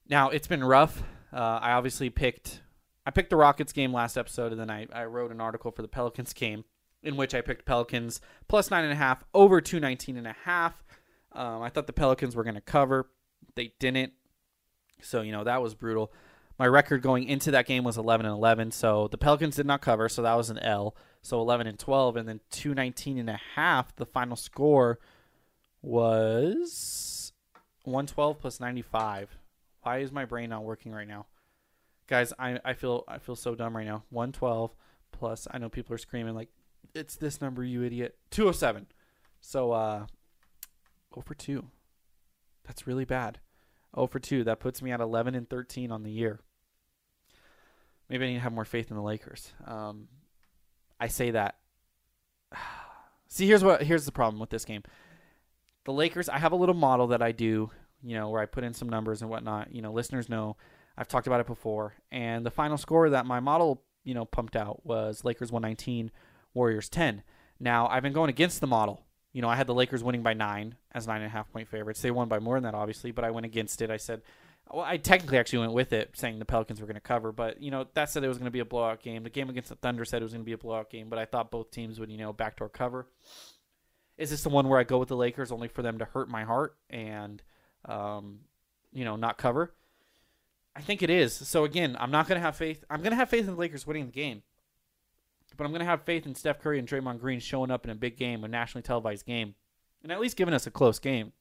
Now 0.09 0.29
it's 0.29 0.47
been 0.47 0.63
rough. 0.63 1.03
Uh, 1.31 1.59
I 1.61 1.71
obviously 1.73 2.09
picked 2.09 2.61
I 3.05 3.11
picked 3.11 3.29
the 3.29 3.35
Rockets 3.35 3.71
game 3.71 3.93
last 3.93 4.17
episode, 4.17 4.51
and 4.51 4.59
then 4.59 4.71
I, 4.71 4.87
I 4.91 5.05
wrote 5.05 5.31
an 5.31 5.39
article 5.39 5.71
for 5.71 5.83
the 5.83 5.87
Pelicans 5.87 6.33
game 6.33 6.63
in 7.03 7.15
which 7.17 7.35
I 7.35 7.41
picked 7.41 7.65
Pelicans 7.65 8.19
plus 8.47 8.71
nine 8.71 8.83
and 8.83 8.91
a 8.91 8.95
half 8.95 9.23
over 9.33 9.61
two 9.61 9.79
nineteen 9.79 10.17
and 10.17 10.27
a 10.27 10.35
half. 10.43 10.83
Um, 11.31 11.61
I 11.61 11.69
thought 11.69 11.87
the 11.87 11.93
Pelicans 11.93 12.35
were 12.35 12.43
going 12.43 12.55
to 12.55 12.61
cover. 12.61 13.07
They 13.55 13.73
didn't. 13.79 14.13
So, 15.01 15.21
you 15.21 15.31
know, 15.31 15.43
that 15.43 15.61
was 15.61 15.75
brutal. 15.75 16.11
My 16.57 16.67
record 16.67 17.01
going 17.01 17.25
into 17.25 17.51
that 17.51 17.67
game 17.67 17.83
was 17.83 17.97
11 17.97 18.25
and 18.25 18.33
11. 18.33 18.71
So 18.71 19.07
the 19.09 19.17
Pelicans 19.17 19.57
did 19.57 19.65
not 19.65 19.81
cover. 19.81 20.07
So 20.07 20.21
that 20.21 20.35
was 20.35 20.49
an 20.49 20.59
L. 20.59 20.95
So 21.21 21.39
11 21.41 21.67
and 21.67 21.77
12. 21.77 22.15
And 22.15 22.27
then 22.27 22.39
219 22.51 23.17
and 23.17 23.29
a 23.29 23.39
half. 23.55 23.95
The 23.95 24.05
final 24.05 24.35
score 24.35 24.99
was 25.81 27.33
112 27.83 28.39
plus 28.39 28.59
95. 28.59 29.37
Why 29.81 29.99
is 29.99 30.11
my 30.11 30.25
brain 30.25 30.49
not 30.49 30.63
working 30.63 30.91
right 30.91 31.07
now? 31.07 31.27
Guys, 32.07 32.33
I, 32.39 32.59
I 32.63 32.73
feel 32.73 33.03
I 33.07 33.17
feel 33.17 33.35
so 33.35 33.55
dumb 33.55 33.75
right 33.75 33.85
now. 33.85 34.03
112 34.09 34.75
plus 35.11 35.47
I 35.51 35.57
know 35.57 35.69
people 35.69 35.93
are 35.93 35.99
screaming 35.99 36.35
like 36.35 36.49
it's 36.93 37.15
this 37.15 37.41
number 37.41 37.63
you 37.63 37.83
idiot. 37.83 38.17
207. 38.31 38.87
So 39.41 39.71
uh 39.71 40.05
go 41.11 41.21
for 41.21 41.35
2. 41.35 41.65
That's 42.65 42.87
really 42.87 43.05
bad. 43.05 43.39
0 43.95 44.07
for 44.07 44.19
2. 44.19 44.43
That 44.43 44.59
puts 44.59 44.81
me 44.81 44.91
at 44.91 44.99
11 44.99 45.35
and 45.35 45.49
13 45.49 45.91
on 45.91 46.03
the 46.03 46.11
year. 46.11 46.39
Maybe 48.09 48.25
I 48.25 48.27
need 48.29 48.33
to 48.35 48.41
have 48.41 48.53
more 48.53 48.65
faith 48.65 48.91
in 48.91 48.97
the 48.97 49.03
Lakers. 49.03 49.53
Um, 49.65 50.07
I 50.99 51.07
say 51.07 51.31
that. 51.31 51.55
See, 53.27 53.47
here's 53.47 53.63
what 53.63 53.83
here's 53.83 54.05
the 54.05 54.11
problem 54.11 54.39
with 54.39 54.49
this 54.49 54.65
game. 54.65 54.83
The 55.85 55.91
Lakers, 55.91 56.29
I 56.29 56.37
have 56.37 56.51
a 56.51 56.55
little 56.55 56.75
model 56.75 57.07
that 57.07 57.21
I 57.21 57.31
do, 57.31 57.69
you 58.01 58.15
know, 58.15 58.29
where 58.29 58.41
I 58.41 58.45
put 58.45 58.63
in 58.63 58.73
some 58.73 58.89
numbers 58.89 59.21
and 59.21 59.29
whatnot. 59.29 59.73
You 59.73 59.81
know, 59.81 59.91
listeners 59.91 60.29
know 60.29 60.57
I've 60.97 61.07
talked 61.07 61.27
about 61.27 61.41
it 61.41 61.47
before. 61.47 61.95
And 62.11 62.45
the 62.45 62.51
final 62.51 62.77
score 62.77 63.09
that 63.09 63.25
my 63.25 63.39
model, 63.39 63.83
you 64.03 64.13
know, 64.13 64.25
pumped 64.25 64.55
out 64.55 64.85
was 64.85 65.23
Lakers 65.23 65.51
119, 65.51 66.11
Warriors 66.53 66.89
10. 66.89 67.23
Now, 67.59 67.87
I've 67.87 68.03
been 68.03 68.13
going 68.13 68.29
against 68.29 68.61
the 68.61 68.67
model. 68.67 69.04
You 69.35 69.41
know, 69.41 69.49
I 69.49 69.57
had 69.57 69.67
the 69.67 69.73
Lakers 69.73 70.01
winning 70.01 70.23
by 70.23 70.33
nine 70.33 70.75
as 70.93 71.07
nine 71.07 71.17
and 71.17 71.25
a 71.25 71.29
half 71.29 71.51
point 71.51 71.67
favorites. 71.67 72.01
They 72.01 72.09
won 72.09 72.29
by 72.29 72.39
more 72.39 72.55
than 72.55 72.63
that, 72.63 72.73
obviously, 72.73 73.11
but 73.11 73.25
I 73.25 73.31
went 73.31 73.45
against 73.45 73.81
it. 73.81 73.91
I 73.91 73.97
said, 73.97 74.21
well, 74.71 74.85
I 74.85 74.95
technically 74.95 75.37
actually 75.37 75.59
went 75.59 75.73
with 75.73 75.91
it, 75.91 76.11
saying 76.13 76.39
the 76.39 76.45
Pelicans 76.45 76.79
were 76.79 76.87
going 76.87 76.95
to 76.95 77.01
cover, 77.01 77.33
but 77.33 77.61
you 77.61 77.69
know 77.69 77.85
that 77.95 78.09
said 78.09 78.23
it 78.23 78.29
was 78.29 78.37
going 78.37 78.45
to 78.45 78.51
be 78.51 78.61
a 78.61 78.65
blowout 78.65 79.03
game. 79.03 79.23
The 79.23 79.29
game 79.29 79.49
against 79.49 79.67
the 79.67 79.75
Thunder 79.75 80.05
said 80.05 80.21
it 80.21 80.23
was 80.23 80.31
going 80.31 80.45
to 80.45 80.45
be 80.45 80.53
a 80.53 80.57
blowout 80.57 80.89
game, 80.89 81.09
but 81.09 81.19
I 81.19 81.25
thought 81.25 81.51
both 81.51 81.69
teams 81.69 81.99
would, 81.99 82.09
you 82.09 82.17
know, 82.17 82.31
backdoor 82.31 82.69
cover. 82.69 83.07
Is 84.17 84.29
this 84.29 84.41
the 84.41 84.47
one 84.47 84.69
where 84.69 84.79
I 84.79 84.85
go 84.85 84.99
with 84.99 85.09
the 85.09 85.17
Lakers 85.17 85.51
only 85.51 85.67
for 85.67 85.81
them 85.81 85.99
to 85.99 86.05
hurt 86.05 86.29
my 86.29 86.45
heart 86.45 86.77
and, 86.89 87.43
um, 87.83 88.39
you 88.93 89.03
know, 89.03 89.17
not 89.17 89.37
cover? 89.37 89.73
I 90.77 90.79
think 90.79 91.03
it 91.03 91.09
is. 91.09 91.33
So 91.33 91.65
again, 91.65 91.97
I'm 91.99 92.11
not 92.11 92.29
going 92.29 92.39
to 92.39 92.45
have 92.45 92.55
faith. 92.55 92.85
I'm 92.89 93.01
going 93.01 93.11
to 93.11 93.17
have 93.17 93.29
faith 93.29 93.41
in 93.49 93.55
the 93.55 93.59
Lakers 93.59 93.85
winning 93.85 94.05
the 94.05 94.13
game, 94.13 94.43
but 95.55 95.63
I'm 95.63 95.71
going 95.71 95.79
to 95.79 95.85
have 95.85 96.03
faith 96.03 96.25
in 96.25 96.35
Steph 96.35 96.59
Curry 96.59 96.79
and 96.79 96.87
Draymond 96.87 97.19
Green 97.19 97.39
showing 97.39 97.71
up 97.71 97.85
in 97.85 97.91
a 97.91 97.95
big 97.95 98.17
game, 98.17 98.43
a 98.43 98.47
nationally 98.47 98.83
televised 98.83 99.25
game, 99.25 99.55
and 100.03 100.11
at 100.11 100.19
least 100.19 100.37
giving 100.37 100.53
us 100.53 100.67
a 100.67 100.71
close 100.71 100.99
game. 100.99 101.31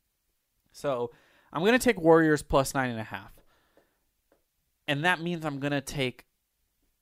So 0.72 1.11
I'm 1.53 1.62
going 1.62 1.72
to 1.72 1.79
take 1.79 2.00
Warriors 2.00 2.42
plus 2.42 2.74
nine 2.74 2.90
and 2.90 3.00
a 3.00 3.05
half, 3.05 3.33
and 4.88 5.05
that 5.05 5.20
means 5.20 5.44
I'm 5.44 5.61
going 5.61 5.72
to 5.72 5.81
take 5.81 6.27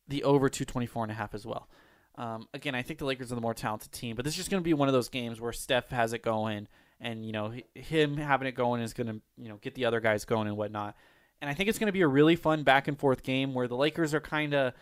the 0.09 0.25
over 0.25 0.48
224 0.48 1.05
and 1.05 1.12
a 1.12 1.14
half 1.14 1.35
as 1.35 1.46
well. 1.46 1.68
Um, 2.16 2.46
again, 2.53 2.75
I 2.75 2.83
think 2.83 2.98
the 2.98 3.07
Lakers 3.07 3.33
are 3.33 3.37
the 3.37 3.40
more 3.40 3.55
talented 3.55 3.92
team, 3.92 4.16
but 4.16 4.25
this 4.25 4.35
is 4.35 4.38
just 4.38 4.51
going 4.51 4.62
to 4.62 4.64
be 4.64 4.75
one 4.75 4.88
of 4.88 4.92
those 4.92 5.09
games 5.09 5.40
where 5.40 5.53
Steph 5.53 5.88
has 5.88 6.12
it 6.12 6.22
going, 6.22 6.68
and 7.01 7.25
you 7.25 7.33
know 7.33 7.53
him 7.75 8.16
having 8.16 8.46
it 8.46 8.53
going 8.53 8.83
is 8.83 8.92
going 8.92 9.07
to 9.07 9.20
you 9.37 9.48
know 9.48 9.57
get 9.57 9.75
the 9.75 9.87
other 9.87 10.01
guys 10.01 10.25
going 10.25 10.46
and 10.46 10.57
whatnot. 10.57 10.96
And 11.40 11.51
I 11.51 11.55
think 11.55 11.68
it's 11.68 11.79
going 11.79 11.88
to 11.88 11.92
be 11.92 12.03
a 12.03 12.09
really 12.09 12.37
fun 12.37 12.62
back 12.62 12.87
and 12.87 12.96
forth 12.96 13.25
game 13.25 13.53
where 13.53 13.66
the 13.66 13.75
Lakers 13.75 14.14
are 14.14 14.20
kind 14.20 14.55
of 14.55 14.75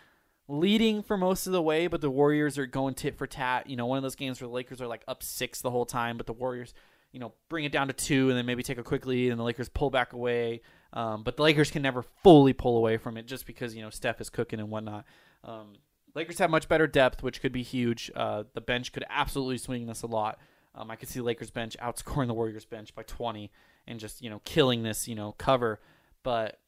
leading 0.50 1.02
for 1.02 1.16
most 1.16 1.46
of 1.46 1.52
the 1.52 1.62
way, 1.62 1.86
but 1.86 2.00
the 2.00 2.10
Warriors 2.10 2.58
are 2.58 2.66
going 2.66 2.94
tit 2.94 3.16
for 3.16 3.26
tat. 3.26 3.68
You 3.68 3.76
know, 3.76 3.86
one 3.86 3.98
of 3.98 4.02
those 4.02 4.16
games 4.16 4.40
where 4.40 4.48
the 4.48 4.54
Lakers 4.54 4.80
are 4.80 4.86
like 4.86 5.04
up 5.06 5.22
six 5.22 5.60
the 5.60 5.70
whole 5.70 5.86
time, 5.86 6.16
but 6.16 6.26
the 6.26 6.32
Warriors, 6.32 6.74
you 7.12 7.20
know, 7.20 7.32
bring 7.48 7.64
it 7.64 7.72
down 7.72 7.86
to 7.86 7.92
two 7.92 8.28
and 8.28 8.36
then 8.36 8.46
maybe 8.46 8.62
take 8.62 8.78
a 8.78 8.82
quick 8.82 9.06
lead, 9.06 9.30
and 9.30 9.38
the 9.38 9.44
Lakers 9.44 9.68
pull 9.68 9.90
back 9.90 10.12
away. 10.12 10.62
Um, 10.92 11.22
but 11.22 11.36
the 11.36 11.42
Lakers 11.44 11.70
can 11.70 11.82
never 11.82 12.02
fully 12.02 12.52
pull 12.52 12.76
away 12.76 12.96
from 12.96 13.16
it 13.16 13.26
just 13.26 13.46
because 13.46 13.74
you 13.74 13.82
know 13.82 13.90
Steph 13.90 14.20
is 14.20 14.28
cooking 14.28 14.58
and 14.58 14.70
whatnot. 14.70 15.04
Um, 15.44 15.74
Lakers 16.14 16.38
have 16.38 16.50
much 16.50 16.68
better 16.68 16.88
depth, 16.88 17.22
which 17.22 17.40
could 17.40 17.52
be 17.52 17.62
huge. 17.62 18.10
Uh, 18.14 18.44
the 18.54 18.60
bench 18.60 18.92
could 18.92 19.04
absolutely 19.08 19.58
swing 19.58 19.86
this 19.86 20.02
a 20.02 20.08
lot. 20.08 20.38
Um, 20.74 20.90
I 20.90 20.96
could 20.96 21.08
see 21.08 21.20
Lakers 21.20 21.50
bench 21.50 21.76
outscoring 21.80 22.26
the 22.26 22.34
Warriors 22.34 22.64
bench 22.64 22.94
by 22.94 23.02
20 23.04 23.50
and 23.86 24.00
just 24.00 24.22
you 24.22 24.30
know 24.30 24.40
killing 24.44 24.82
this 24.82 25.06
you 25.06 25.14
know 25.14 25.32
cover. 25.38 25.80
But 26.22 26.58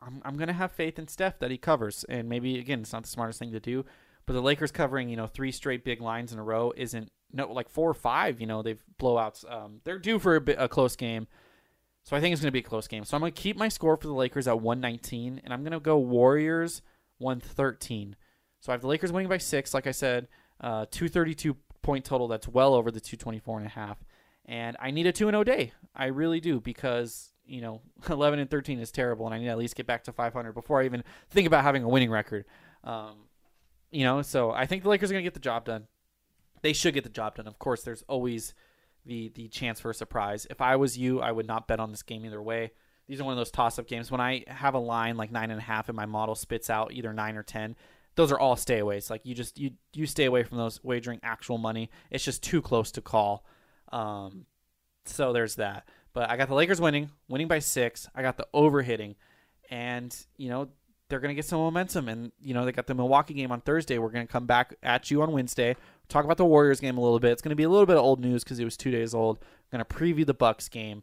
I'm 0.00 0.22
I'm 0.24 0.36
gonna 0.36 0.52
have 0.52 0.72
faith 0.72 0.98
in 0.98 1.08
Steph 1.08 1.38
that 1.40 1.50
he 1.50 1.58
covers, 1.58 2.04
and 2.08 2.28
maybe 2.28 2.58
again 2.58 2.80
it's 2.80 2.92
not 2.92 3.02
the 3.02 3.08
smartest 3.08 3.38
thing 3.38 3.52
to 3.52 3.60
do, 3.60 3.84
but 4.26 4.32
the 4.32 4.42
Lakers 4.42 4.72
covering 4.72 5.08
you 5.08 5.16
know 5.16 5.26
three 5.26 5.52
straight 5.52 5.84
big 5.84 6.00
lines 6.00 6.32
in 6.32 6.38
a 6.38 6.42
row 6.42 6.72
isn't 6.76 7.10
no 7.32 7.52
like 7.52 7.68
four 7.68 7.90
or 7.90 7.94
five. 7.94 8.40
You 8.40 8.46
know 8.46 8.62
they've 8.62 8.82
blowouts. 9.00 9.50
Um, 9.50 9.80
they're 9.84 9.98
due 9.98 10.18
for 10.18 10.36
a, 10.36 10.40
bit, 10.40 10.56
a 10.58 10.68
close 10.68 10.96
game. 10.96 11.26
So 12.02 12.16
I 12.16 12.20
think 12.20 12.32
it's 12.32 12.42
to 12.42 12.50
be 12.50 12.60
a 12.60 12.62
close 12.62 12.88
game. 12.88 13.04
So 13.04 13.16
I'm 13.16 13.22
to 13.22 13.30
keep 13.30 13.56
my 13.56 13.68
score 13.68 13.96
for 13.96 14.06
the 14.06 14.14
Lakers 14.14 14.48
at 14.48 14.60
119, 14.60 15.42
and 15.44 15.52
I'm 15.52 15.64
to 15.64 15.80
go 15.80 15.98
Warriors 15.98 16.82
113. 17.18 18.16
So 18.60 18.72
I 18.72 18.74
have 18.74 18.80
the 18.80 18.88
Lakers 18.88 19.12
winning 19.12 19.28
by 19.28 19.38
six, 19.38 19.74
like 19.74 19.86
I 19.86 19.92
said, 19.92 20.28
uh, 20.60 20.86
232 20.90 21.56
point 21.82 22.04
total. 22.04 22.28
That's 22.28 22.48
well 22.48 22.74
over 22.74 22.90
the 22.90 23.00
224 23.00 23.58
and 23.58 23.66
a 23.66 23.70
half. 23.70 23.98
And 24.46 24.76
I 24.80 24.90
need 24.90 25.06
a 25.06 25.12
2 25.12 25.28
and 25.28 25.34
0 25.34 25.44
day. 25.44 25.72
I 25.94 26.06
really 26.06 26.40
do 26.40 26.60
because, 26.60 27.32
you 27.50 27.60
know, 27.60 27.82
11 28.08 28.38
and 28.38 28.50
13 28.50 28.78
is 28.78 28.90
terrible, 28.92 29.26
and 29.26 29.34
I 29.34 29.38
need 29.38 29.46
to 29.46 29.50
at 29.50 29.58
least 29.58 29.76
get 29.76 29.86
back 29.86 30.04
to 30.04 30.12
500 30.12 30.52
before 30.52 30.80
I 30.80 30.84
even 30.84 31.02
think 31.30 31.46
about 31.46 31.64
having 31.64 31.82
a 31.82 31.88
winning 31.88 32.10
record. 32.10 32.44
Um, 32.84 33.16
you 33.90 34.04
know, 34.04 34.22
so 34.22 34.50
I 34.52 34.66
think 34.66 34.82
the 34.82 34.88
Lakers 34.88 35.10
are 35.10 35.14
going 35.14 35.24
to 35.24 35.26
get 35.26 35.34
the 35.34 35.40
job 35.40 35.64
done. 35.64 35.86
They 36.62 36.72
should 36.72 36.94
get 36.94 37.04
the 37.04 37.10
job 37.10 37.36
done. 37.36 37.46
Of 37.46 37.58
course, 37.58 37.82
there's 37.82 38.04
always 38.08 38.54
the 39.06 39.30
the 39.34 39.48
chance 39.48 39.80
for 39.80 39.90
a 39.90 39.94
surprise. 39.94 40.46
If 40.50 40.60
I 40.60 40.76
was 40.76 40.96
you, 40.96 41.20
I 41.20 41.32
would 41.32 41.46
not 41.46 41.66
bet 41.66 41.80
on 41.80 41.90
this 41.90 42.02
game 42.02 42.24
either 42.24 42.42
way. 42.42 42.72
These 43.08 43.20
are 43.20 43.24
one 43.24 43.32
of 43.32 43.38
those 43.38 43.50
toss 43.50 43.78
up 43.78 43.88
games. 43.88 44.10
When 44.10 44.20
I 44.20 44.44
have 44.46 44.74
a 44.74 44.78
line 44.78 45.16
like 45.16 45.32
nine 45.32 45.50
and 45.50 45.58
a 45.58 45.64
half 45.64 45.88
and 45.88 45.96
my 45.96 46.06
model 46.06 46.34
spits 46.34 46.70
out 46.70 46.92
either 46.92 47.12
nine 47.12 47.36
or 47.36 47.42
ten, 47.42 47.76
those 48.14 48.30
are 48.30 48.38
all 48.38 48.56
stayaways. 48.56 49.10
Like 49.10 49.22
you 49.24 49.34
just 49.34 49.58
you 49.58 49.72
you 49.94 50.06
stay 50.06 50.26
away 50.26 50.42
from 50.44 50.58
those 50.58 50.82
wagering 50.84 51.18
actual 51.22 51.58
money. 51.58 51.90
It's 52.10 52.24
just 52.24 52.42
too 52.42 52.62
close 52.62 52.92
to 52.92 53.00
call. 53.00 53.44
Um, 53.90 54.46
so 55.06 55.32
there's 55.32 55.56
that. 55.56 55.88
But 56.12 56.30
I 56.30 56.36
got 56.36 56.48
the 56.48 56.54
Lakers 56.54 56.80
winning, 56.80 57.10
winning 57.28 57.48
by 57.48 57.60
six. 57.60 58.08
I 58.14 58.22
got 58.22 58.36
the 58.36 58.46
over 58.52 58.82
hitting, 58.82 59.14
and 59.70 60.14
you 60.36 60.48
know 60.48 60.68
they're 61.08 61.20
gonna 61.20 61.34
get 61.34 61.44
some 61.44 61.60
momentum. 61.60 62.08
And 62.08 62.32
you 62.40 62.54
know 62.54 62.64
they 62.64 62.72
got 62.72 62.86
the 62.86 62.94
Milwaukee 62.94 63.34
game 63.34 63.52
on 63.52 63.60
Thursday. 63.60 63.98
We're 63.98 64.10
gonna 64.10 64.26
come 64.26 64.46
back 64.46 64.74
at 64.82 65.10
you 65.10 65.22
on 65.22 65.32
Wednesday. 65.32 65.76
Talk 66.08 66.24
about 66.24 66.36
the 66.36 66.44
Warriors 66.44 66.80
game 66.80 66.98
a 66.98 67.00
little 67.00 67.20
bit. 67.20 67.32
It's 67.32 67.42
gonna 67.42 67.54
be 67.54 67.62
a 67.62 67.68
little 67.68 67.86
bit 67.86 67.96
of 67.96 68.02
old 68.02 68.20
news 68.20 68.42
because 68.42 68.58
it 68.58 68.64
was 68.64 68.76
two 68.76 68.90
days 68.90 69.14
old. 69.14 69.38
I'm 69.40 69.78
gonna 69.78 69.84
preview 69.84 70.26
the 70.26 70.34
Bucks 70.34 70.68
game. 70.68 71.02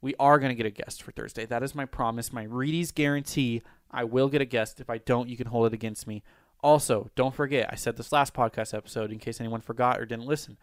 We 0.00 0.14
are 0.18 0.38
gonna 0.38 0.54
get 0.54 0.66
a 0.66 0.70
guest 0.70 1.02
for 1.02 1.12
Thursday. 1.12 1.46
That 1.46 1.62
is 1.62 1.74
my 1.74 1.84
promise, 1.84 2.32
my 2.32 2.44
Reedy's 2.44 2.90
guarantee. 2.90 3.62
I 3.90 4.04
will 4.04 4.28
get 4.28 4.40
a 4.40 4.46
guest. 4.46 4.80
If 4.80 4.88
I 4.88 4.98
don't, 4.98 5.28
you 5.28 5.36
can 5.36 5.48
hold 5.48 5.66
it 5.66 5.74
against 5.74 6.06
me. 6.06 6.22
Also, 6.62 7.10
don't 7.16 7.34
forget, 7.34 7.68
I 7.70 7.74
said 7.74 7.96
this 7.96 8.12
last 8.12 8.34
podcast 8.34 8.72
episode 8.72 9.10
in 9.10 9.18
case 9.18 9.40
anyone 9.40 9.60
forgot 9.60 10.00
or 10.00 10.06
didn't 10.06 10.26
listen. 10.26 10.56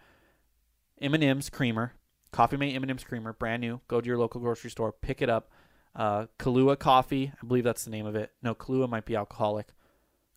M&M's 1.01 1.49
creamer, 1.49 1.93
Coffee 2.31 2.57
Mate 2.57 2.75
M&M's 2.75 3.03
creamer, 3.03 3.33
brand 3.33 3.61
new. 3.61 3.81
Go 3.87 4.01
to 4.01 4.07
your 4.07 4.17
local 4.17 4.41
grocery 4.41 4.69
store, 4.69 4.91
pick 4.91 5.21
it 5.21 5.29
up. 5.29 5.49
Uh, 5.95 6.27
Kahlua 6.37 6.77
coffee, 6.77 7.31
I 7.41 7.45
believe 7.45 7.63
that's 7.63 7.83
the 7.83 7.91
name 7.91 8.05
of 8.05 8.15
it. 8.15 8.31
No, 8.43 8.53
Kahlua 8.53 8.87
might 8.87 9.05
be 9.05 9.15
alcoholic. 9.15 9.69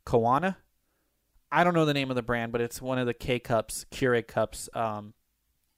Koana. 0.06 0.56
I 1.50 1.64
don't 1.64 1.74
know 1.74 1.84
the 1.84 1.94
name 1.94 2.10
of 2.10 2.16
the 2.16 2.22
brand, 2.22 2.50
but 2.50 2.62
it's 2.62 2.80
one 2.80 2.98
of 2.98 3.06
the 3.06 3.14
K 3.14 3.38
cups, 3.38 3.84
Keurig 3.90 4.26
cups, 4.26 4.70
um, 4.74 5.12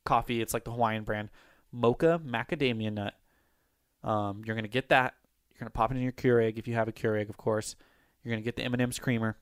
coffee. 0.05 0.41
It's 0.41 0.55
like 0.55 0.65
the 0.65 0.71
Hawaiian 0.71 1.03
brand, 1.03 1.31
mocha 1.73 2.21
macadamia 2.25 2.93
nut. 2.93 3.15
Um, 4.05 4.43
you're 4.47 4.55
gonna 4.55 4.69
get 4.69 4.91
that. 4.91 5.15
You're 5.51 5.59
gonna 5.59 5.71
pop 5.71 5.91
it 5.91 5.97
in 5.97 6.03
your 6.03 6.13
Keurig 6.13 6.59
if 6.59 6.69
you 6.69 6.75
have 6.75 6.87
a 6.87 6.93
Keurig, 6.93 7.29
of 7.29 7.37
course. 7.37 7.75
You're 8.23 8.31
gonna 8.31 8.43
get 8.43 8.55
the 8.57 8.63
M&M's 8.63 9.01
creamer, 9.01 9.37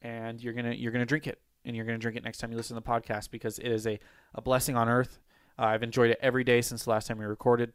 and 0.00 0.42
you're 0.42 0.54
gonna 0.54 0.72
you're 0.72 0.92
gonna 0.92 1.04
drink 1.04 1.26
it, 1.26 1.40
and 1.66 1.76
you're 1.76 1.84
gonna 1.84 1.98
drink 1.98 2.16
it 2.16 2.24
next 2.24 2.38
time 2.38 2.50
you 2.50 2.56
listen 2.56 2.74
to 2.74 2.82
the 2.82 2.88
podcast 2.88 3.30
because 3.30 3.58
it 3.58 3.68
is 3.68 3.86
a 3.86 4.00
a 4.34 4.40
blessing 4.40 4.74
on 4.74 4.88
earth. 4.88 5.20
Uh, 5.58 5.66
I've 5.66 5.82
enjoyed 5.82 6.10
it 6.10 6.18
every 6.20 6.44
day 6.44 6.60
since 6.62 6.84
the 6.84 6.90
last 6.90 7.08
time 7.08 7.18
we 7.18 7.24
recorded. 7.24 7.72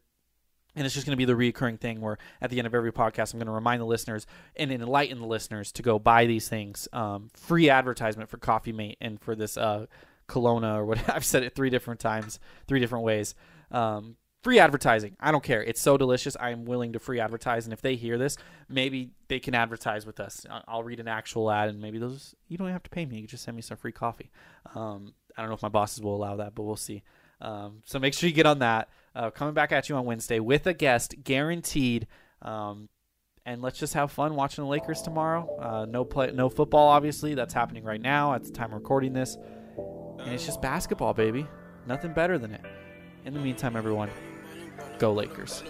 And 0.75 0.85
it's 0.85 0.93
just 0.93 1.07
going 1.07 1.13
to 1.13 1.17
be 1.17 1.25
the 1.25 1.35
recurring 1.35 1.77
thing 1.77 2.01
where 2.01 2.19
at 2.39 2.51
the 2.51 2.59
end 2.59 2.67
of 2.67 2.75
every 2.75 2.91
podcast, 2.91 3.33
I'm 3.33 3.39
going 3.39 3.47
to 3.47 3.51
remind 3.51 3.81
the 3.81 3.85
listeners 3.85 4.27
and 4.55 4.71
enlighten 4.71 5.19
the 5.19 5.25
listeners 5.25 5.71
to 5.71 5.81
go 5.81 5.97
buy 5.97 6.27
these 6.27 6.47
things. 6.47 6.87
Um, 6.93 7.31
free 7.33 7.69
advertisement 7.69 8.29
for 8.29 8.37
Coffee 8.37 8.71
Mate 8.71 8.97
and 9.01 9.19
for 9.19 9.35
this 9.35 9.57
uh, 9.57 9.87
Kelowna 10.27 10.77
or 10.77 10.85
what 10.85 11.09
I've 11.13 11.25
said 11.25 11.43
it 11.43 11.55
three 11.55 11.71
different 11.71 11.99
times, 11.99 12.39
three 12.67 12.79
different 12.79 13.05
ways. 13.05 13.33
Um, 13.71 14.17
free 14.43 14.59
advertising. 14.59 15.15
I 15.19 15.31
don't 15.31 15.43
care. 15.43 15.63
It's 15.63 15.81
so 15.81 15.97
delicious. 15.97 16.37
I 16.39 16.51
am 16.51 16.65
willing 16.65 16.93
to 16.93 16.99
free 16.99 17.19
advertise. 17.19 17.65
And 17.65 17.73
if 17.73 17.81
they 17.81 17.95
hear 17.95 18.17
this, 18.17 18.37
maybe 18.69 19.11
they 19.29 19.39
can 19.39 19.55
advertise 19.55 20.05
with 20.05 20.19
us. 20.19 20.45
I'll 20.67 20.83
read 20.83 20.99
an 20.99 21.07
actual 21.07 21.49
ad 21.49 21.69
and 21.69 21.81
maybe 21.81 21.97
those, 21.97 22.35
you 22.47 22.57
don't 22.57 22.69
have 22.69 22.83
to 22.83 22.89
pay 22.89 23.05
me. 23.05 23.19
You 23.19 23.27
just 23.27 23.43
send 23.43 23.55
me 23.55 23.61
some 23.61 23.77
free 23.77 23.91
coffee. 23.91 24.31
Um, 24.75 25.13
I 25.35 25.41
don't 25.41 25.49
know 25.49 25.55
if 25.55 25.63
my 25.63 25.69
bosses 25.69 26.01
will 26.01 26.15
allow 26.15 26.35
that, 26.37 26.55
but 26.55 26.63
we'll 26.63 26.75
see. 26.75 27.03
Um, 27.41 27.81
so 27.85 27.99
make 27.99 28.13
sure 28.13 28.27
you 28.27 28.35
get 28.35 28.45
on 28.45 28.59
that. 28.59 28.89
Uh, 29.15 29.31
coming 29.31 29.53
back 29.53 29.71
at 29.71 29.89
you 29.89 29.95
on 29.95 30.05
Wednesday 30.05 30.39
with 30.39 30.67
a 30.67 30.73
guest, 30.73 31.15
guaranteed. 31.23 32.07
Um, 32.41 32.89
and 33.45 33.61
let's 33.61 33.79
just 33.79 33.93
have 33.93 34.11
fun 34.11 34.35
watching 34.35 34.63
the 34.65 34.69
Lakers 34.69 35.01
tomorrow. 35.01 35.57
Uh, 35.59 35.85
no 35.85 36.03
play, 36.03 36.31
no 36.31 36.49
football, 36.49 36.89
obviously. 36.89 37.33
That's 37.33 37.53
happening 37.53 37.83
right 37.83 38.01
now 38.01 38.33
at 38.33 38.43
the 38.43 38.51
time 38.51 38.73
of 38.73 38.73
recording 38.73 39.13
this, 39.13 39.37
and 40.19 40.33
it's 40.33 40.45
just 40.45 40.61
basketball, 40.61 41.13
baby. 41.13 41.47
Nothing 41.87 42.13
better 42.13 42.37
than 42.37 42.53
it. 42.53 42.61
In 43.23 43.33
the 43.33 43.39
meantime, 43.39 43.77
everyone, 43.77 44.09
go 44.99 45.13
Lakers. 45.13 45.63